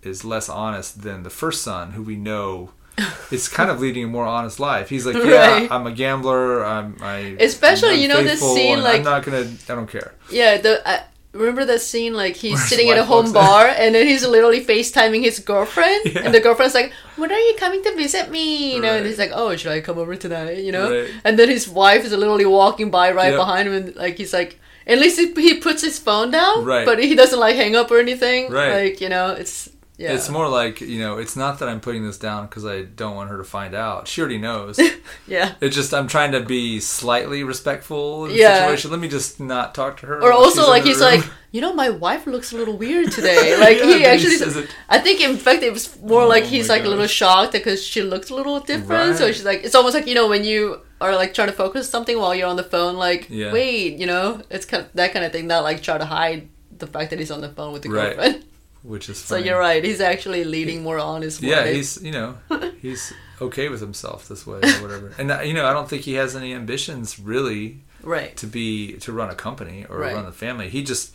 is 0.02 0.24
less 0.24 0.48
honest 0.48 1.02
than 1.02 1.22
the 1.22 1.30
first 1.30 1.62
son, 1.62 1.92
who 1.92 2.02
we 2.02 2.16
know. 2.16 2.70
is 3.32 3.48
kind 3.48 3.70
of 3.70 3.80
leading 3.80 4.04
a 4.04 4.06
more 4.06 4.24
honest 4.24 4.60
life. 4.60 4.88
He's 4.88 5.04
like, 5.04 5.16
yeah, 5.16 5.50
Right. 5.50 5.68
I'm 5.72 5.84
a 5.84 5.90
gambler. 5.90 6.64
I'm, 6.64 6.96
I, 7.00 7.36
Especially, 7.40 7.94
I'm 7.94 7.98
you 7.98 8.06
know, 8.06 8.22
this 8.22 8.38
scene, 8.38 8.84
like- 8.84 8.98
I'm 8.98 9.02
not 9.02 9.24
gonna, 9.24 9.50
I 9.68 9.74
don't 9.74 9.88
care. 9.88 10.14
Yeah, 10.30 10.58
the 10.58 10.80
I 10.88 11.02
remember 11.34 11.64
that 11.64 11.80
scene 11.80 12.14
like 12.14 12.36
he's 12.36 12.62
sitting 12.68 12.88
at 12.90 12.98
a 12.98 13.04
home 13.04 13.26
in. 13.26 13.32
bar 13.32 13.66
and 13.66 13.94
then 13.94 14.06
he's 14.06 14.24
literally 14.26 14.64
FaceTiming 14.64 15.22
his 15.22 15.38
girlfriend 15.40 16.02
Yeah. 16.06 16.22
and 16.24 16.32
the 16.34 16.40
girlfriend's 16.40 16.74
like, 16.74 16.92
When 17.16 17.30
are 17.32 17.38
you 17.38 17.54
coming 17.58 17.82
to 17.82 17.94
visit 17.96 18.30
me? 18.30 18.74
You 18.74 18.80
know, 18.80 18.94
and 18.96 19.04
he's 19.06 19.18
like, 19.18 19.32
Oh, 19.34 19.54
should 19.56 19.72
I 19.72 19.80
come 19.80 19.98
over 19.98 20.14
tonight? 20.16 20.58
You 20.58 20.72
know? 20.72 20.90
Right. 20.90 21.10
And 21.24 21.38
then 21.38 21.48
his 21.48 21.68
wife 21.68 22.04
is 22.04 22.12
literally 22.12 22.46
walking 22.46 22.90
by 22.90 23.10
right 23.12 23.30
Yep. 23.30 23.38
behind 23.38 23.68
him 23.68 23.74
and 23.74 23.96
like 23.96 24.16
he's 24.18 24.32
like 24.32 24.58
at 24.86 24.98
least 24.98 25.18
he, 25.18 25.32
he 25.40 25.58
puts 25.60 25.80
his 25.82 25.98
phone 25.98 26.30
down, 26.30 26.62
Right. 26.64 26.84
but 26.84 26.98
he 27.02 27.14
doesn't 27.14 27.40
like 27.40 27.56
hang 27.56 27.74
up 27.74 27.90
or 27.90 27.98
anything. 27.98 28.50
Right. 28.50 28.82
Like, 28.82 29.00
you 29.00 29.08
know, 29.08 29.28
it's 29.32 29.70
yeah. 29.96 30.12
It's 30.12 30.28
more 30.28 30.48
like 30.48 30.80
you 30.80 30.98
know, 30.98 31.18
it's 31.18 31.36
not 31.36 31.58
that 31.60 31.68
I'm 31.68 31.80
putting 31.80 32.04
this 32.04 32.18
down 32.18 32.46
because 32.46 32.64
I 32.66 32.82
don't 32.82 33.14
want 33.14 33.30
her 33.30 33.36
to 33.38 33.44
find 33.44 33.74
out. 33.74 34.08
She 34.08 34.20
already 34.20 34.38
knows. 34.38 34.80
yeah. 35.28 35.54
It's 35.60 35.74
just 35.76 35.94
I'm 35.94 36.08
trying 36.08 36.32
to 36.32 36.40
be 36.40 36.80
slightly 36.80 37.44
respectful 37.44 38.24
in 38.24 38.32
the 38.32 38.38
Yeah. 38.38 38.58
situation. 38.58 38.90
Let 38.90 39.00
me 39.00 39.08
just 39.08 39.38
not 39.38 39.74
talk 39.74 39.98
to 40.00 40.06
her. 40.06 40.20
Or 40.22 40.32
also 40.32 40.68
like 40.68 40.82
he's 40.84 40.98
room. 41.00 41.20
like, 41.20 41.24
you 41.52 41.60
know, 41.60 41.72
my 41.72 41.90
wife 41.90 42.26
looks 42.26 42.52
a 42.52 42.56
little 42.56 42.76
weird 42.76 43.12
today. 43.12 43.56
Like 43.64 43.78
Yeah, 43.78 43.84
he 43.98 44.04
actually 44.04 44.34
it. 44.34 44.70
I 44.88 44.98
think 44.98 45.20
in 45.20 45.36
fact 45.36 45.62
it 45.62 45.72
was 45.72 45.96
more 46.00 46.22
Oh 46.22 46.28
like 46.28 46.44
he's 46.44 46.68
like 46.68 46.84
a 46.84 46.88
little 46.88 47.06
shocked 47.06 47.52
because 47.52 47.80
she 47.84 48.02
looked 48.02 48.30
a 48.30 48.34
little 48.34 48.58
different. 48.60 49.16
So 49.18 49.30
she's 49.32 49.44
like, 49.44 49.62
it's 49.64 49.74
almost 49.76 49.94
like 49.94 50.06
you 50.08 50.14
know 50.14 50.28
when 50.28 50.44
you 50.44 50.80
are 51.00 51.14
like 51.14 51.34
trying 51.34 51.48
to 51.48 51.54
focus 51.54 51.88
something 51.88 52.18
while 52.18 52.34
you're 52.34 52.48
on 52.48 52.56
the 52.56 52.64
phone. 52.64 52.96
Like, 52.96 53.28
Yeah. 53.30 53.52
wait, 53.52 53.98
you 54.00 54.06
know, 54.06 54.42
it's 54.50 54.64
kind 54.64 54.82
of 54.84 54.92
that 54.94 55.12
kind 55.12 55.24
of 55.24 55.30
thing. 55.32 55.46
Not 55.46 55.62
like 55.62 55.82
try 55.82 55.98
to 55.98 56.04
hide 56.04 56.48
the 56.78 56.86
fact 56.88 57.10
that 57.10 57.18
he's 57.20 57.30
on 57.30 57.40
the 57.42 57.48
phone 57.50 57.72
with 57.72 57.82
the 57.82 57.90
Right. 57.90 58.16
girlfriend. 58.16 58.44
Which 58.84 59.08
is 59.08 59.18
So 59.18 59.36
you're 59.36 59.58
right. 59.58 59.82
He's 59.84 60.00
actually 60.00 60.44
leading 60.44 60.82
more 60.82 60.98
on 60.98 61.22
his 61.22 61.40
Yeah, 61.42 61.60
life. 61.62 61.74
he's 61.74 62.02
you 62.02 62.12
know 62.12 62.36
he's 62.82 63.12
okay 63.40 63.68
with 63.68 63.80
himself 63.80 64.28
this 64.28 64.46
way 64.46 64.58
or 64.62 64.82
whatever. 64.82 65.12
And 65.18 65.30
uh, 65.32 65.40
you 65.40 65.54
know 65.54 65.66
I 65.66 65.72
don't 65.72 65.88
think 65.88 66.02
he 66.02 66.14
has 66.14 66.36
any 66.36 66.54
ambitions 66.54 67.18
really 67.18 67.82
right. 68.02 68.36
to 68.36 68.46
be 68.46 68.92
to 69.04 69.12
run 69.12 69.30
a 69.30 69.34
company 69.34 69.84
or 69.88 69.98
Right. 69.98 70.14
run 70.14 70.24
the 70.26 70.32
family. 70.46 70.68
He 70.68 70.82
just 70.82 71.12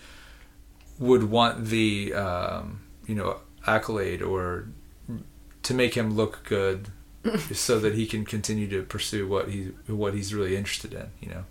would 0.97 1.23
want 1.29 1.65
the 1.67 2.13
um, 2.13 2.81
you 3.07 3.15
know 3.15 3.39
accolade 3.65 4.21
or 4.21 4.67
to 5.63 5.73
make 5.73 5.93
him 5.95 6.15
look 6.15 6.43
good, 6.45 6.87
so 7.53 7.79
that 7.79 7.93
he 7.93 8.05
can 8.07 8.25
continue 8.25 8.67
to 8.69 8.81
pursue 8.83 9.27
what 9.27 9.49
he 9.49 9.71
what 9.87 10.13
he's 10.13 10.33
really 10.33 10.55
interested 10.57 10.93
in. 10.93 11.07
You 11.21 11.29
know, 11.29 11.43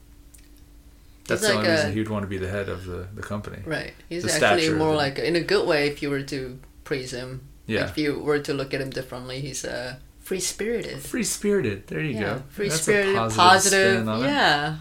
that's 1.29 1.41
He's 1.43 1.49
the 1.51 1.55
like 1.55 1.64
only 1.64 1.70
a- 1.70 1.74
reason 1.76 1.93
he 1.93 1.99
would 2.01 2.09
want 2.09 2.22
to 2.24 2.29
be 2.29 2.39
the 2.39 2.49
head 2.49 2.68
of 2.68 2.85
the 2.87 3.07
the 3.14 3.22
company. 3.22 3.61
Right. 3.64 3.95
He's 4.09 4.24
The 4.24 4.33
actually 4.47 4.70
more 4.76 4.95
it. 4.95 4.97
like 5.05 5.18
in 5.20 5.37
a 5.37 5.41
good 5.53 5.66
way 5.68 5.87
if 5.89 6.03
you 6.03 6.11
were 6.11 6.22
to 6.22 6.59
praise 6.85 7.12
him. 7.12 7.43
Yeah, 7.66 7.85
If 7.91 7.99
you 7.99 8.18
were 8.18 8.39
to 8.41 8.55
look 8.55 8.72
at 8.74 8.81
him 8.81 8.89
differently, 8.91 9.41
he's 9.41 9.62
uh, 9.64 9.97
free 10.20 10.41
spirited. 10.41 11.01
free 11.01 11.22
spirited. 11.22 11.87
There 11.89 12.01
you 12.01 12.14
Yeah, 12.14 12.20
go. 12.22 12.43
Free 12.49 12.70
That's 12.70 12.81
spirited, 12.83 13.14
positive 13.16 13.39
positive. 13.39 14.09
on 14.09 14.24
it. 14.24 14.26
Yeah. 14.26 14.76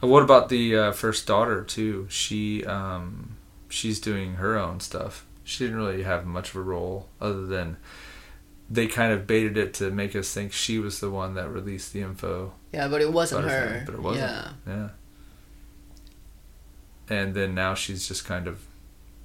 What 0.00 0.22
about 0.22 0.48
the 0.50 0.76
uh, 0.76 0.92
first 0.92 1.26
daughter 1.26 1.64
too? 1.64 2.06
She 2.10 2.64
um, 2.66 3.36
she's 3.70 3.98
doing 4.00 4.34
her 4.34 4.58
own 4.58 4.80
stuff. 4.80 5.24
She 5.44 5.64
didn't 5.64 5.78
really 5.78 6.02
have 6.02 6.26
much 6.26 6.50
of 6.50 6.56
a 6.56 6.62
role 6.62 7.08
other 7.20 7.46
than 7.46 7.76
they 8.70 8.86
kind 8.86 9.12
of 9.12 9.26
baited 9.26 9.56
it 9.56 9.74
to 9.74 9.90
make 9.90 10.14
us 10.14 10.32
think 10.32 10.52
she 10.52 10.78
was 10.78 11.00
the 11.00 11.10
one 11.10 11.34
that 11.34 11.48
released 11.50 11.92
the 11.92 12.02
info. 12.02 12.52
Yeah, 12.72 12.88
but 12.88 13.00
it 13.00 13.12
wasn't 13.12 13.48
her. 13.48 13.82
but 13.86 13.94
it 13.94 14.00
wasn't. 14.02 14.30
Yeah. 14.30 14.50
Yeah. 14.66 14.88
And 17.10 17.34
then 17.34 17.54
now 17.54 17.74
she's 17.74 18.08
just 18.08 18.24
kind 18.24 18.46
of, 18.46 18.64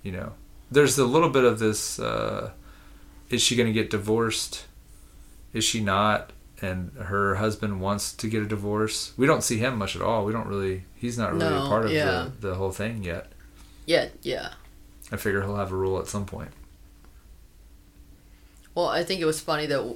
you 0.03 0.11
know, 0.11 0.33
there's 0.69 0.97
a 0.97 1.05
little 1.05 1.29
bit 1.29 1.45
of 1.45 1.59
this 1.59 1.99
uh, 1.99 2.51
is 3.29 3.41
she 3.41 3.55
going 3.55 3.67
to 3.67 3.73
get 3.73 3.89
divorced? 3.89 4.65
Is 5.53 5.63
she 5.63 5.81
not? 5.81 6.31
And 6.61 6.91
her 6.93 7.35
husband 7.35 7.81
wants 7.81 8.13
to 8.13 8.27
get 8.27 8.41
a 8.41 8.45
divorce. 8.45 9.13
We 9.17 9.27
don't 9.27 9.43
see 9.43 9.57
him 9.57 9.77
much 9.77 9.95
at 9.95 10.01
all. 10.01 10.25
We 10.25 10.31
don't 10.31 10.47
really. 10.47 10.83
He's 10.95 11.17
not 11.17 11.33
really 11.33 11.45
No, 11.45 11.65
a 11.65 11.67
part 11.67 11.85
of 11.85 11.91
yeah. 11.91 12.29
the, 12.39 12.49
the 12.49 12.55
whole 12.55 12.71
thing 12.71 13.03
yet. 13.03 13.31
Yeah, 13.85 14.09
yeah. 14.21 14.53
I 15.11 15.17
figure 15.17 15.41
he'll 15.41 15.57
have 15.57 15.71
a 15.71 15.75
role 15.75 15.99
at 15.99 16.07
some 16.07 16.25
point. 16.25 16.51
Well, 18.73 18.87
I 18.87 19.03
think 19.03 19.21
it 19.21 19.25
was 19.25 19.39
funny 19.39 19.65
that, 19.67 19.95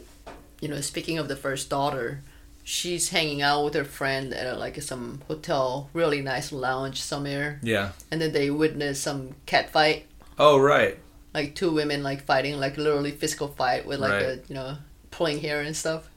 you 0.62 0.68
know, 0.68 0.80
speaking 0.82 1.18
of 1.18 1.28
the 1.28 1.36
first 1.36 1.70
daughter, 1.70 2.22
she's 2.70 3.09
hanging 3.09 3.41
out 3.41 3.65
with 3.65 3.74
her 3.74 3.84
friend 3.84 4.32
at 4.32 4.45
uh, 4.45 4.55
like 4.59 4.80
some 4.82 5.22
hotel, 5.28 5.89
really 5.93 6.22
nice 6.22 6.51
lounge 6.51 7.01
somewhere, 7.01 7.59
Yeah. 7.63 7.93
and 8.11 8.22
then 8.22 8.32
they 8.32 8.51
witness 8.51 9.01
some 9.01 9.34
cat 9.47 9.72
fight, 9.72 10.05
Oh 10.38 10.59
right. 10.59 10.97
like 11.34 11.55
two 11.55 11.72
women 11.72 12.03
like 12.03 12.26
fighting, 12.26 12.59
like 12.59 12.78
literally 12.78 13.11
physical 13.11 13.47
fight 13.47 13.88
with 13.88 13.99
like 13.99 14.22
a 14.22 14.39
you 14.47 14.53
know 14.55 14.78
pulling 15.09 15.39
hair 15.41 15.61
and 15.61 15.76
stuff. 15.76 16.09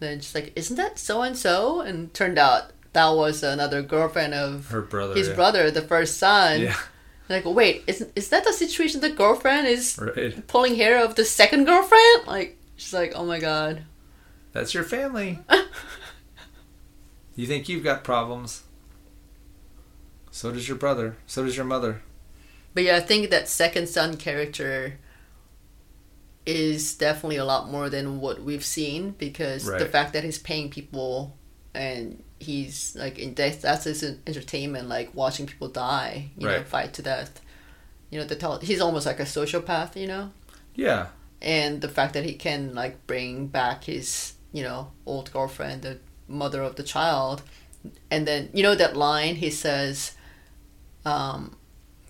then 0.00 0.18
she's 0.20 0.34
like, 0.34 0.52
"Isn't 0.56 0.76
that 0.76 0.98
so 0.98 1.22
and 1.22 1.36
so?" 1.38 1.80
And 1.80 2.12
turned 2.12 2.38
out 2.38 2.72
that 2.92 3.10
was 3.14 3.42
another 3.44 3.80
girlfriend 3.82 4.34
of 4.34 4.66
Her 4.74 4.82
brother. 4.82 5.14
his 5.14 5.28
yeah. 5.28 5.34
brother, 5.36 5.70
the 5.70 5.82
first 5.82 6.18
son. 6.18 6.60
Yeah. 6.62 6.76
Like, 7.26 7.46
wait, 7.46 7.84
is 7.86 8.04
is 8.14 8.28
that 8.28 8.44
the 8.44 8.52
situation? 8.52 9.00
The 9.00 9.08
girlfriend 9.08 9.66
is 9.66 9.96
Right. 9.96 10.46
pulling 10.46 10.74
hair 10.76 11.02
of 11.02 11.14
the 11.14 11.24
second 11.24 11.64
girlfriend? 11.64 12.26
Like, 12.26 12.58
she's 12.76 12.92
like, 12.92 13.12
oh 13.16 13.24
my 13.24 13.38
god. 13.40 13.80
That's 14.54 14.72
your 14.72 14.84
family. 14.84 15.40
you 17.36 17.46
think 17.46 17.68
you've 17.68 17.84
got 17.84 18.02
problems. 18.04 18.62
So 20.30 20.50
does 20.50 20.66
your 20.68 20.78
brother. 20.78 21.16
So 21.26 21.44
does 21.44 21.56
your 21.56 21.66
mother. 21.66 22.00
But 22.72 22.84
yeah, 22.84 22.96
I 22.96 23.00
think 23.00 23.30
that 23.30 23.48
second 23.48 23.88
son 23.88 24.16
character 24.16 24.98
is 26.46 26.94
definitely 26.94 27.36
a 27.36 27.44
lot 27.44 27.70
more 27.70 27.88
than 27.90 28.20
what 28.20 28.42
we've 28.42 28.64
seen 28.64 29.10
because 29.12 29.64
the 29.64 29.86
fact 29.86 30.12
that 30.12 30.24
he's 30.24 30.38
paying 30.38 30.70
people 30.70 31.36
and 31.74 32.22
he's 32.38 32.94
like 32.96 33.18
in 33.18 33.32
death 33.32 33.62
that's 33.62 33.84
his 33.84 34.02
entertainment 34.26 34.86
like 34.86 35.14
watching 35.14 35.46
people 35.46 35.68
die 35.68 36.28
you 36.36 36.46
know 36.46 36.62
fight 36.64 36.92
to 36.92 37.00
death 37.00 37.40
you 38.10 38.18
know 38.18 38.26
the 38.26 38.34
tell 38.36 38.58
he's 38.58 38.80
almost 38.82 39.06
like 39.06 39.18
a 39.20 39.24
sociopath 39.24 39.96
you 39.96 40.06
know 40.06 40.30
Yeah. 40.74 41.06
and 41.40 41.80
the 41.80 41.88
fact 41.88 42.12
that 42.12 42.24
he 42.24 42.34
can 42.34 42.74
like 42.74 43.06
bring 43.06 43.46
back 43.46 43.84
his 43.84 44.34
you 44.54 44.62
know 44.62 44.80
old 45.04 45.30
girlfriend 45.32 45.82
the 45.82 45.98
mother 46.28 46.62
of 46.62 46.76
the 46.76 46.82
child 46.82 47.42
and 48.10 48.26
then 48.26 48.48
you 48.54 48.62
know 48.62 48.74
that 48.74 48.96
line 48.96 49.34
he 49.36 49.50
says 49.50 50.12
um 51.04 51.54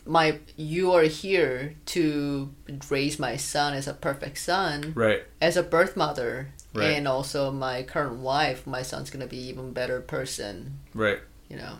my 0.06 0.38
you 0.56 0.92
are 0.92 1.04
here 1.04 1.74
to 1.86 2.52
raise 2.90 3.18
my 3.18 3.36
son 3.36 3.72
as 3.74 3.88
a 3.88 3.94
perfect 3.94 4.38
son 4.38 4.92
Right. 4.94 5.22
as 5.40 5.56
a 5.56 5.62
birth 5.62 5.96
mother 5.96 6.48
Right. 6.74 6.90
and 6.96 7.08
also 7.08 7.50
my 7.50 7.82
current 7.82 8.18
wife 8.18 8.66
my 8.66 8.82
son's 8.82 9.10
gonna 9.10 9.26
be 9.26 9.38
even 9.48 9.72
better 9.72 10.00
person 10.00 10.78
Right. 10.92 11.20
you 11.48 11.56
know 11.56 11.78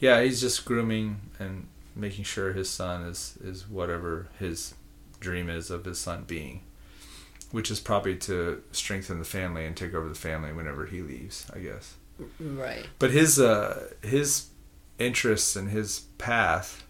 Yeah, 0.00 0.20
he's 0.22 0.40
just 0.40 0.64
grooming 0.66 1.20
and 1.38 1.68
making 1.94 2.24
sure 2.24 2.52
his 2.52 2.68
son 2.68 3.02
is 3.06 3.38
is 3.42 3.68
whatever 3.68 4.26
his 4.38 4.74
dream 5.20 5.48
is 5.48 5.70
of 5.70 5.84
his 5.86 5.98
son 5.98 6.24
being, 6.26 6.60
which 7.52 7.70
is 7.70 7.80
probably 7.80 8.16
to 8.16 8.62
strengthen 8.72 9.18
the 9.18 9.24
family 9.24 9.64
and 9.64 9.76
take 9.76 9.94
over 9.94 10.08
the 10.08 10.14
family 10.14 10.52
whenever 10.52 10.86
he 10.86 11.00
leaves, 11.02 11.46
I 11.54 11.58
guess. 11.60 11.94
right 12.40 12.86
But 12.98 13.10
his 13.10 13.38
uh 13.38 13.88
his 14.02 14.48
interests 14.98 15.56
and 15.56 15.68
his 15.70 16.00
path 16.18 16.82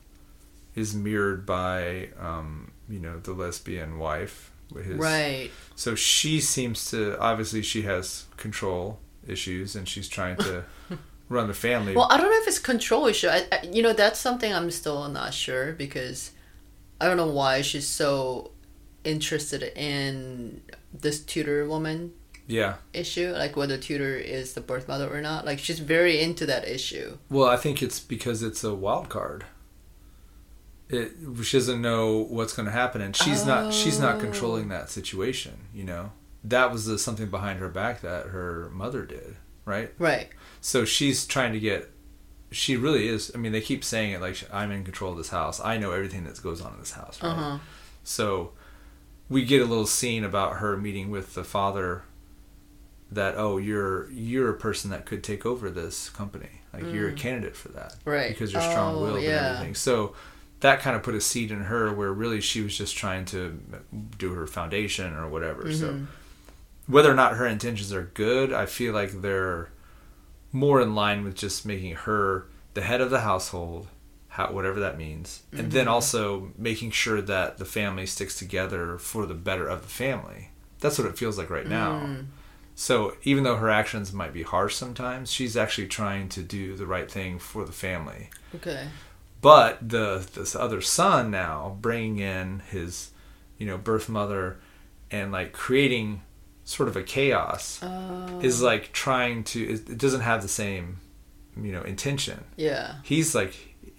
is 0.75 0.95
mirrored 0.95 1.45
by 1.45 2.11
um 2.19 2.71
you 2.89 3.01
know 3.01 3.19
the 3.19 3.33
lesbian 3.33 3.99
wife 3.99 4.53
with 4.73 4.85
his 4.85 4.97
right 4.97 5.51
so 5.75 5.95
she 5.97 6.41
seems 6.41 6.91
to 6.91 7.19
obviously 7.21 7.63
she 7.63 7.83
has 7.83 8.27
control 8.37 8.99
issues 9.27 9.75
and 9.75 9.89
she's 9.89 10.09
trying 10.09 10.37
to 10.37 10.65
run 11.29 11.49
the 11.49 11.55
family 11.55 11.95
Well, 11.97 12.07
I 12.11 12.17
don't 12.19 12.31
know 12.31 12.39
if 12.41 12.47
it's 12.47 12.61
control 12.61 13.07
issue. 13.07 13.27
I, 13.27 13.45
I, 13.51 13.67
you 13.67 13.83
know, 13.83 13.93
that's 13.93 14.21
something 14.21 14.53
I'm 14.55 14.71
still 14.71 15.09
not 15.09 15.35
sure 15.35 15.73
because 15.73 16.31
I 17.01 17.07
don't 17.09 17.17
know 17.17 17.27
why 17.27 17.63
she's 17.63 17.89
so 17.89 18.53
interested 19.07 19.63
in 19.77 20.63
this 20.93 21.21
tutor 21.21 21.67
woman 21.69 22.13
yeah 22.49 22.75
issue, 22.93 23.33
like 23.33 23.57
whether 23.57 23.77
tutor 23.79 24.15
is 24.17 24.55
the 24.55 24.61
birth 24.61 24.87
mother 24.89 25.09
or 25.13 25.21
not. 25.21 25.45
Like 25.45 25.59
she's 25.59 25.79
very 25.81 26.21
into 26.21 26.47
that 26.47 26.67
issue. 26.69 27.19
Well, 27.31 27.49
I 27.49 27.57
think 27.57 27.83
it's 27.83 27.99
because 28.01 28.43
it's 28.43 28.63
a 28.65 28.75
wild 28.75 29.09
card. 29.09 29.45
It 30.89 31.13
she 31.43 31.57
doesn't 31.57 31.83
know 31.83 32.19
what's 32.19 32.53
going 32.55 32.67
to 32.67 32.73
happen, 32.73 33.01
and 33.01 33.17
she's 33.17 33.45
not 33.45 33.75
she's 33.75 33.99
not 33.99 34.17
Oh. 34.17 34.21
controlling 34.21 34.69
that 34.69 34.89
situation. 34.91 35.55
You 35.75 35.83
know, 35.85 36.13
that 36.45 36.71
was 36.73 36.87
the 36.87 36.99
something 36.99 37.29
behind 37.29 37.59
her 37.59 37.69
back 37.69 38.03
that 38.03 38.27
her 38.27 38.71
mother 38.73 39.05
did, 39.05 39.37
right? 39.65 39.93
Right. 39.99 40.29
So 40.61 40.85
she's 40.85 41.27
trying 41.27 41.53
to 41.55 41.61
get. 41.61 41.91
She 42.53 42.77
really 42.77 43.09
is. 43.09 43.33
I 43.35 43.39
mean, 43.39 43.51
they 43.51 43.61
keep 43.61 43.83
saying 43.83 44.13
it 44.13 44.21
like 44.21 44.37
I'm 44.53 44.71
in 44.71 44.85
control 44.85 45.11
of 45.11 45.19
this 45.19 45.31
house. 45.31 45.61
I 45.61 45.77
know 45.79 45.91
everything 45.91 46.23
that 46.25 46.41
goes 46.41 46.61
on 46.61 46.75
in 46.75 46.79
this 46.79 46.93
house, 46.93 47.21
right? 47.21 47.31
Uh 47.31 47.35
huh. 47.35 47.59
So 48.05 48.53
we 49.29 49.45
get 49.45 49.61
a 49.63 49.65
little 49.65 49.87
scene 49.87 50.25
about 50.25 50.57
her 50.59 50.77
meeting 50.77 51.11
with 51.11 51.35
the 51.35 51.45
father 51.45 52.03
that 53.11 53.35
oh 53.37 53.57
you're 53.57 54.11
you're 54.11 54.51
a 54.51 54.55
person 54.59 54.91
that 54.91 55.07
could 55.07 55.23
take 55.23 55.47
over 55.47 55.71
this 55.71 56.09
company 56.11 56.49
like 56.73 56.85
you're 56.93 57.09
a 57.09 57.13
candidate 57.13 57.55
for 57.57 57.69
that 57.69 57.95
Right. 58.05 58.29
because 58.31 58.53
you're 58.53 58.61
strong 58.63 59.01
willed 59.01 59.17
Oh, 59.17 59.21
yeah. 59.21 59.31
and 59.47 59.47
everything 59.57 59.75
so 59.77 60.15
that 60.61 60.81
kind 60.81 60.97
of 60.97 61.03
put 61.03 61.15
a 61.15 61.21
seed 61.21 61.51
in 61.51 61.63
her 61.65 61.93
where 61.93 62.13
really 62.13 62.41
she 62.41 62.63
was 62.63 62.77
just 62.77 62.97
trying 62.97 63.25
to 63.27 63.61
do 64.19 64.33
her 64.33 64.47
foundation 64.47 65.15
or 65.15 65.29
whatever 65.29 65.73
so 65.73 65.93
Mhm. 65.93 66.07
whether 66.89 67.11
or 67.11 67.15
not 67.15 67.35
her 67.37 67.47
intentions 67.47 67.93
are 67.93 68.11
good 68.15 68.53
i 68.53 68.67
feel 68.67 68.93
like 68.93 69.23
they're 69.23 69.71
more 70.53 70.81
in 70.81 70.95
line 70.95 71.23
with 71.25 71.35
just 71.37 71.65
making 71.65 71.95
her 71.95 72.47
the 72.75 72.83
head 72.83 73.01
of 73.01 73.11
the 73.11 73.21
household 73.21 73.87
how, 74.37 74.53
whatever 74.53 74.81
that 74.81 74.99
means 74.99 75.43
and 75.53 75.73
then 75.73 75.89
also 75.89 76.53
making 76.59 76.91
sure 76.91 77.23
that 77.23 77.57
the 77.59 77.65
family 77.65 78.05
sticks 78.07 78.39
together 78.39 78.99
for 78.99 79.25
the 79.27 79.35
better 79.49 79.67
of 79.67 79.81
the 79.83 79.89
family 79.89 80.51
that's 80.81 80.99
what 80.99 81.09
it 81.09 81.17
feels 81.19 81.39
like 81.39 81.51
right 81.51 81.67
now 81.69 81.93
Mm. 82.05 82.27
so 82.75 83.17
even 83.23 83.45
though 83.45 83.57
her 83.57 83.71
actions 83.71 84.13
might 84.13 84.35
be 84.35 84.43
harsh 84.43 84.75
sometimes 84.75 85.33
she's 85.33 85.57
actually 85.57 85.89
trying 85.89 86.29
to 86.37 86.43
do 86.43 86.77
the 86.77 86.87
right 86.95 87.11
thing 87.11 87.39
for 87.39 87.65
the 87.65 87.73
family 87.87 88.29
Okay. 88.55 88.89
but 89.41 89.73
the 89.89 90.27
this 90.35 90.55
other 90.55 90.81
son 90.83 91.31
now 91.31 91.77
bringing 91.81 92.19
in 92.19 92.61
his 92.71 93.11
you 93.59 93.67
know 93.67 93.79
birth 93.79 94.09
mother 94.09 94.59
and 95.11 95.33
like 95.33 95.53
creating 95.53 96.21
sort 96.65 96.89
of 96.91 96.97
a 96.97 97.03
chaos 97.03 97.81
Oh. 97.83 98.41
is 98.43 98.61
like 98.61 98.93
trying 98.93 99.45
to 99.45 99.59
it 99.75 99.89
it 99.95 99.99
doesn't 99.99 100.21
have 100.31 100.43
the 100.43 100.49
same 100.63 100.99
you 101.67 101.73
know 101.73 101.83
intention 101.83 102.45
yeah. 102.57 102.97
he's 103.03 103.35
like 103.35 103.55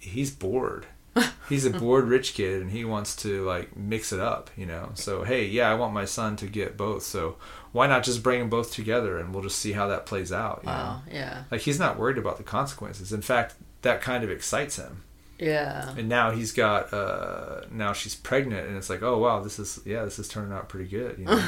he's 0.08 0.30
bored 0.30 0.86
he's 1.48 1.64
a 1.64 1.70
bored 1.70 2.06
rich 2.06 2.34
kid 2.34 2.60
and 2.62 2.70
he 2.70 2.84
wants 2.84 3.16
to 3.16 3.44
like 3.44 3.76
mix 3.76 4.12
it 4.12 4.20
up 4.20 4.50
you 4.56 4.66
know 4.66 4.90
so 4.94 5.24
hey 5.24 5.44
yeah 5.46 5.68
i 5.70 5.74
want 5.74 5.92
my 5.92 6.04
son 6.04 6.36
to 6.36 6.46
get 6.46 6.76
both 6.76 7.02
so 7.02 7.36
why 7.72 7.86
not 7.86 8.02
just 8.04 8.22
bring 8.22 8.40
them 8.40 8.48
both 8.50 8.72
together 8.72 9.18
and 9.18 9.32
we'll 9.32 9.42
just 9.42 9.58
see 9.58 9.72
how 9.72 9.86
that 9.88 10.06
plays 10.06 10.32
out 10.32 10.60
you 10.62 10.68
know 10.68 10.74
Wow. 10.74 11.02
Yeah. 11.10 11.42
like 11.50 11.62
he's 11.62 11.78
not 11.78 11.98
worried 11.98 12.18
about 12.18 12.36
the 12.36 12.44
consequences 12.44 13.12
in 13.12 13.22
fact 13.22 13.54
that 13.82 14.00
kind 14.00 14.22
of 14.22 14.30
excites 14.30 14.76
him 14.76 15.02
Yeah. 15.38 15.94
and 15.96 16.08
now 16.08 16.30
he's 16.30 16.52
got 16.52 16.92
uh 16.92 17.62
now 17.70 17.92
she's 17.92 18.14
pregnant 18.14 18.68
and 18.68 18.76
it's 18.76 18.90
like 18.90 19.02
oh 19.02 19.18
wow 19.18 19.40
this 19.40 19.58
is 19.58 19.80
yeah 19.84 20.04
this 20.04 20.18
is 20.18 20.28
turning 20.28 20.52
out 20.52 20.68
pretty 20.68 20.88
good 20.88 21.18
you 21.18 21.24
know 21.24 21.42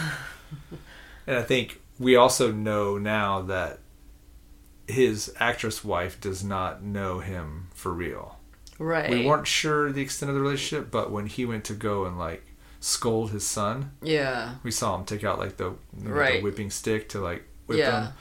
and 1.26 1.36
i 1.36 1.42
think 1.42 1.80
we 1.98 2.16
also 2.16 2.50
know 2.50 2.98
now 2.98 3.42
that 3.42 3.78
his 4.88 5.32
actress 5.38 5.84
wife 5.84 6.20
does 6.20 6.42
not 6.42 6.82
know 6.82 7.20
him 7.20 7.68
for 7.74 7.92
real 7.92 8.36
Right. 8.80 9.10
we 9.10 9.26
weren't 9.26 9.46
sure 9.46 9.92
the 9.92 10.00
extent 10.02 10.30
of 10.30 10.34
the 10.34 10.40
relationship 10.42 10.90
but 10.90 11.10
when 11.12 11.26
he 11.26 11.44
went 11.44 11.64
to 11.66 11.74
go 11.74 12.06
and 12.06 12.18
like 12.18 12.42
scold 12.80 13.30
his 13.30 13.46
son 13.46 13.92
Yeah. 14.02 14.54
we 14.62 14.70
saw 14.70 14.96
him 14.96 15.04
take 15.04 15.22
out 15.22 15.38
like 15.38 15.58
the, 15.58 15.74
you 15.98 16.08
know, 16.08 16.10
Right. 16.10 16.38
the 16.38 16.42
whipping 16.42 16.70
stick 16.70 17.08
to 17.10 17.20
like 17.20 17.44
whip 17.66 17.78
Yeah. 17.78 18.06
him 18.06 18.12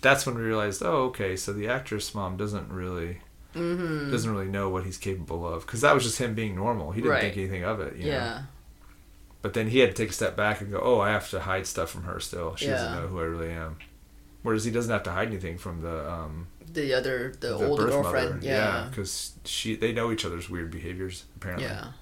that's 0.00 0.26
when 0.26 0.34
we 0.36 0.42
realized 0.42 0.82
oh 0.84 1.04
okay 1.10 1.36
so 1.36 1.52
the 1.52 1.68
actress 1.68 2.14
mom 2.14 2.36
doesn't 2.36 2.68
really 2.70 3.18
Mm-hmm. 3.54 4.10
doesn't 4.10 4.30
really 4.30 4.46
know 4.50 4.68
what 4.68 4.84
he's 4.84 4.98
capable 4.98 5.46
of 5.46 5.64
because 5.64 5.80
that 5.80 5.94
was 5.94 6.04
just 6.04 6.18
him 6.18 6.34
being 6.34 6.54
normal. 6.54 6.92
He 6.92 7.00
didn't 7.00 7.12
Right. 7.12 7.20
think 7.22 7.36
anything 7.38 7.64
of 7.64 7.80
it. 7.80 7.96
You 7.96 8.04
Know? 8.04 8.10
Yeah. 8.10 8.42
But 9.40 9.54
then 9.54 9.68
he 9.68 9.78
had 9.78 9.90
to 9.90 9.94
take 10.02 10.10
a 10.10 10.12
step 10.12 10.36
back 10.36 10.60
and 10.60 10.70
go, 10.70 10.78
"Oh, 10.82 11.00
I 11.00 11.10
have 11.10 11.30
to 11.30 11.40
hide 11.40 11.66
stuff 11.66 11.90
from 11.90 12.02
her 12.04 12.20
still. 12.20 12.56
She 12.56 12.66
doesn't 12.66 12.92
know 12.94 13.06
who 13.08 13.18
I 13.18 13.22
really 13.24 13.50
am." 13.50 13.76
Whereas 14.42 14.64
he 14.64 14.70
doesn't 14.70 14.92
have 14.92 15.02
to 15.04 15.10
hide 15.10 15.28
anything 15.28 15.58
from 15.58 15.82
the 15.82 16.10
um, 16.10 16.46
The 16.72 16.94
other, 16.94 17.32
the, 17.40 17.48
the 17.48 17.66
older 17.66 17.86
girlfriend. 17.86 18.36
mother. 18.36 18.46
Yeah. 18.46 18.86
because 18.88 19.32
she 19.44 19.76
they 19.76 19.92
know 19.92 20.12
each 20.12 20.24
other's 20.24 20.48
weird 20.48 20.70
behaviors 20.70 21.24
apparently. 21.36 21.66
Yeah. 21.66 21.92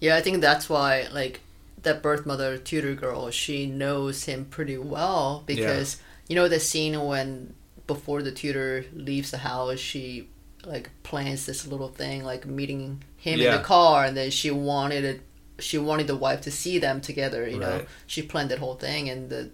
Yeah, 0.00 0.16
I 0.16 0.22
think 0.22 0.40
that's 0.40 0.68
why 0.68 1.08
like 1.12 1.40
that 1.82 2.02
birth 2.02 2.24
mother 2.26 2.56
tutor 2.58 2.94
girl, 2.94 3.30
she 3.30 3.66
knows 3.66 4.24
him 4.24 4.46
pretty 4.46 4.78
well 4.78 5.42
because 5.46 5.98
you 6.28 6.34
know 6.36 6.48
the 6.48 6.60
scene 6.60 6.98
when 7.04 7.54
before 7.86 8.22
the 8.22 8.32
tutor 8.32 8.86
leaves 8.94 9.30
the 9.30 9.38
house, 9.38 9.78
she 9.78 10.28
like 10.64 10.90
plans 11.02 11.46
this 11.46 11.66
little 11.66 11.88
thing 11.88 12.22
like 12.22 12.44
meeting 12.46 13.02
him 13.16 13.40
in 13.40 13.50
the 13.50 13.62
car 13.62 14.04
and 14.04 14.14
then 14.16 14.30
she 14.30 14.50
wanted 14.50 15.04
it 15.04 15.22
she 15.58 15.78
wanted 15.78 16.06
the 16.06 16.16
wife 16.16 16.40
to 16.42 16.50
see 16.50 16.78
them 16.78 17.00
together. 17.00 17.48
You 17.48 17.58
know, 17.58 17.84
she 18.06 18.22
planned 18.22 18.50
that 18.50 18.58
whole 18.58 18.74
thing, 18.76 19.08
and 19.10 19.28
the 19.28 19.50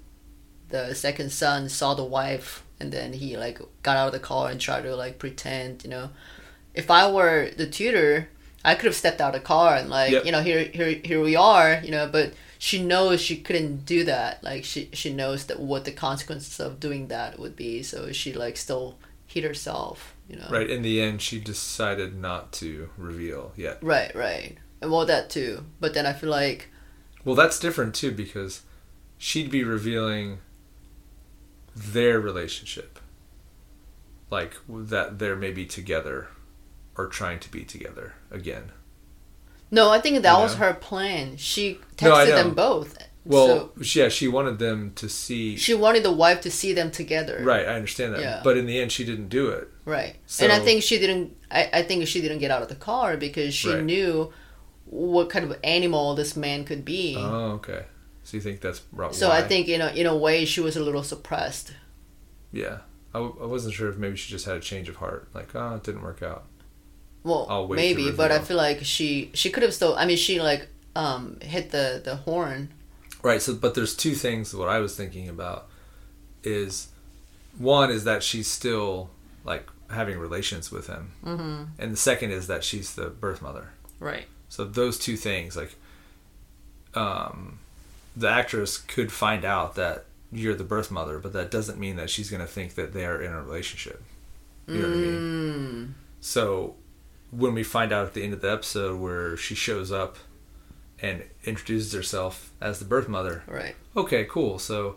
the 0.69 0.95
second 0.95 1.31
son 1.33 1.69
saw 1.69 1.95
the 1.95 2.05
wife, 2.05 2.65
and 2.81 2.93
then 2.93 3.13
he 3.13 3.37
like 3.37 3.61
got 3.83 3.97
out 3.97 4.09
of 4.09 4.13
the 4.13 4.19
car 4.19 4.51
and 4.51 4.61
tried 4.61 4.83
to 4.83 4.95
like 4.97 5.19
pretend. 5.19 5.85
You 5.85 5.91
know, 5.91 6.11
if 6.75 6.91
I 6.91 7.11
were 7.11 7.51
the 7.57 7.67
tutor, 7.67 8.29
I 8.65 8.75
could 8.75 8.87
have 8.87 8.95
stepped 8.97 9.21
out 9.21 9.35
of 9.35 9.41
the 9.41 9.47
car 9.47 9.77
and 9.77 9.89
like 9.91 10.11
Yep. 10.13 10.25
you 10.25 10.33
know 10.33 10.43
here 10.43 10.65
here 10.65 11.01
here 11.05 11.21
we 11.21 11.37
are. 11.37 11.81
You 11.83 11.91
know, 11.91 12.09
but 12.11 12.35
she 12.59 12.83
knows 12.83 13.21
she 13.21 13.37
couldn't 13.37 13.85
do 13.85 14.05
that. 14.05 14.43
Like 14.43 14.65
she 14.65 14.89
she 14.93 15.13
knows 15.13 15.45
that 15.47 15.61
what 15.61 15.85
the 15.85 15.93
consequences 15.93 16.59
of 16.61 16.81
doing 16.81 17.09
that 17.09 17.39
would 17.39 17.55
be. 17.57 17.83
So 17.83 18.13
she 18.13 18.33
like 18.33 18.57
still 18.57 18.99
hid 19.27 19.45
herself. 19.45 20.15
You 20.29 20.37
know. 20.37 20.49
Right. 20.51 20.69
In 20.69 20.83
the 20.83 21.01
end, 21.01 21.23
she 21.23 21.39
decided 21.39 22.17
not 22.21 22.53
to 22.55 22.91
reveal 22.99 23.53
yet. 23.57 23.79
Right, 23.81 24.13
right. 24.17 24.59
And 24.81 24.91
well, 24.91 25.07
that 25.07 25.31
too. 25.31 25.65
But 25.79 25.95
then 25.95 26.05
I 26.05 26.13
feel 26.13 26.31
like, 26.31 26.69
Well, 27.25 27.37
that's 27.37 27.61
different 27.61 27.95
too 27.95 28.11
because 28.11 28.63
she'd 29.19 29.51
be 29.51 29.63
revealing 29.63 30.39
their 31.77 32.19
relationship, 32.21 32.99
like 34.31 34.57
that 34.69 35.19
they're 35.19 35.37
maybe 35.37 35.65
together 35.67 36.29
or 36.97 37.07
trying 37.07 37.39
to 37.41 37.51
be 37.51 37.63
together 37.65 38.15
again. 38.31 38.73
no, 39.71 39.91
I 39.91 40.01
think 40.01 40.23
that 40.23 40.37
You 40.37 40.43
was 40.43 40.55
know? 40.59 40.67
her 40.67 40.75
plan. 40.75 41.37
She 41.37 41.79
No, 42.01 42.13
texted 42.13 42.35
them 42.35 42.55
both. 42.55 42.97
Well, 43.25 43.73
so 43.83 44.01
yeah, 44.01 44.09
she 44.09 44.29
wanted 44.29 44.59
them 44.61 44.93
to 44.95 45.09
see. 45.09 45.57
she 45.57 45.75
wanted 45.75 46.05
the 46.05 46.13
wife 46.13 46.41
to 46.43 46.51
see 46.51 46.73
them 46.73 46.91
together. 46.93 47.41
right, 47.43 47.67
I 47.67 47.75
understand 47.75 48.15
that. 48.15 48.21
Yeah. 48.21 48.41
But 48.45 48.57
in 48.57 48.67
the 48.67 48.79
end, 48.81 48.93
she 48.93 49.05
didn't 49.05 49.29
do 49.29 49.49
it. 49.49 49.69
Right. 49.85 50.17
and 50.41 50.53
I 50.53 50.61
think 50.61 50.83
she 50.83 50.99
didn't. 50.99 51.37
I, 51.51 51.69
I 51.73 51.83
think 51.83 52.07
she 52.07 52.21
didn't 52.21 52.39
get 52.39 52.51
out 52.51 52.63
of 52.63 52.69
the 52.69 52.77
car 52.77 53.17
because 53.17 53.53
she 53.55 53.71
Right. 53.73 53.83
knew 53.85 54.33
what 54.87 55.29
kind 55.31 55.45
of 55.45 55.59
animal 55.65 56.15
this 56.15 56.37
man 56.37 56.65
could 56.65 56.85
be. 56.85 57.17
Oh, 57.19 57.53
okay. 57.59 57.85
So 58.27 58.37
you 58.37 58.41
think 58.41 58.61
that's 58.61 58.83
so 59.13 59.29
why? 59.29 59.39
I 59.39 59.43
think 59.43 59.69
you 59.69 59.79
know, 59.79 59.87
in 59.87 60.05
a 60.05 60.17
way, 60.17 60.45
she 60.45 60.61
was 60.61 60.77
a 60.77 60.83
little 60.83 61.05
suppressed. 61.05 61.73
Yeah. 62.51 62.79
I, 63.15 63.21
w- 63.21 63.39
I 63.41 63.47
wasn't 63.47 63.75
sure 63.75 63.89
if 63.89 63.97
maybe 63.97 64.17
she 64.17 64.33
just 64.33 64.47
had 64.47 64.57
a 64.57 64.61
change 64.61 64.89
of 64.89 64.97
heart. 64.97 65.29
Like, 65.33 65.55
oh, 65.55 65.77
it 65.77 65.85
didn't 65.85 66.03
work 66.03 66.25
out. 66.25 66.45
Well, 67.23 67.69
maybe, 67.69 68.11
but 68.11 68.33
I 68.33 68.41
feel 68.41 68.57
like 68.57 68.85
she 68.85 69.31
she 69.33 69.49
could 69.51 69.63
have 69.63 69.73
still. 69.73 69.95
I 69.95 70.07
mean, 70.07 70.17
she 70.17 70.41
like 70.41 70.67
um 70.97 71.39
hit 71.41 71.71
the 71.71 72.03
the 72.05 72.17
horn. 72.17 72.73
Right. 73.23 73.41
So, 73.41 73.55
but 73.55 73.75
there's 73.75 73.95
two 73.95 74.15
things. 74.15 74.53
What 74.53 74.69
I 74.69 74.81
was 74.81 74.97
thinking 74.97 75.29
about 75.29 75.69
is 76.43 76.89
one 77.57 77.93
is 77.93 78.03
that 78.05 78.25
she's 78.25 78.49
still 78.49 79.11
like 79.45 79.69
having 79.89 80.19
relations 80.19 80.73
with 80.73 80.89
him, 80.89 81.13
mm-hmm. 81.25 81.65
and 81.79 81.93
the 81.93 81.97
second 81.97 82.33
is 82.33 82.49
that 82.49 82.65
she's 82.65 82.97
the 82.97 83.07
birth 83.07 83.41
mother. 83.41 83.69
Right. 84.01 84.27
So 84.49 84.65
those 84.65 84.99
two 84.99 85.17
things, 85.17 85.57
like, 85.57 85.77
um, 86.95 87.61
the 88.17 88.29
actress 88.29 88.79
could 88.79 89.13
find 89.13 89.45
out 89.45 89.75
that 89.75 90.05
you're 90.33 90.55
the 90.55 90.65
birth 90.65 90.91
mother, 90.91 91.19
but 91.19 91.33
that 91.35 91.51
doesn't 91.51 91.79
mean 91.79 91.97
that 91.97 92.11
she's 92.11 92.31
going 92.31 92.41
to 92.41 92.47
think 92.47 92.75
that 92.75 92.93
they 92.93 93.05
are 93.05 93.21
in 93.21 93.33
a 93.33 93.43
relationship. 93.43 94.03
You 94.67 94.75
know 94.79 94.89
what 94.89 94.97
I 94.97 95.01
mean? 95.01 95.15
Mm. 95.15 95.93
So 96.21 96.75
when 97.31 97.55
we 97.55 97.63
find 97.63 97.93
out 97.93 98.07
at 98.07 98.15
the 98.15 98.25
end 98.25 98.33
of 98.33 98.41
the 98.41 98.51
episode 98.51 98.99
where 98.99 99.37
she 99.37 99.55
shows 99.55 99.93
up 99.93 100.17
and 101.01 101.23
introduces 101.45 101.93
herself 101.93 102.53
as 102.61 102.79
the 102.79 102.85
birth 102.85 103.09
mother, 103.09 103.43
Right. 103.47 103.77
okay, 103.97 104.25
cool. 104.25 104.59
So 104.59 104.97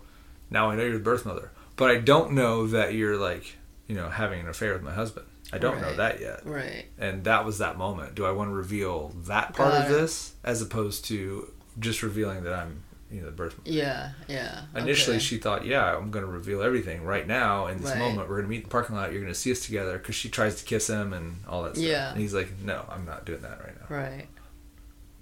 now 0.49 0.69
I 0.71 0.75
know 0.75 0.83
you're 0.83 0.93
the 0.93 0.99
birth 0.99 1.25
mother, 1.25 1.51
but 1.75 1.91
I 1.91 1.97
don't 1.97 2.31
know 2.31 2.65
that 2.67 2.93
you're 2.93 3.17
like, 3.17 3.57
you 3.87 3.95
know, 3.95 4.09
having 4.09 4.39
an 4.39 4.47
affair 4.49 4.73
with 4.73 4.81
my 4.81 4.93
husband. 4.93 5.25
I 5.51 5.57
don't 5.57 5.81
know 5.81 5.95
that 5.95 6.19
yet. 6.21 6.45
Right. 6.45 6.85
And 6.97 7.23
that 7.23 7.43
was 7.43 7.57
that 7.57 7.77
moment. 7.77 8.13
Do 8.15 8.25
I 8.25 8.31
want 8.31 8.49
to 8.49 8.53
reveal 8.53 9.09
that 9.25 9.53
part 9.55 9.73
Got 9.73 9.85
of 9.85 9.91
it. 9.91 9.95
this 9.95 10.33
as 10.43 10.61
opposed 10.61 11.05
to 11.05 11.51
just 11.79 12.01
revealing 12.03 12.43
that 12.43 12.53
I'm, 12.53 12.83
you 13.11 13.21
know, 13.21 13.25
the 13.27 13.31
birth? 13.31 13.59
Yeah. 13.65 14.11
Yeah. 14.27 14.61
Initially, 14.75 15.17
okay. 15.17 15.23
she 15.25 15.37
thought, 15.37 15.65
"Yeah, 15.65 15.95
I'm 15.97 16.11
going 16.11 16.25
to 16.25 16.31
reveal 16.31 16.61
everything 16.61 17.03
right 17.03 17.25
now 17.25 17.67
in 17.67 17.79
this 17.81 17.89
Right. 17.91 17.99
moment. 17.99 18.29
We're 18.29 18.35
going 18.35 18.43
to 18.43 18.49
meet 18.49 18.57
in 18.57 18.63
the 18.63 18.69
parking 18.69 18.95
lot. 18.95 19.11
You're 19.11 19.21
going 19.21 19.33
to 19.33 19.39
see 19.39 19.51
us 19.51 19.61
together." 19.65 19.97
Because 19.97 20.15
she 20.15 20.29
tries 20.29 20.55
to 20.55 20.63
kiss 20.65 20.87
him 20.87 21.13
and 21.13 21.37
all 21.47 21.63
that 21.63 21.75
stuff. 21.75 21.85
Yeah. 21.85 22.11
And 22.11 22.19
he's 22.19 22.33
like, 22.33 22.59
"No, 22.63 22.85
I'm 22.89 23.05
not 23.05 23.25
doing 23.25 23.41
that 23.41 23.59
right 23.63 23.75
now." 23.79 23.95
Right. 23.95 24.27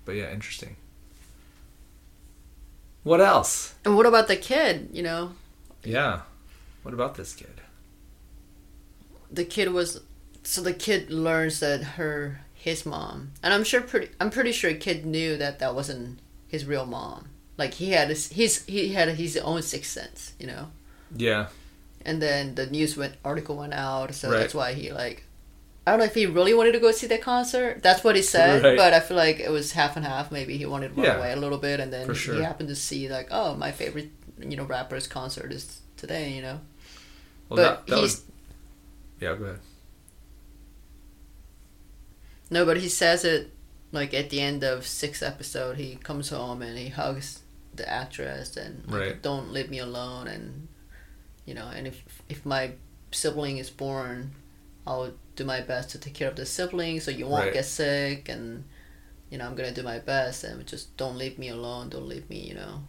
But 0.06 0.14
yeah, 0.14 0.32
interesting. 0.32 0.76
What 3.04 3.22
else? 3.22 3.74
And 3.86 3.96
what 3.96 4.06
about 4.06 4.28
the 4.28 4.36
kid? 4.36 4.90
You 4.92 5.04
know, 5.04 5.32
Yeah. 5.84 6.22
What 6.84 6.94
about 6.94 7.16
this 7.16 7.34
kid? 7.34 7.62
the 9.30 9.44
kid 9.44 9.74
was 9.74 10.00
so 10.44 10.62
the 10.62 10.74
kid 10.74 11.10
learns 11.12 11.60
that 11.60 11.84
her 11.84 12.40
his 12.54 12.86
mom, 12.86 13.32
and 13.44 13.54
I'm 13.54 13.64
sure 13.66 13.82
pretty 13.82 14.10
I'm 14.22 14.30
pretty 14.30 14.54
sure 14.54 14.74
kid 14.74 15.06
knew 15.06 15.36
that 15.38 15.60
that 15.60 15.76
wasn't 15.76 16.20
his 16.48 16.64
real 16.66 16.86
mom. 16.86 17.28
Like 17.58 17.74
he 17.76 17.92
had 17.92 18.10
his, 18.10 18.30
his 18.32 18.66
he 18.66 18.94
had 18.94 19.10
his 19.10 19.36
own 19.38 19.62
sixth 19.64 19.92
sense, 19.92 20.34
you 20.40 20.48
know. 20.48 20.68
Yeah. 21.16 21.48
And 22.06 22.22
then 22.22 22.56
the 22.56 22.68
news 22.68 22.96
went 22.96 23.16
article 23.26 23.58
went 23.58 23.74
out, 23.74 24.14
so 24.14 24.30
Right. 24.30 24.38
that's 24.40 24.54
why 24.54 24.74
he 24.74 24.92
like. 24.92 25.24
I 25.86 25.92
don't 25.92 26.00
know 26.00 26.06
if 26.06 26.16
he 26.16 26.26
really 26.26 26.54
wanted 26.54 26.74
to 26.74 26.80
go 26.80 26.92
see 26.92 27.08
that 27.08 27.22
concert. 27.22 27.82
That's 27.82 28.04
what 28.04 28.16
he 28.18 28.22
said, 28.36 28.62
Right. 28.64 28.78
but 28.78 28.94
I 28.94 29.00
feel 29.00 29.16
like 29.18 29.40
it 29.40 29.50
was 29.50 29.72
half 29.72 29.96
and 29.96 30.06
half. 30.06 30.32
Maybe 30.32 30.58
he 30.58 30.66
wanted 30.66 30.90
to 30.90 30.96
run 30.96 31.06
Yeah. 31.06 31.18
away 31.18 31.32
a 31.32 31.38
little 31.38 31.58
bit, 31.58 31.80
and 31.80 31.92
then 31.92 32.14
sure. 32.14 32.36
he 32.36 32.42
happened 32.42 32.70
to 32.70 32.76
see 32.76 33.08
like, 33.10 33.30
oh, 33.32 33.56
my 33.56 33.72
favorite, 33.72 34.12
you 34.40 34.58
know, 34.58 34.66
rapper's 34.66 35.08
concert 35.08 35.52
is 35.54 35.80
today, 35.96 36.34
you 36.34 36.42
know. 36.42 36.60
Well, 37.50 37.56
but 37.58 37.88
that, 37.88 37.88
that 37.88 38.00
he's. 38.02 38.24
Yeah, 39.22 39.36
go 39.36 39.46
ahead. 39.46 39.60
no, 42.50 42.66
but 42.66 42.78
he 42.78 42.90
says 42.90 43.24
it 43.26 43.52
like 43.92 44.14
at 44.14 44.30
the 44.30 44.42
end 44.42 44.64
of 44.64 44.86
sixth 44.86 45.24
episode. 45.24 45.78
He 45.78 45.96
comes 45.96 46.30
home 46.30 46.62
and 46.62 46.78
he 46.78 46.90
hugs 46.90 47.42
the 47.78 47.88
actress 47.90 48.58
and 48.58 48.84
like, 48.88 49.00
Right. 49.02 49.22
don't 49.22 49.52
leave 49.54 49.70
me 49.70 49.80
alone, 49.80 50.28
and 50.28 50.68
you 51.46 51.54
know, 51.54 51.68
and 51.74 51.88
if 51.88 52.04
if 52.30 52.46
my 52.46 52.72
sibling 53.12 53.58
is 53.58 53.70
born, 53.70 54.32
I'll 54.86 55.14
do 55.36 55.46
my 55.46 55.62
best 55.62 55.92
to 55.92 55.98
take 56.00 56.14
care 56.14 56.30
of 56.30 56.36
the 56.36 56.46
sibling 56.46 57.00
so 57.00 57.12
you 57.12 57.26
won't 57.28 57.46
Right. 57.46 57.54
get 57.54 57.66
sick 57.66 58.30
and. 58.30 58.66
You 59.30 59.38
know, 59.38 59.46
I'm 59.46 59.56
gonna 59.56 59.74
do 59.74 59.84
my 59.84 60.00
best, 60.00 60.46
and 60.46 60.66
just 60.66 60.96
don't 60.96 61.18
leave 61.18 61.38
me 61.38 61.50
alone. 61.50 61.90
Don't 61.90 62.08
leave 62.08 62.30
me. 62.30 62.40
You 62.48 62.54
know, 62.56 62.84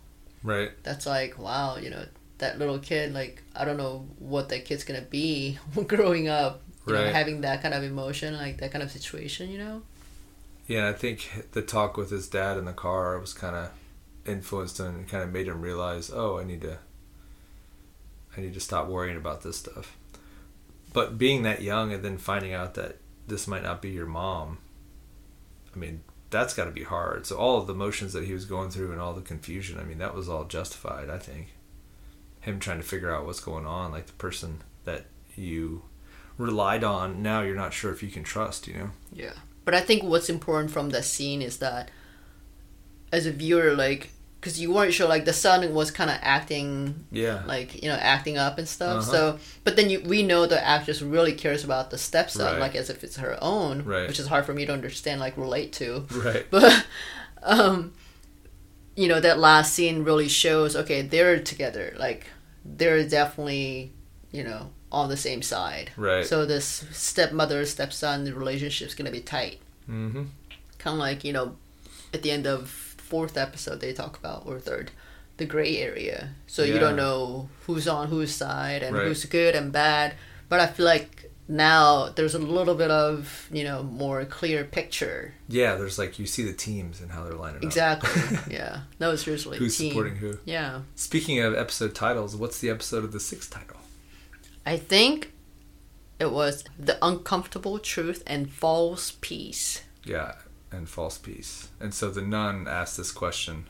Right. 0.44 0.70
that's 0.84 1.04
like 1.04 1.36
wow. 1.36 1.78
You 1.78 1.90
know, 1.90 2.04
that 2.38 2.60
little 2.60 2.78
kid. 2.78 3.12
Like 3.12 3.42
I 3.56 3.64
don't 3.64 3.76
know 3.76 4.06
what 4.20 4.48
that 4.50 4.64
kid's 4.64 4.84
gonna 4.84 5.00
be 5.02 5.58
growing 5.88 6.28
up. 6.28 6.62
You 6.86 6.92
know, 6.94 7.02
Right. 7.06 7.12
having 7.12 7.40
that 7.40 7.60
kind 7.60 7.74
of 7.74 7.82
emotion, 7.82 8.34
like 8.36 8.58
that 8.58 8.70
kind 8.70 8.84
of 8.84 8.92
situation. 8.92 9.50
You 9.50 9.58
know. 9.58 9.82
Yeah, 10.68 10.88
I 10.88 10.92
think 10.92 11.28
the 11.50 11.60
talk 11.62 11.96
with 11.96 12.10
his 12.10 12.28
dad 12.28 12.56
in 12.56 12.66
the 12.66 12.72
car 12.72 13.18
was 13.18 13.34
kind 13.34 13.56
of 13.56 13.70
influenced 14.28 14.78
him 14.78 14.86
and 14.86 15.08
kind 15.08 15.24
of 15.24 15.32
made 15.32 15.48
him 15.48 15.60
realize, 15.60 16.10
oh, 16.12 16.38
I 16.38 16.44
need 16.44 16.60
to, 16.62 16.78
I 18.36 18.40
need 18.40 18.54
to 18.54 18.60
stop 18.60 18.88
worrying 18.88 19.16
about 19.16 19.42
this 19.42 19.56
stuff. 19.56 19.96
But 20.92 21.18
being 21.18 21.42
that 21.42 21.62
young 21.62 21.92
and 21.92 22.02
then 22.02 22.18
finding 22.18 22.52
out 22.54 22.74
that 22.74 22.98
this 23.26 23.46
might 23.46 23.62
not 23.62 23.82
be 23.82 23.90
your 23.90 24.06
mom, 24.06 24.58
I 25.74 25.78
mean, 25.78 26.02
that's 26.30 26.54
got 26.54 26.64
to 26.64 26.70
be 26.70 26.84
hard. 26.84 27.26
So 27.26 27.36
all 27.36 27.58
of 27.58 27.66
the 27.66 27.74
emotions 27.74 28.12
that 28.12 28.24
he 28.24 28.32
was 28.32 28.44
going 28.44 28.70
through 28.70 28.92
and 28.92 29.00
all 29.00 29.14
the 29.14 29.20
confusion, 29.20 29.78
I 29.78 29.84
mean, 29.84 29.98
that 29.98 30.14
was 30.14 30.28
all 30.28 30.44
justified. 30.44 31.10
I 31.10 31.18
think 31.18 31.54
him 32.40 32.58
trying 32.58 32.78
to 32.78 32.86
figure 32.86 33.14
out 33.14 33.26
what's 33.26 33.40
going 33.40 33.66
on, 33.66 33.92
like 33.92 34.06
the 34.06 34.12
person 34.14 34.62
that 34.84 35.06
you 35.34 35.82
relied 36.36 36.84
on, 36.84 37.22
now 37.22 37.42
you're 37.42 37.56
not 37.56 37.72
sure 37.72 37.92
if 37.92 38.02
you 38.02 38.10
can 38.10 38.24
trust. 38.24 38.66
You 38.66 38.74
know. 38.74 38.90
Yeah. 39.12 39.34
But 39.64 39.74
I 39.74 39.80
think 39.80 40.02
what's 40.02 40.30
important 40.30 40.70
from 40.70 40.90
that 40.90 41.04
scene 41.04 41.42
is 41.42 41.58
that 41.58 41.90
as 43.12 43.26
a 43.26 43.32
viewer, 43.32 43.74
like, 43.74 44.10
because 44.40 44.60
you 44.60 44.72
weren't 44.72 44.92
sure, 44.94 45.08
like, 45.08 45.24
the 45.24 45.32
son 45.32 45.74
was 45.74 45.90
kind 45.90 46.08
of 46.10 46.16
acting, 46.22 47.04
Yeah. 47.10 47.42
like, 47.46 47.82
you 47.82 47.88
know, 47.88 47.96
acting 47.96 48.38
up 48.38 48.56
and 48.58 48.68
stuff. 48.68 48.98
Uh-huh. 49.02 49.10
So, 49.10 49.38
but 49.64 49.74
then 49.76 49.90
you, 49.90 50.00
we 50.00 50.22
know 50.22 50.46
the 50.46 50.64
actress 50.64 51.02
really 51.02 51.32
cares 51.32 51.64
about 51.64 51.90
the 51.90 51.98
stepson, 51.98 52.44
Right. 52.46 52.60
like, 52.60 52.74
as 52.76 52.88
if 52.88 53.02
it's 53.02 53.16
her 53.16 53.36
own, 53.42 53.84
Right. 53.84 54.06
which 54.06 54.20
is 54.20 54.28
hard 54.28 54.46
for 54.46 54.54
me 54.54 54.64
to 54.66 54.72
understand, 54.72 55.20
like, 55.20 55.36
relate 55.36 55.72
to. 55.74 56.06
Right. 56.12 56.46
But, 56.50 56.86
um, 57.42 57.92
you 58.96 59.08
know, 59.08 59.20
that 59.20 59.38
last 59.38 59.74
scene 59.74 60.04
really 60.04 60.28
shows, 60.28 60.74
okay, 60.76 61.02
they're 61.02 61.40
together. 61.40 61.94
Like, 61.98 62.26
they're 62.64 63.08
definitely, 63.08 63.92
you 64.32 64.44
know, 64.44 64.70
on 64.90 65.08
the 65.08 65.16
same 65.16 65.42
side. 65.42 65.90
Right. 65.96 66.24
So 66.24 66.46
this 66.46 66.84
stepmother 66.92 67.64
stepson 67.66 68.24
relationship's 68.34 68.94
gonna 68.94 69.10
be 69.10 69.20
tight. 69.20 69.60
Mm-hmm. 69.88 70.24
Kind 70.78 70.94
of 70.94 70.98
like 70.98 71.24
you 71.24 71.32
know, 71.32 71.56
at 72.14 72.22
the 72.22 72.30
end 72.30 72.46
of 72.46 72.87
fourth 73.10 73.36
episode 73.36 73.80
they 73.80 73.92
talk 73.92 74.18
about 74.18 74.46
or 74.46 74.58
third, 74.58 74.90
the 75.38 75.46
gray 75.46 75.78
area. 75.78 76.20
So 76.46 76.62
you 76.64 76.78
don't 76.78 76.96
know 76.96 77.48
who's 77.66 77.86
on 77.88 78.08
whose 78.08 78.34
side 78.34 78.82
and 78.82 78.94
Right. 78.96 79.06
who's 79.06 79.24
good 79.24 79.54
and 79.54 79.72
bad. 79.72 80.14
But 80.48 80.60
I 80.60 80.66
feel 80.66 80.86
like 80.86 81.30
now 81.50 82.10
there's 82.14 82.34
a 82.34 82.38
little 82.38 82.74
bit 82.74 82.90
of 82.90 83.48
you 83.50 83.64
know 83.64 83.82
more 83.82 84.24
clear 84.24 84.64
picture. 84.64 85.34
Yeah, 85.48 85.76
there's 85.76 85.98
like 85.98 86.18
you 86.18 86.26
see 86.26 86.44
the 86.44 86.52
teams 86.52 87.00
and 87.00 87.10
how 87.10 87.24
they're 87.24 87.32
lining 87.44 87.58
up. 87.58 87.62
Exactly. 87.64 88.38
yeah. 88.58 88.80
No, 89.00 89.16
seriously. 89.16 89.58
Who's 89.58 89.76
team. 89.78 89.90
supporting 89.90 90.16
who? 90.16 90.38
Yeah. 90.44 90.82
Speaking 90.94 91.40
of 91.40 91.54
episode 91.54 91.94
titles, 91.94 92.36
what's 92.36 92.58
the 92.60 92.70
episode 92.70 93.04
of 93.04 93.12
the 93.12 93.20
sixth 93.20 93.50
title? 93.50 93.76
I 94.66 94.76
think 94.76 95.32
it 96.18 96.30
was 96.32 96.64
the 96.78 96.98
uncomfortable 97.02 97.78
truth 97.78 98.22
and 98.26 98.50
false 98.50 99.16
peace. 99.20 99.82
Yeah, 100.04 100.32
and 100.70 100.88
false 100.88 101.18
peace. 101.18 101.68
And 101.80 101.94
so 101.94 102.10
the 102.10 102.22
nun 102.22 102.66
asked 102.68 102.96
this 102.96 103.10
question 103.12 103.66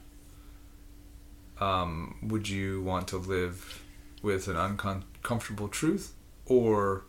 um, 1.61 2.17
Would 2.23 2.49
you 2.49 2.83
want 2.83 3.09
to 3.09 3.17
live 3.19 3.83
with 4.23 4.49
an 4.49 4.57
uncomfortable 4.57 5.69
truth 5.69 6.13
or 6.47 7.05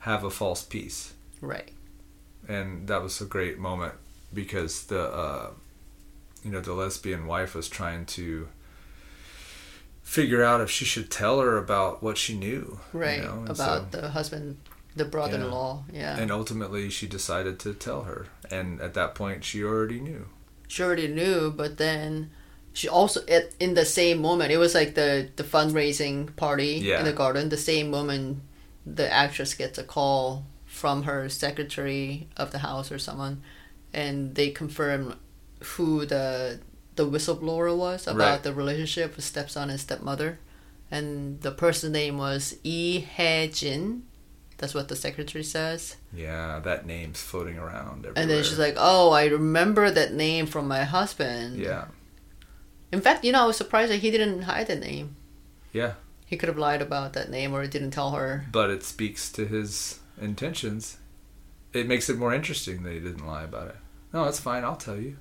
have 0.00 0.24
a 0.24 0.30
false 0.30 0.62
peace? 0.62 1.14
Right. 1.40 1.72
And 2.48 2.88
that 2.88 3.02
was 3.02 3.20
a 3.20 3.24
great 3.26 3.58
moment 3.58 3.94
because 4.32 4.84
the, 4.86 5.02
uh, 5.02 5.50
you 6.44 6.50
know, 6.50 6.60
the 6.60 6.72
lesbian 6.72 7.26
wife 7.26 7.54
was 7.54 7.68
trying 7.68 8.06
to 8.06 8.48
figure 10.02 10.42
out 10.42 10.60
if 10.60 10.70
she 10.70 10.84
should 10.84 11.10
tell 11.10 11.40
her 11.40 11.56
about 11.56 12.02
what 12.02 12.18
she 12.18 12.36
knew. 12.36 12.80
you 12.92 12.98
Right. 13.00 13.22
know, 13.22 13.44
About 13.48 13.92
so- 13.92 14.00
the 14.00 14.10
husband, 14.10 14.56
the 14.96 15.04
brother 15.04 15.36
in 15.36 15.50
law. 15.50 15.84
Yeah. 15.92 16.16
And 16.18 16.30
ultimately, 16.30 16.90
she 16.90 17.06
decided 17.06 17.58
to 17.60 17.74
tell 17.74 18.02
her. 18.02 18.26
And 18.50 18.80
at 18.80 18.94
that 18.94 19.14
point, 19.14 19.44
she 19.44 19.62
already 19.62 20.00
knew. 20.00 20.26
she 20.68 20.82
already 20.82 21.08
knew, 21.08 21.50
but 21.50 21.76
then 21.78 22.30
she 22.72 22.88
also 22.88 23.20
at, 23.26 23.52
in 23.58 23.74
the 23.74 23.84
same 23.84 24.18
moment 24.22 24.52
it 24.52 24.58
was 24.58 24.74
like 24.74 24.94
the 24.94 25.28
the 25.36 25.42
fundraising 25.42 26.34
party 26.36 26.74
Yeah. 26.82 26.98
in 27.00 27.04
the 27.04 27.12
garden. 27.12 27.48
The 27.48 27.56
same 27.72 27.90
moment, 27.90 28.42
the 28.86 29.08
actress 29.12 29.54
gets 29.54 29.78
a 29.78 29.84
call 29.84 30.44
from 30.66 31.02
her 31.02 31.28
secretary 31.28 32.28
of 32.36 32.50
the 32.52 32.58
house 32.58 32.92
or 32.92 32.98
someone, 32.98 33.42
and 33.92 34.34
they 34.36 34.50
confirm 34.50 35.16
who 35.74 36.06
the 36.06 36.60
the 36.96 37.06
whistleblower 37.06 37.76
was 37.76 38.06
about 38.06 38.18
Right. 38.30 38.42
the 38.42 38.52
relationship 38.54 39.16
with 39.16 39.24
stepson 39.24 39.70
and 39.70 39.80
stepmother, 39.80 40.38
and 40.90 41.40
the 41.42 41.50
person's 41.50 41.92
name 41.92 42.18
was 42.18 42.54
Lee 42.64 43.00
Hae-jin. 43.00 44.02
That's 44.60 44.74
what 44.74 44.88
the 44.88 44.96
secretary 44.96 45.42
says. 45.42 45.96
Yeah, 46.12 46.60
that 46.60 46.84
name's 46.84 47.20
floating 47.22 47.56
around 47.58 48.04
everywhere. 48.04 48.14
And 48.22 48.30
then 48.30 48.44
she's 48.44 48.58
like, 48.58 48.76
"Oh, 48.76 49.08
I 49.10 49.24
remember 49.26 49.90
that 49.90 50.12
name 50.12 50.44
from 50.46 50.68
my 50.68 50.84
husband." 50.84 51.56
Yeah, 51.58 51.86
In 52.92 53.00
fact, 53.00 53.24
you 53.24 53.32
know, 53.32 53.44
I 53.44 53.46
was 53.46 53.56
surprised 53.56 53.90
that 53.90 54.00
he 54.04 54.10
didn't 54.10 54.42
hide 54.42 54.66
the 54.68 54.76
name. 54.76 55.16
yeah. 55.72 55.94
He 56.26 56.36
could 56.36 56.48
have 56.48 56.58
lied 56.58 56.80
about 56.82 57.14
that 57.14 57.28
name 57.28 57.52
or 57.52 57.62
he 57.62 57.68
didn't 57.68 57.90
tell 57.90 58.12
her. 58.12 58.46
But 58.52 58.70
it 58.70 58.84
speaks 58.84 59.32
to 59.32 59.46
his 59.46 59.98
intentions. 60.20 60.98
It 61.72 61.88
makes 61.88 62.08
it 62.08 62.18
more 62.18 62.32
interesting 62.32 62.84
that 62.84 62.92
he 62.92 63.00
didn't 63.00 63.26
lie 63.26 63.42
about 63.42 63.66
it. 63.68 63.76
No, 64.12 64.24
that's 64.26 64.38
fine. 64.38 64.62
I'll 64.62 64.76
tell 64.76 64.96
you. 64.96 65.16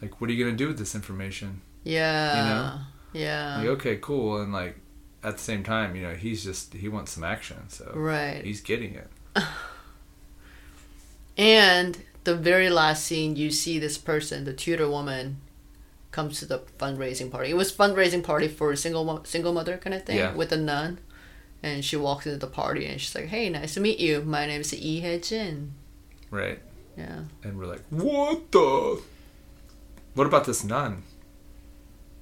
Like, 0.00 0.18
what 0.18 0.30
are 0.30 0.32
you 0.32 0.42
going 0.42 0.56
to 0.56 0.64
do 0.64 0.68
with 0.68 0.78
this 0.78 0.94
information? 0.94 1.60
Yeah. 1.84 2.78
Yeah. 3.12 3.58
Like, 3.58 3.68
okay, 3.76 3.96
cool. 4.00 4.40
And, 4.40 4.54
like, 4.54 4.76
at 5.22 5.36
the 5.36 5.42
same 5.42 5.62
time, 5.62 5.94
you 5.96 6.02
know, 6.02 6.14
he's 6.14 6.42
just, 6.44 6.74
he 6.74 6.88
wants 6.88 7.12
some 7.12 7.24
action. 7.24 7.68
So 7.68 7.92
Right. 7.94 8.42
he's 8.44 8.60
getting 8.60 8.94
it. 8.94 9.08
And 11.36 11.98
the 12.24 12.34
very 12.36 12.68
last 12.70 13.04
scene, 13.04 13.36
you 13.36 13.50
see 13.50 13.78
this 13.78 13.96
person, 13.98 14.44
the 14.44 14.52
tutor 14.52 14.88
woman, 14.88 15.38
comes 16.10 16.38
to 16.40 16.46
the 16.46 16.58
fundraising 16.78 17.30
party. 17.30 17.50
It 17.50 17.56
was 17.56 17.72
fundraising 17.72 18.22
party 18.22 18.48
for 18.48 18.72
a 18.72 18.76
single 18.76 19.04
mo- 19.04 19.22
single 19.24 19.52
mother 19.52 19.76
kind 19.78 19.94
of 19.94 20.04
thing 20.04 20.18
Yeah. 20.18 20.34
with 20.34 20.52
a 20.52 20.56
nun. 20.56 20.98
And 21.62 21.84
she 21.84 21.96
walks 21.96 22.26
into 22.26 22.38
the 22.38 22.46
party 22.46 22.86
and 22.86 23.00
she's 23.00 23.14
like, 23.14 23.26
"Hey, 23.26 23.48
nice 23.50 23.74
to 23.74 23.80
meet 23.80 23.98
you. 24.00 24.22
My 24.22 24.46
name 24.46 24.62
is 24.62 24.72
Lee 24.72 25.00
Hae 25.00 25.20
Jin." 25.20 25.72
Right. 26.30 26.58
Yeah. 26.96 27.20
And 27.44 27.58
we're 27.58 27.66
like, 27.66 27.82
what 27.90 28.50
the? 28.50 29.00
What 30.14 30.26
about 30.26 30.44
this 30.46 30.64
nun? 30.64 31.02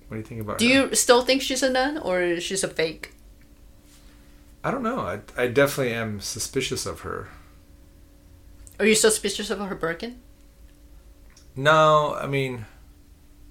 What 0.08 0.16
do 0.16 0.18
you 0.18 0.24
think 0.24 0.40
about 0.40 0.54
her? 0.54 0.58
Do 0.58 0.68
her? 0.68 0.88
you 0.88 0.94
still 0.94 1.22
think 1.22 1.42
she's 1.42 1.62
a 1.62 1.70
nun 1.70 1.98
or 1.98 2.40
she's 2.40 2.64
a 2.64 2.68
fake? 2.68 3.12
I 4.64 4.70
don't 4.70 4.82
know. 4.82 5.00
I, 5.00 5.20
I 5.36 5.46
definitely 5.46 5.92
am 5.92 6.20
suspicious 6.20 6.86
of 6.86 7.00
her. 7.00 7.28
Are 8.78 8.86
you 8.86 8.94
suspicious 8.94 9.50
of 9.50 9.60
her 9.60 9.74
Birkin? 9.74 10.20
No, 11.56 12.14
I 12.14 12.26
mean, 12.26 12.66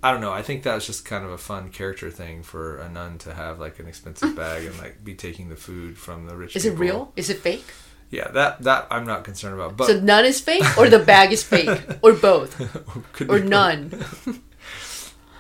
I 0.02 0.12
don't 0.12 0.22
know. 0.22 0.32
I 0.32 0.42
think 0.42 0.64
that's 0.64 0.86
just 0.86 1.06
kind 1.06 1.26
of 1.26 1.32
a 1.32 1.38
fun 1.38 1.70
character 1.70 2.10
thing 2.10 2.44
for 2.44 2.78
a 2.78 2.90
nun 2.90 3.18
to 3.20 3.34
have 3.34 3.60
like 3.60 3.80
an 3.80 3.88
expensive 3.88 4.36
bag 4.36 4.66
and 4.66 4.78
like 4.78 5.04
be 5.04 5.16
taking 5.16 5.50
the 5.50 5.56
food 5.56 5.98
from 5.98 6.26
the 6.26 6.36
rich. 6.36 6.56
Is 6.56 6.66
it 6.66 6.78
real? 6.78 7.12
Is 7.16 7.30
it 7.30 7.40
fake? 7.40 7.66
Yeah, 8.10 8.30
that 8.32 8.62
that 8.64 8.88
I'm 8.90 9.06
not 9.06 9.26
concerned 9.26 9.56
about. 9.56 9.76
But 9.76 9.88
so 9.88 10.00
none 10.00 10.24
is 10.24 10.40
fake, 10.40 10.64
or 10.78 10.88
the 10.90 11.00
bag 11.00 11.34
is 11.34 11.44
fake, 11.44 11.82
or 12.02 12.14
both, 12.14 12.56
or 13.30 13.40
none. 13.40 13.92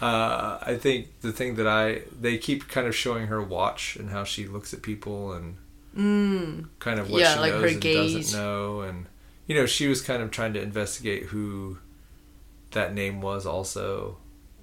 Uh, 0.01 0.59
I 0.61 0.75
think 0.75 1.21
the 1.21 1.31
thing 1.31 1.55
that 1.55 1.67
I 1.67 2.03
they 2.19 2.37
keep 2.37 2.67
kind 2.67 2.87
of 2.87 2.95
showing 2.95 3.27
her 3.27 3.41
watch 3.41 3.95
and 3.95 4.09
how 4.09 4.23
she 4.23 4.45
looks 4.47 4.73
at 4.73 4.81
people 4.81 5.33
and 5.33 5.55
kind 6.79 6.99
of 6.99 7.09
what 7.09 7.19
Mm. 7.19 7.21
Yeah, 7.21 7.33
she 7.33 7.39
like 7.39 7.51
knows 7.53 7.61
her 7.61 7.67
and 7.69 7.81
gaze. 7.81 8.13
doesn't 8.31 8.39
know, 8.39 8.81
and 8.81 9.05
you 9.47 9.55
know 9.55 9.65
she 9.65 9.87
was 9.87 10.01
kind 10.01 10.21
of 10.21 10.29
trying 10.31 10.53
to 10.53 10.61
investigate 10.61 11.23
who 11.23 11.79
that 12.71 12.93
name 12.93 13.21
was 13.21 13.45
also 13.45 14.17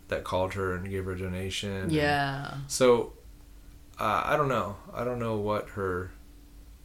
that 0.08 0.22
called 0.22 0.54
her 0.54 0.74
and 0.76 0.88
gave 0.88 1.04
her 1.06 1.12
a 1.12 1.18
donation. 1.18 1.70
and- 1.72 1.92
Yeah. 1.92 2.54
So 2.68 3.14
uh, 3.98 4.22
I 4.26 4.36
don't 4.36 4.48
know. 4.48 4.76
I 4.92 5.04
don't 5.04 5.18
know 5.18 5.36
what 5.36 5.70
her. 5.70 6.10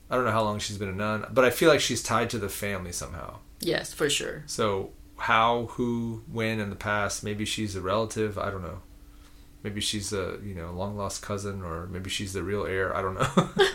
I 0.10 0.16
don't 0.16 0.26
know 0.26 0.32
how 0.32 0.44
long 0.44 0.58
she's 0.60 0.78
been 0.80 0.90
a 0.90 0.94
nun, 0.94 1.26
but 1.32 1.46
I 1.46 1.52
feel 1.52 1.70
like 1.70 1.82
she's 1.82 2.02
tied 2.02 2.30
to 2.32 2.40
the 2.40 2.50
family 2.50 2.92
somehow. 2.92 3.38
Yes, 3.60 3.94
for 3.94 4.10
sure. 4.10 4.44
So 4.48 4.92
how, 5.20 5.66
who, 5.72 6.24
when 6.32 6.60
in 6.60 6.70
the 6.70 6.76
past? 6.76 7.24
Maybe 7.24 7.46
she's 7.46 7.76
a 7.76 7.82
relative. 7.82 8.38
I 8.38 8.50
don't 8.52 8.62
know. 8.64 8.80
Maybe 9.64 9.82
she's 9.82 10.14
a 10.14 10.38
you 10.44 10.56
know 10.56 10.72
long 10.72 10.96
lost 10.96 11.22
cousin, 11.22 11.62
or 11.64 11.86
maybe 11.88 12.10
she's 12.10 12.34
the 12.34 12.44
real 12.44 12.66
heir. 12.66 12.96
I 12.96 13.02
don't 13.02 13.16
know. 13.16 13.24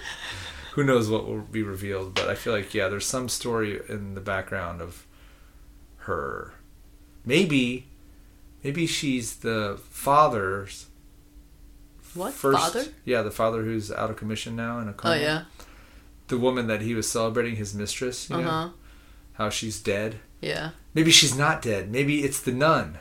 who 0.73 0.85
knows 0.85 1.09
what 1.11 1.27
will 1.27 1.41
be 1.43 1.63
revealed? 1.63 2.15
But 2.15 2.29
I 2.31 2.35
feel 2.35 2.53
like 2.55 2.73
yeah, 2.75 2.89
there's 2.89 3.07
some 3.07 3.29
story 3.29 3.81
in 3.89 4.15
the 4.15 4.21
background 4.23 4.81
of 4.81 5.07
her. 5.99 6.55
Maybe, 7.27 7.87
maybe 8.63 8.87
she's 8.87 9.37
the 9.37 9.79
father's 9.91 10.87
What 12.15 12.33
first. 12.35 12.59
father? 12.59 12.85
Yeah, 13.05 13.23
the 13.23 13.31
father 13.31 13.63
who's 13.63 13.91
out 13.91 14.11
of 14.11 14.17
commission 14.17 14.57
now 14.57 14.79
in 14.81 14.89
a 14.89 14.93
car. 14.93 15.13
Oh 15.13 15.15
yeah. 15.17 15.45
The 16.29 16.39
woman 16.39 16.67
that 16.69 16.81
he 16.81 16.95
was 16.95 17.11
celebrating, 17.11 17.57
his 17.57 17.75
mistress. 17.75 18.31
You 18.31 18.37
Uh 18.37 18.41
know, 18.41 18.49
huh. 18.49 18.69
how 19.35 19.51
she's 19.51 19.81
dead. 19.81 20.17
Yeah. 20.45 20.71
Maybe 20.95 21.11
she's 21.11 21.37
not 21.37 21.63
dead. 21.63 21.91
Maybe 21.91 22.23
it's 22.25 22.41
the 22.41 22.53
nun. 22.53 22.99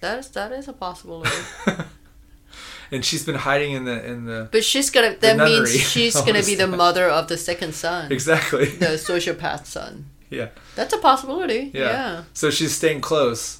That 0.00 0.18
is 0.18 0.28
that 0.30 0.52
is 0.52 0.68
a 0.68 0.72
possibility. 0.72 1.30
and 2.92 3.04
she's 3.04 3.24
been 3.24 3.36
hiding 3.36 3.72
in 3.72 3.84
the 3.84 4.04
in 4.04 4.24
the 4.26 4.48
But 4.50 4.64
she's 4.64 4.90
gonna. 4.90 5.14
That 5.16 5.36
means 5.38 5.70
she's 5.92 6.14
gonna 6.14 6.42
be 6.42 6.54
the 6.54 6.66
mother 6.66 7.08
of 7.08 7.28
the 7.28 7.36
second 7.36 7.74
son, 7.74 8.10
exactly 8.12 8.66
the 8.66 8.96
sociopath 8.98 9.66
son. 9.66 10.06
yeah 10.30 10.48
That's 10.76 10.92
a 10.94 10.98
possibility. 10.98 11.70
yeah 11.74 11.80
Yeah. 11.90 12.22
so 12.34 12.50
she's 12.50 12.74
staying 12.76 13.00
close 13.00 13.58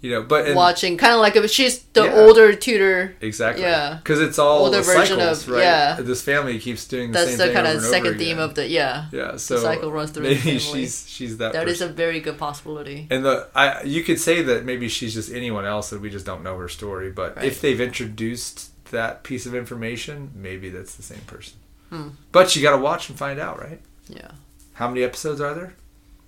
you 0.00 0.10
know 0.12 0.22
but 0.22 0.46
and, 0.46 0.54
Watching, 0.54 0.96
kind 0.96 1.12
of 1.14 1.20
like 1.20 1.34
if 1.34 1.50
she's 1.50 1.80
the 1.92 2.04
Yeah. 2.04 2.14
older 2.20 2.54
tutor. 2.54 3.16
exactly 3.20 3.64
Yeah. 3.64 3.98
because 4.02 4.20
it's 4.20 4.38
all 4.38 4.66
Older 4.66 4.76
the 4.78 4.82
version 4.84 5.18
cycles, 5.18 5.42
of- 5.42 5.48
right 5.54 5.60
yeah. 5.62 5.96
this 6.00 6.22
family 6.22 6.58
keeps 6.60 6.86
doing 6.86 7.10
the 7.12 7.18
That's 7.18 7.36
same 7.36 7.48
the 7.48 7.52
kind 7.52 7.66
of 7.66 7.82
second 7.82 8.16
theme 8.18 8.38
again. 8.38 8.48
of 8.50 8.54
the 8.54 8.66
yeah. 8.68 9.06
yeah 9.12 9.36
so 9.36 9.56
cycle 9.58 9.90
runs 9.90 10.10
through 10.12 10.28
the 10.28 10.34
maybe 10.36 10.58
she's 10.60 11.04
she's 11.08 11.38
that 11.38 11.52
That 11.52 11.66
is 11.68 11.78
person. 11.78 11.90
a 11.90 11.92
very 11.94 12.20
good 12.20 12.38
possibility. 12.38 13.06
and 13.10 13.24
the 13.24 13.48
I 13.54 13.82
you 13.82 14.04
could 14.04 14.20
say 14.20 14.42
that 14.42 14.64
maybe 14.64 14.88
she's 14.88 15.14
just 15.14 15.32
anyone 15.32 15.64
else 15.64 15.90
that 15.90 16.00
we 16.00 16.10
just 16.10 16.24
don't 16.26 16.42
know 16.44 16.56
her 16.58 16.68
story 16.68 17.10
but 17.10 17.36
Right. 17.36 17.46
if 17.46 17.60
they've 17.60 17.80
introduced 17.80 18.70
that 18.92 19.22
piece 19.24 19.46
of 19.46 19.54
information 19.54 20.30
maybe 20.34 20.70
that's 20.70 20.94
the 20.94 21.02
same 21.02 21.20
person 21.26 21.54
Hmm. 21.90 22.08
but 22.32 22.54
you 22.54 22.62
got 22.62 22.72
to 22.76 22.82
watch 22.90 23.08
and 23.08 23.18
find 23.18 23.38
out 23.40 23.58
right 23.60 23.80
Yeah. 24.08 24.30
how 24.74 24.86
many 24.88 25.02
episodes 25.02 25.40
are 25.40 25.54
there 25.54 25.74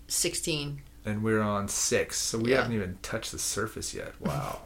Sixteen. 0.08 0.80
And 1.04 1.22
we're 1.22 1.40
on 1.40 1.68
six. 1.68 2.18
So 2.18 2.38
we 2.38 2.50
Yeah. 2.50 2.58
haven't 2.58 2.74
even 2.74 2.98
touched 3.02 3.32
the 3.32 3.38
surface 3.38 3.94
yet. 3.94 4.14
Wow. 4.20 4.62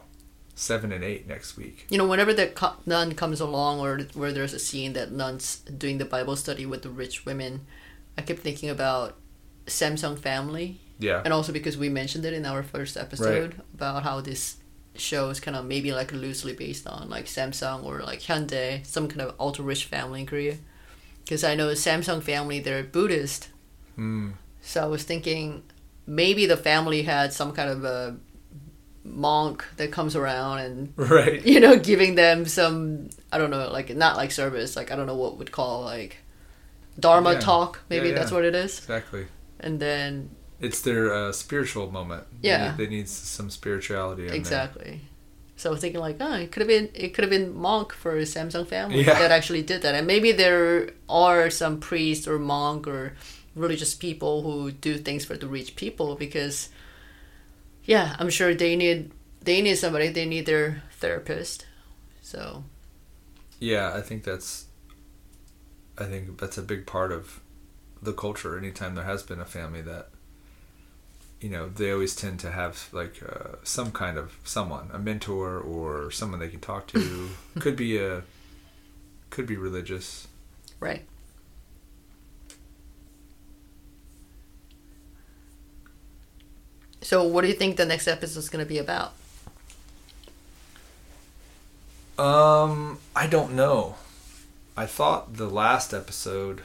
Seven 0.57 0.93
and 0.93 1.03
eight 1.03 1.27
next 1.27 1.57
week. 1.57 1.85
You 1.89 1.97
know, 1.97 2.07
whenever 2.07 2.33
the 2.33 2.47
co- 2.47 2.77
nun 2.85 3.13
comes 3.13 3.41
along, 3.41 3.81
or 3.81 3.99
where 4.13 4.31
there's 4.31 4.53
a 4.53 4.59
scene 4.59 4.93
that 4.93 5.11
nuns 5.11 5.57
doing 5.57 5.97
the 5.97 6.05
Bible 6.05 6.37
study 6.37 6.65
with 6.65 6.81
the 6.81 6.89
rich 6.89 7.25
women, 7.25 7.65
I 8.17 8.21
kept 8.21 8.39
thinking 8.39 8.69
about 8.69 9.17
Samsung 9.67 10.17
Family, 10.17 10.79
yeah. 10.99 11.21
And 11.25 11.33
also 11.33 11.51
because 11.51 11.77
we 11.77 11.89
mentioned 11.89 12.25
it 12.25 12.33
in 12.33 12.45
our 12.45 12.63
first 12.63 12.95
episode 12.97 13.61
about 13.73 14.03
how 14.03 14.21
this 14.21 14.57
show 14.95 15.29
is 15.29 15.41
kind 15.41 15.57
of 15.57 15.65
maybe 15.65 15.91
like 15.91 16.13
loosely 16.13 16.53
based 16.53 16.87
on 16.87 17.09
like 17.09 17.25
Samsung 17.25 17.83
or 17.83 17.99
like 17.99 18.21
Hyundai, 18.21 18.85
some 18.85 19.07
kind 19.09 19.21
of 19.21 19.35
ultra 19.39 19.65
rich 19.65 19.85
family 19.85 20.21
in 20.21 20.25
Korea. 20.25 20.55
Because 21.23 21.43
I 21.43 21.55
know 21.55 21.67
Samsung 21.69 22.21
family, 22.23 22.59
they're 22.59 22.83
Buddhist, 22.83 23.49
mm. 23.97 24.33
so 24.61 24.83
I 24.83 24.87
was 24.87 25.03
thinking 25.03 25.63
maybe 26.07 26.45
the 26.45 26.57
family 26.57 27.03
had 27.03 27.33
some 27.33 27.51
kind 27.53 27.69
of 27.69 27.83
a 27.83 28.17
monk 29.03 29.63
that 29.77 29.91
comes 29.91 30.15
around 30.15 30.59
and 30.59 30.93
right 30.97 31.45
you 31.45 31.59
know, 31.59 31.77
giving 31.77 32.15
them 32.15 32.45
some 32.45 33.09
I 33.31 33.37
don't 33.37 33.51
know, 33.51 33.69
like 33.71 33.95
not 33.95 34.17
like 34.17 34.31
service, 34.31 34.75
like 34.75 34.91
I 34.91 34.95
don't 34.95 35.05
know 35.07 35.15
what 35.15 35.37
would 35.37 35.51
call 35.51 35.83
like 35.83 36.17
Dharma 36.99 37.33
Yeah. 37.33 37.39
talk, 37.39 37.81
maybe 37.89 38.09
Yeah, 38.09 38.15
that's 38.15 38.31
what 38.31 38.45
it 38.45 38.55
is. 38.55 38.79
exactly 38.79 39.27
And 39.59 39.79
then 39.79 40.31
it's 40.59 40.81
their 40.81 41.13
uh, 41.13 41.31
spiritual 41.31 41.91
moment 41.91 42.23
They 42.41 42.49
Yeah. 42.49 42.69
need- 42.69 42.77
they 42.77 42.87
need 42.87 43.09
some 43.09 43.49
spirituality 43.49 44.23
in 44.23 44.27
there. 44.29 44.37
exactly. 44.37 45.01
So 45.57 45.69
I 45.69 45.71
was 45.71 45.79
thinking 45.81 46.01
like, 46.01 46.17
oh, 46.19 46.33
it 46.35 46.51
could 46.51 46.61
have 46.61 46.67
been 46.67 46.89
it 46.93 47.13
could 47.13 47.23
have 47.23 47.29
been 47.29 47.55
monk 47.55 47.93
for 47.93 48.17
a 48.17 48.23
Samsung 48.23 48.67
family 48.67 49.03
Yeah. 49.03 49.19
that 49.19 49.31
actually 49.31 49.61
did 49.61 49.83
that. 49.83 49.93
And 49.95 50.07
maybe 50.07 50.31
there 50.31 50.89
are 51.07 51.49
some 51.51 51.79
priest 51.79 52.27
or 52.27 52.39
monk 52.39 52.87
or 52.87 53.13
religious 53.55 53.95
people 53.95 54.43
who 54.43 54.71
do 54.71 54.97
things 54.97 55.25
for 55.25 55.37
the 55.37 55.47
rich 55.47 55.75
people 55.75 56.15
because 56.15 56.69
yeah, 57.85 58.15
I'm 58.19 58.29
sure 58.29 58.53
they 58.53 58.75
need 58.75 59.11
they 59.45 59.61
need 59.61 59.75
somebody. 59.75 60.09
They 60.09 60.25
need 60.25 60.45
their 60.45 60.83
therapist. 60.99 61.65
So 62.21 62.63
Yeah, 63.59 63.93
I 63.93 64.01
think 64.01 64.23
that's. 64.23 64.65
I 65.97 66.05
think 66.05 66.39
that's 66.39 66.57
a 66.57 66.61
big 66.61 66.85
part 66.85 67.11
of 67.13 67.39
the 68.01 68.11
culture. 68.11 68.57
Anytime 68.57 68.95
there 68.95 69.05
has 69.05 69.23
been 69.23 69.39
a 69.39 69.45
family 69.45 69.81
that, 69.83 70.09
you 71.39 71.49
know, 71.49 71.69
they 71.69 71.89
always 71.91 72.15
tend 72.15 72.39
to 72.41 72.51
have 72.51 72.89
like 72.91 73.23
uh, 73.23 73.55
some 73.63 73.91
kind 73.91 74.17
of 74.17 74.33
someone, 74.43 74.89
a 74.91 74.99
mentor 74.99 75.57
or 75.57 76.11
someone 76.11 76.39
they 76.39 76.49
can 76.49 76.59
talk 76.59 76.87
to. 76.87 77.29
could 77.59 77.77
be 77.77 77.97
a, 77.97 78.23
could 79.29 79.47
be 79.47 79.55
religious. 79.55 80.27
right. 80.79 81.05
So 87.05 87.23
what 87.23 87.43
do 87.43 87.49
you 87.49 87.53
think 87.53 87.77
the 87.77 87.85
next 87.85 88.07
episode 88.07 88.39
is 88.39 88.49
going 88.49 88.65
to 88.65 88.67
be 88.67 88.79
about? 88.79 89.13
Um, 92.17 92.97
I 93.15 93.27
don't 93.27 93.53
know. 93.53 93.97
I 94.75 94.87
thought 94.87 95.35
the 95.35 95.45
last 95.47 95.93
episode, 95.93 96.63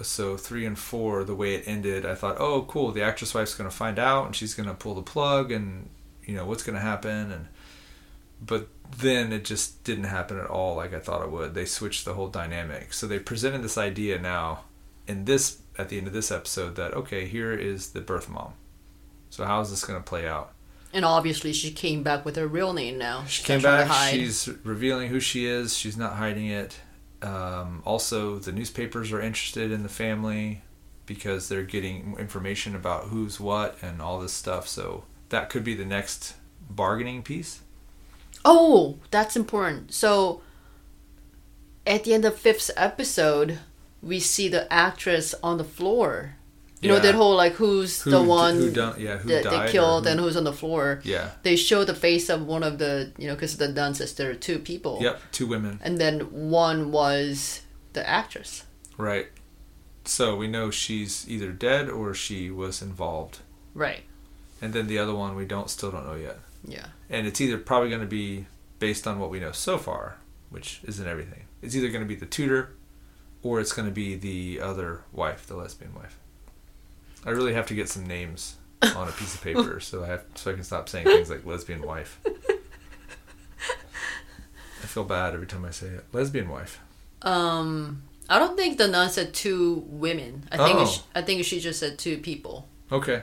so 0.00 0.36
three 0.36 0.64
and 0.64 0.78
four, 0.78 1.24
the 1.24 1.34
way 1.34 1.56
it 1.56 1.64
ended, 1.66 2.06
I 2.06 2.14
thought, 2.14 2.36
oh, 2.38 2.62
cool, 2.62 2.92
the 2.92 3.02
actress 3.02 3.34
wife's 3.34 3.56
going 3.56 3.68
to 3.68 3.74
find 3.74 3.98
out 3.98 4.26
and 4.26 4.36
she's 4.36 4.54
going 4.54 4.68
to 4.68 4.74
pull 4.74 4.94
the 4.94 5.02
plug 5.02 5.50
and, 5.50 5.88
you 6.24 6.36
know, 6.36 6.46
what's 6.46 6.62
going 6.62 6.76
to 6.76 6.80
happen. 6.80 7.32
And, 7.32 7.48
but 8.40 8.68
then 8.98 9.32
it 9.32 9.44
just 9.44 9.82
didn't 9.82 10.04
happen 10.04 10.38
at 10.38 10.46
all 10.46 10.76
like 10.76 10.94
I 10.94 11.00
thought 11.00 11.24
it 11.24 11.32
would. 11.32 11.54
They 11.54 11.64
switched 11.64 12.04
the 12.04 12.14
whole 12.14 12.28
dynamic. 12.28 12.92
So 12.92 13.08
they 13.08 13.18
presented 13.18 13.62
this 13.62 13.76
idea 13.76 14.20
now 14.20 14.60
in 15.08 15.24
this, 15.24 15.61
at 15.78 15.88
the 15.88 15.98
end 15.98 16.06
of 16.06 16.12
this 16.12 16.30
episode, 16.30 16.76
that, 16.76 16.94
okay, 16.94 17.26
here 17.26 17.52
is 17.52 17.90
the 17.90 18.00
birth 18.00 18.28
mom. 18.28 18.54
So 19.30 19.44
how 19.44 19.60
is 19.60 19.70
this 19.70 19.84
going 19.84 19.98
to 19.98 20.04
play 20.04 20.28
out? 20.28 20.52
And 20.92 21.04
obviously 21.04 21.52
she 21.52 21.70
came 21.70 22.02
back 22.02 22.24
with 22.24 22.36
her 22.36 22.46
real 22.46 22.72
name 22.74 22.98
now. 22.98 23.24
She 23.24 23.42
came 23.42 23.62
not 23.62 23.62
trying 23.62 23.82
to 23.84 23.88
back. 23.88 24.10
She's 24.10 24.48
revealing 24.62 25.08
who 25.08 25.20
she 25.20 25.46
is. 25.46 25.76
She's 25.76 25.96
not 25.96 26.14
hiding 26.14 26.48
it. 26.48 26.78
Um, 27.22 27.82
also, 27.86 28.38
the 28.38 28.52
newspapers 28.52 29.12
are 29.12 29.20
interested 29.20 29.72
in 29.72 29.82
the 29.82 29.88
family 29.88 30.62
because 31.06 31.48
they're 31.48 31.62
getting 31.62 32.16
information 32.18 32.76
about 32.76 33.04
who's 33.04 33.40
what 33.40 33.78
and 33.82 34.02
all 34.02 34.20
this 34.20 34.32
stuff. 34.32 34.68
So 34.68 35.04
that 35.30 35.48
could 35.48 35.64
be 35.64 35.74
the 35.74 35.86
next 35.86 36.34
bargaining 36.68 37.22
piece. 37.22 37.60
Oh, 38.44 38.98
that's 39.10 39.36
important. 39.36 39.94
So, 39.94 40.42
at 41.86 42.04
the 42.04 42.12
end 42.12 42.24
of 42.24 42.36
fifth 42.36 42.70
episode, 42.76 43.58
we 44.02 44.18
see 44.20 44.48
the 44.48 44.70
actress 44.72 45.34
on 45.42 45.58
the 45.58 45.64
floor. 45.64 46.34
You 46.80 46.88
know 46.88 46.96
Yeah. 46.96 47.02
that 47.02 47.14
whole 47.14 47.36
like 47.36 47.52
who's 47.54 48.02
Who 48.02 48.10
the 48.10 48.22
one 48.22 48.56
who 48.56 48.70
done- 48.72 49.00
yeah, 49.00 49.18
who 49.18 49.28
that 49.28 49.44
died 49.44 49.68
they 49.68 49.72
killed 49.72 50.04
who- 50.04 50.10
and 50.10 50.20
who's 50.20 50.36
on 50.36 50.42
the 50.44 50.52
floor. 50.52 51.00
Yeah. 51.04 51.30
They 51.44 51.54
show 51.54 51.84
the 51.84 51.94
face 51.94 52.28
of 52.28 52.44
one 52.44 52.64
of 52.64 52.78
the 52.78 53.12
you 53.18 53.28
know 53.28 53.34
because 53.34 53.56
the 53.56 53.68
nun 53.68 53.94
says 53.94 54.14
there 54.14 54.30
are 54.30 54.34
two 54.34 54.58
people. 54.58 54.98
Yep. 55.00 55.20
Two 55.30 55.46
women. 55.46 55.78
And 55.84 55.98
then 55.98 56.20
one 56.50 56.90
was 56.90 57.60
the 57.92 58.02
actress. 58.08 58.64
Right. 58.98 59.28
So 60.04 60.34
we 60.34 60.48
know 60.48 60.72
she's 60.72 61.24
either 61.28 61.52
dead 61.52 61.88
or 61.88 62.14
she 62.14 62.50
was 62.50 62.82
involved. 62.82 63.38
Right. 63.74 64.02
And 64.60 64.72
then 64.72 64.88
the 64.88 64.98
other 64.98 65.14
one 65.14 65.36
we 65.36 65.44
don't 65.44 65.70
still 65.70 65.92
don't 65.92 66.06
know 66.06 66.16
yet. 66.16 66.38
Yeah. 66.64 66.86
and 67.10 67.26
it's 67.26 67.40
either 67.40 67.58
probably 67.58 67.88
going 67.90 68.00
to 68.02 68.06
be 68.06 68.46
based 68.78 69.06
on 69.06 69.18
what 69.20 69.30
we 69.30 69.38
know 69.40 69.52
so 69.52 69.78
far, 69.78 70.18
which 70.50 70.80
isn't 70.84 71.06
everything. 71.06 71.44
It's 71.60 71.74
either 71.76 71.88
going 71.88 72.02
to 72.02 72.08
be 72.08 72.14
the 72.14 72.26
tutor, 72.26 72.74
or 73.42 73.60
it's 73.60 73.72
going 73.72 73.86
to 73.88 73.94
be 73.94 74.14
the 74.14 74.60
other 74.60 75.02
wife, 75.12 75.46
the 75.46 75.56
lesbian 75.56 75.94
wife. 75.94 76.18
I 77.24 77.30
really 77.30 77.54
have 77.54 77.66
to 77.68 77.74
get 77.74 77.88
some 77.88 78.06
names 78.06 78.56
on 78.96 79.08
a 79.08 79.12
piece 79.12 79.34
of 79.34 79.42
paper 79.42 79.78
so 79.88 80.02
I 80.04 80.08
have 80.08 80.24
so 80.34 80.50
I 80.50 80.54
can 80.54 80.64
stop 80.64 80.88
saying 80.88 81.06
things 81.06 81.30
like 81.30 81.44
lesbian 81.46 81.82
wife. 81.82 82.18
I 84.82 84.86
feel 84.86 85.04
bad 85.04 85.34
every 85.34 85.46
time 85.46 85.64
I 85.64 85.70
say 85.70 85.86
it. 85.86 86.04
Lesbian 86.12 86.48
wife. 86.48 86.80
Um, 87.22 88.02
I 88.28 88.38
don't 88.38 88.56
think 88.56 88.78
the 88.78 88.88
nun 88.88 89.08
said 89.10 89.32
two 89.32 89.84
women. 89.86 90.48
I 90.50 90.56
think 90.56 90.78
Oh. 90.80 91.04
I 91.14 91.22
think 91.22 91.44
she 91.44 91.60
just 91.60 91.78
said 91.80 91.98
two 91.98 92.18
people. 92.18 92.68
Okay, 92.90 93.22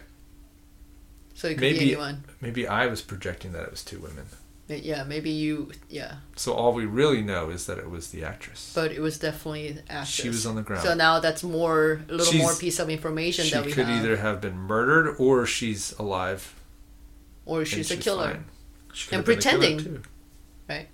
So 1.36 1.48
it 1.48 1.56
could 1.56 1.62
Maybe- 1.62 1.80
be 1.80 1.92
anyone. 1.92 2.24
maybe 2.42 2.68
I 2.68 2.88
was 2.88 3.02
projecting 3.04 3.52
that 3.52 3.64
it 3.64 3.70
was 3.72 3.84
two 3.84 4.00
women. 4.00 4.26
Yeah, 4.70 5.04
maybe 5.04 5.32
you. 5.32 5.72
Yeah, 5.90 6.18
So 6.36 6.54
all 6.54 6.74
we 6.74 6.86
really 6.86 7.22
know 7.24 7.50
is 7.50 7.66
that 7.66 7.80
it 7.80 7.90
was 7.90 8.12
the 8.12 8.24
actress. 8.24 8.72
but 8.76 8.92
it 8.92 9.00
was 9.02 9.18
definitely 9.18 9.72
the 9.74 9.92
actress. 9.92 10.10
She 10.10 10.28
was 10.28 10.46
on 10.46 10.56
the 10.56 10.62
ground. 10.62 10.84
So 10.84 10.94
now 10.94 11.20
that's 11.20 11.42
more 11.44 12.02
a 12.08 12.12
little 12.12 12.32
She's- 12.32 12.42
more 12.44 12.56
piece 12.56 12.78
of 12.80 12.90
information 12.90 13.50
that 13.52 13.66
we 13.66 13.72
could 13.72 13.88
have, 13.88 14.00
either 14.06 14.18
have 14.18 14.40
been 14.42 14.56
murdered 14.58 15.16
or 15.18 15.46
she's 15.48 15.92
alive 15.98 16.54
or 17.46 17.60
and 17.60 17.68
she's 17.68 17.90
a 17.90 17.98
killer. 17.98 18.44
She 18.94 19.08
could 19.10 19.20
And 19.20 19.28
have 19.28 19.40
been 19.40 19.40
a 19.40 19.42
killer, 19.42 19.58
pretending. 19.60 19.96
too. 19.96 20.02
Right. 20.70 20.88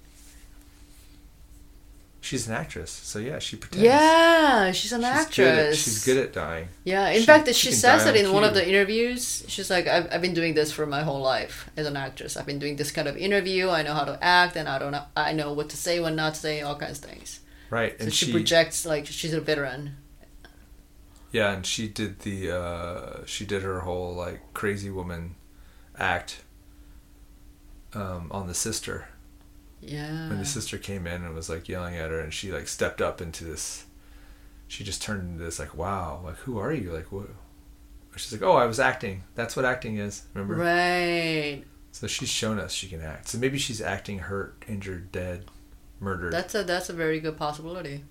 She's 2.26 2.48
an 2.48 2.56
actress, 2.56 2.90
so 2.90 3.20
yeah, 3.20 3.38
she 3.38 3.56
pretends. 3.56 3.84
Yeah, 3.86 4.72
she's 4.72 4.92
an 4.92 5.02
she's 5.02 5.06
actress. 5.22 5.36
Good 5.36 5.58
at, 5.70 5.76
she's 5.76 6.06
good 6.06 6.18
at 6.18 6.34
dying. 6.34 6.70
Yeah, 6.84 7.10
in 7.10 7.20
She- 7.20 7.26
fact, 7.28 7.48
she 7.48 7.54
she, 7.54 7.72
says 7.72 8.04
die 8.04 8.10
it 8.10 8.18
on 8.20 8.26
in 8.26 8.34
one 8.34 8.44
of 8.44 8.56
the 8.56 8.68
interviews. 8.68 9.46
She's 9.48 9.70
like, 9.70 9.86
I've, 9.88 10.08
I've 10.12 10.22
been 10.24 10.34
doing 10.34 10.56
this 10.56 10.72
for 10.72 10.88
my 10.88 11.04
whole 11.04 11.22
life 11.22 11.70
as 11.78 11.86
an 11.86 11.96
actress. 11.96 12.36
I've 12.36 12.48
been 12.48 12.58
doing 12.58 12.78
this 12.78 12.92
kind 12.92 13.08
of 13.08 13.16
interview. 13.16 13.70
I 13.70 13.84
know 13.84 13.94
how 13.94 14.06
to 14.06 14.18
act, 14.24 14.56
and 14.56 14.68
I 14.68 14.80
don't 14.80 14.92
know, 14.92 15.04
I 15.16 15.34
know 15.34 15.54
what 15.54 15.70
to 15.70 15.78
say, 15.78 16.00
when 16.00 16.16
not 16.16 16.34
to 16.34 16.40
say, 16.40 16.62
all 16.62 16.76
kinds 16.76 16.98
of 16.98 17.06
things. 17.06 17.42
Right, 17.70 17.96
So 18.00 18.06
and 18.06 18.14
she, 18.14 18.26
she, 18.26 18.32
projects 18.32 18.88
like 18.88 19.06
she's 19.06 19.34
a 19.34 19.40
veteran. 19.40 19.98
yeah, 21.32 21.52
and 21.54 21.64
she 21.64 21.88
did 21.88 22.20
the 22.22 22.52
uh, 22.52 23.26
she 23.28 23.46
did 23.46 23.62
her 23.62 23.82
whole 23.82 24.16
like 24.16 24.40
crazy 24.54 24.90
woman 24.90 25.36
act 26.00 26.42
um, 27.94 28.30
on 28.32 28.48
the 28.48 28.54
sister 28.56 29.10
Yeah. 29.86 30.30
when 30.30 30.40
the 30.40 30.46
sister 30.46 30.78
came 30.78 31.08
in 31.08 31.24
and 31.24 31.34
was 31.36 31.50
like 31.50 31.70
yelling 31.70 31.96
at 31.96 32.12
her, 32.12 32.20
and 32.20 32.34
she 32.34 32.52
like 32.52 32.68
stepped 32.68 33.02
up 33.02 33.22
into 33.22 33.44
this. 33.44 33.86
She 34.68 34.84
just 34.84 35.02
turned 35.02 35.22
into 35.30 35.44
this 35.44 35.60
like, 35.60 35.76
wow, 35.76 36.22
like 36.24 36.38
who 36.38 36.58
are 36.58 36.74
you? 36.74 36.92
Like 36.92 37.12
what? 37.12 37.28
She's 38.16 38.32
like, 38.32 38.42
oh, 38.42 38.56
I 38.56 38.66
was 38.66 38.80
acting. 38.80 39.24
That's 39.36 39.56
what 39.56 39.66
acting 39.66 39.98
is. 39.98 40.24
Remember? 40.34 40.56
Right. 40.56 41.64
So 41.92 42.08
she's 42.08 42.30
shown 42.30 42.60
us 42.60 42.72
she 42.74 42.88
can 42.88 43.02
act. 43.02 43.28
So 43.30 43.38
maybe 43.38 43.58
she's 43.58 43.82
acting 43.82 44.20
hurt, 44.20 44.64
injured, 44.68 45.12
dead, 45.12 45.46
murdered. 46.00 46.34
That's, 46.34 46.54
That's 46.54 46.64
a 46.64 46.68
that's 46.68 46.90
a 46.90 46.94
very 46.94 47.20
good 47.20 47.38
possibility. 47.38 48.04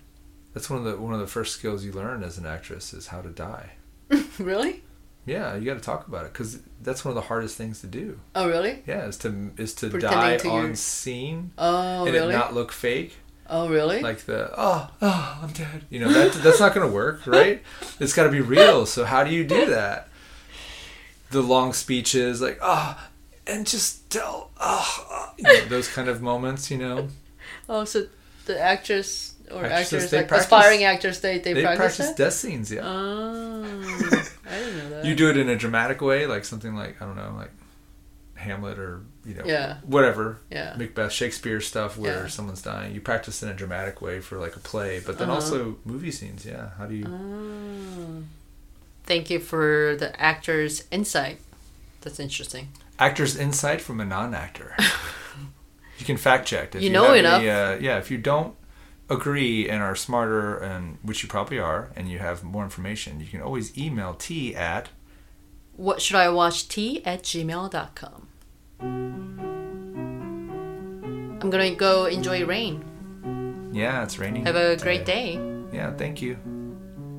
That's 0.52 0.70
one 0.70 0.78
of 0.78 0.84
the 0.84 0.96
one 0.98 1.12
of 1.14 1.20
the 1.20 1.26
first 1.26 1.54
skills 1.54 1.84
you 1.84 1.92
learn 1.92 2.22
as 2.22 2.38
an 2.38 2.46
actress 2.46 2.94
is 2.94 3.08
how 3.08 3.20
to 3.22 3.30
die. 3.30 3.72
really? 4.38 4.82
Yeah, 5.26 5.56
you 5.56 5.64
got 5.64 5.74
to 5.74 5.80
talk 5.80 6.06
about 6.06 6.26
it 6.26 6.32
because 6.34 6.58
that's 6.82 7.04
one 7.04 7.10
of 7.10 7.14
the 7.16 7.28
hardest 7.28 7.56
things 7.56 7.80
to 7.80 7.86
do. 7.86 8.20
Oh, 8.34 8.46
really? 8.48 8.82
Yeah, 8.86 9.06
is 9.06 9.16
to 9.18 9.52
is 9.56 9.72
to 9.76 9.88
Pretending 9.90 10.18
die 10.20 10.36
to 10.38 10.48
on 10.50 10.66
your- 10.66 10.74
scene 10.76 11.52
Oh, 11.56 12.04
and 12.04 12.14
really? 12.14 12.34
it 12.34 12.36
not 12.36 12.52
look 12.54 12.72
fake. 12.72 13.16
oh, 13.48 13.68
really? 13.68 14.00
Like 14.00 14.18
the 14.26 14.50
oh 14.56 14.90
oh 15.00 15.38
I'm 15.42 15.50
dead. 15.52 15.84
You 15.90 16.00
know 16.00 16.12
that 16.12 16.32
that's 16.42 16.60
not 16.60 16.74
going 16.74 16.86
to 16.86 16.92
work, 16.94 17.22
right? 17.26 17.62
It's 18.00 18.12
got 18.14 18.24
to 18.24 18.30
be 18.30 18.40
real. 18.42 18.84
So 18.86 19.04
how 19.06 19.24
do 19.24 19.30
you 19.30 19.44
do 19.44 19.66
that? 19.70 20.08
The 21.30 21.40
long 21.42 21.72
speeches, 21.72 22.40
like 22.42 22.58
oh, 22.62 22.96
and 23.46 23.66
just 23.66 24.08
tell 24.10 24.50
oh, 24.60 25.06
oh 25.10 25.32
you 25.38 25.44
know, 25.44 25.64
those 25.66 25.88
kind 25.88 26.08
of 26.08 26.20
moments, 26.22 26.70
you 26.70 26.76
know. 26.78 27.08
oh, 27.68 27.84
so 27.84 28.06
the 28.46 28.60
actress 28.60 29.32
or 29.50 29.64
actors, 29.64 30.10
they 30.10 30.18
like 30.18 30.28
practice- 30.28 30.46
aspiring 30.52 30.84
actors, 30.84 31.20
they 31.20 31.38
they, 31.38 31.54
They 31.54 31.62
practice, 31.62 31.96
practice 31.96 32.14
death 32.16 32.32
scenes, 32.34 32.70
yeah. 32.70 32.82
Oh, 32.84 33.64
I 34.50 34.58
didn't 34.58 34.78
know 34.78 34.90
that. 34.90 34.93
You 35.04 35.14
do 35.14 35.28
it 35.30 35.36
in 35.36 35.48
a 35.48 35.56
dramatic 35.56 36.00
way, 36.00 36.26
like 36.26 36.44
something 36.44 36.74
like 36.74 37.00
I 37.00 37.06
don't 37.06 37.16
know, 37.16 37.34
like 37.36 37.50
Hamlet 38.36 38.78
or 38.78 39.02
you 39.24 39.34
know, 39.34 39.44
Yeah. 39.46 39.78
whatever. 39.84 40.38
Yeah. 40.50 40.74
Macbeth, 40.76 41.12
Shakespeare 41.12 41.60
stuff 41.60 41.96
where 41.96 42.22
Yeah. 42.24 42.28
someone's 42.28 42.60
dying. 42.62 42.94
You 42.94 43.00
practice 43.00 43.42
in 43.42 43.48
a 43.48 43.54
dramatic 43.54 44.02
way 44.02 44.20
for 44.20 44.38
like 44.38 44.54
a 44.56 44.60
play, 44.60 45.00
but 45.04 45.18
then 45.18 45.28
Uh-huh. 45.28 45.36
also 45.36 45.78
movie 45.84 46.10
scenes. 46.10 46.44
Yeah, 46.44 46.70
how 46.78 46.86
do 46.86 46.94
you? 46.94 47.06
Oh. 47.08 48.22
Thank 49.06 49.30
you 49.30 49.38
for 49.40 49.96
the 49.98 50.18
actor's 50.20 50.84
insight. 50.90 51.38
That's 52.02 52.18
interesting. 52.20 52.68
Actor's 52.98 53.36
insight 53.36 53.80
from 53.80 54.00
a 54.00 54.04
non-actor. 54.04 54.76
you 55.98 56.04
can 56.06 56.16
fact 56.16 56.46
check. 56.46 56.74
If 56.74 56.82
You 56.82 56.90
know 56.90 57.04
have 57.08 57.16
enough. 57.16 57.40
Any, 57.40 57.50
uh, 57.50 57.76
yeah, 57.76 57.98
if 57.98 58.10
you 58.10 58.18
don't 58.18 58.54
agree 59.08 59.68
and 59.68 59.82
are 59.82 59.94
smarter, 59.96 60.56
and 60.56 60.98
which 61.02 61.22
you 61.22 61.28
probably 61.28 61.58
are, 61.58 61.90
and 61.96 62.08
you 62.08 62.18
have 62.18 62.42
more 62.42 62.64
information, 62.64 63.20
you 63.20 63.26
can 63.26 63.40
always 63.42 63.76
email 63.76 64.14
t 64.14 64.54
at 64.54 64.88
What 65.76 66.00
should 66.00 66.16
I 66.16 66.28
watch 66.30 66.68
tea 66.68 67.04
at 67.04 67.22
gmail.com. 67.22 68.28
I'm 71.40 71.50
gonna 71.50 71.74
go 71.74 72.06
enjoy 72.06 72.44
rain. 72.46 72.82
yeah. 73.72 74.02
It's 74.02 74.18
raining. 74.18 74.46
Have 74.46 74.56
a 74.56 74.76
great 74.76 75.00
today. 75.00 75.36
day. 75.36 75.62
Yeah, 75.72 75.92
thank 75.92 76.22
you. 76.22 76.38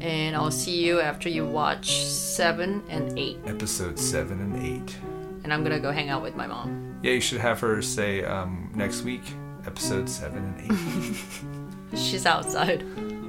And 0.01 0.35
I'll 0.35 0.51
see 0.51 0.83
you 0.85 0.99
after 0.99 1.29
you 1.29 1.45
watch 1.45 2.05
7 2.05 2.83
and 2.89 3.17
8. 3.17 3.37
Episode 3.45 3.97
seven 3.99 4.39
and 4.41 4.55
eight. 4.65 4.95
And 5.43 5.53
I'm 5.53 5.63
gonna 5.63 5.79
go 5.79 5.91
hang 5.91 6.09
out 6.09 6.21
with 6.21 6.35
my 6.35 6.47
mom. 6.47 6.99
Yeah, 7.03 7.11
you 7.13 7.21
should 7.21 7.39
have 7.41 7.59
her 7.61 7.81
say 7.81 8.23
um, 8.23 8.71
next 8.75 9.03
week, 9.03 9.21
episode 9.67 10.09
seven 10.09 10.43
and 10.43 10.71
eight. 10.71 11.45
She's 11.95 12.25
outside. 12.25 12.83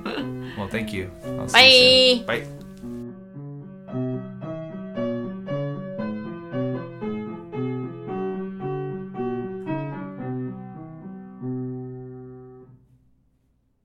well, 0.57 0.69
thank 0.69 0.93
you. 0.93 1.11
I'll 1.25 1.49
see 1.49 2.13
you 2.13 2.17
soon. 2.19 2.27
Bye. 2.27 2.41
Bye. 2.41 2.66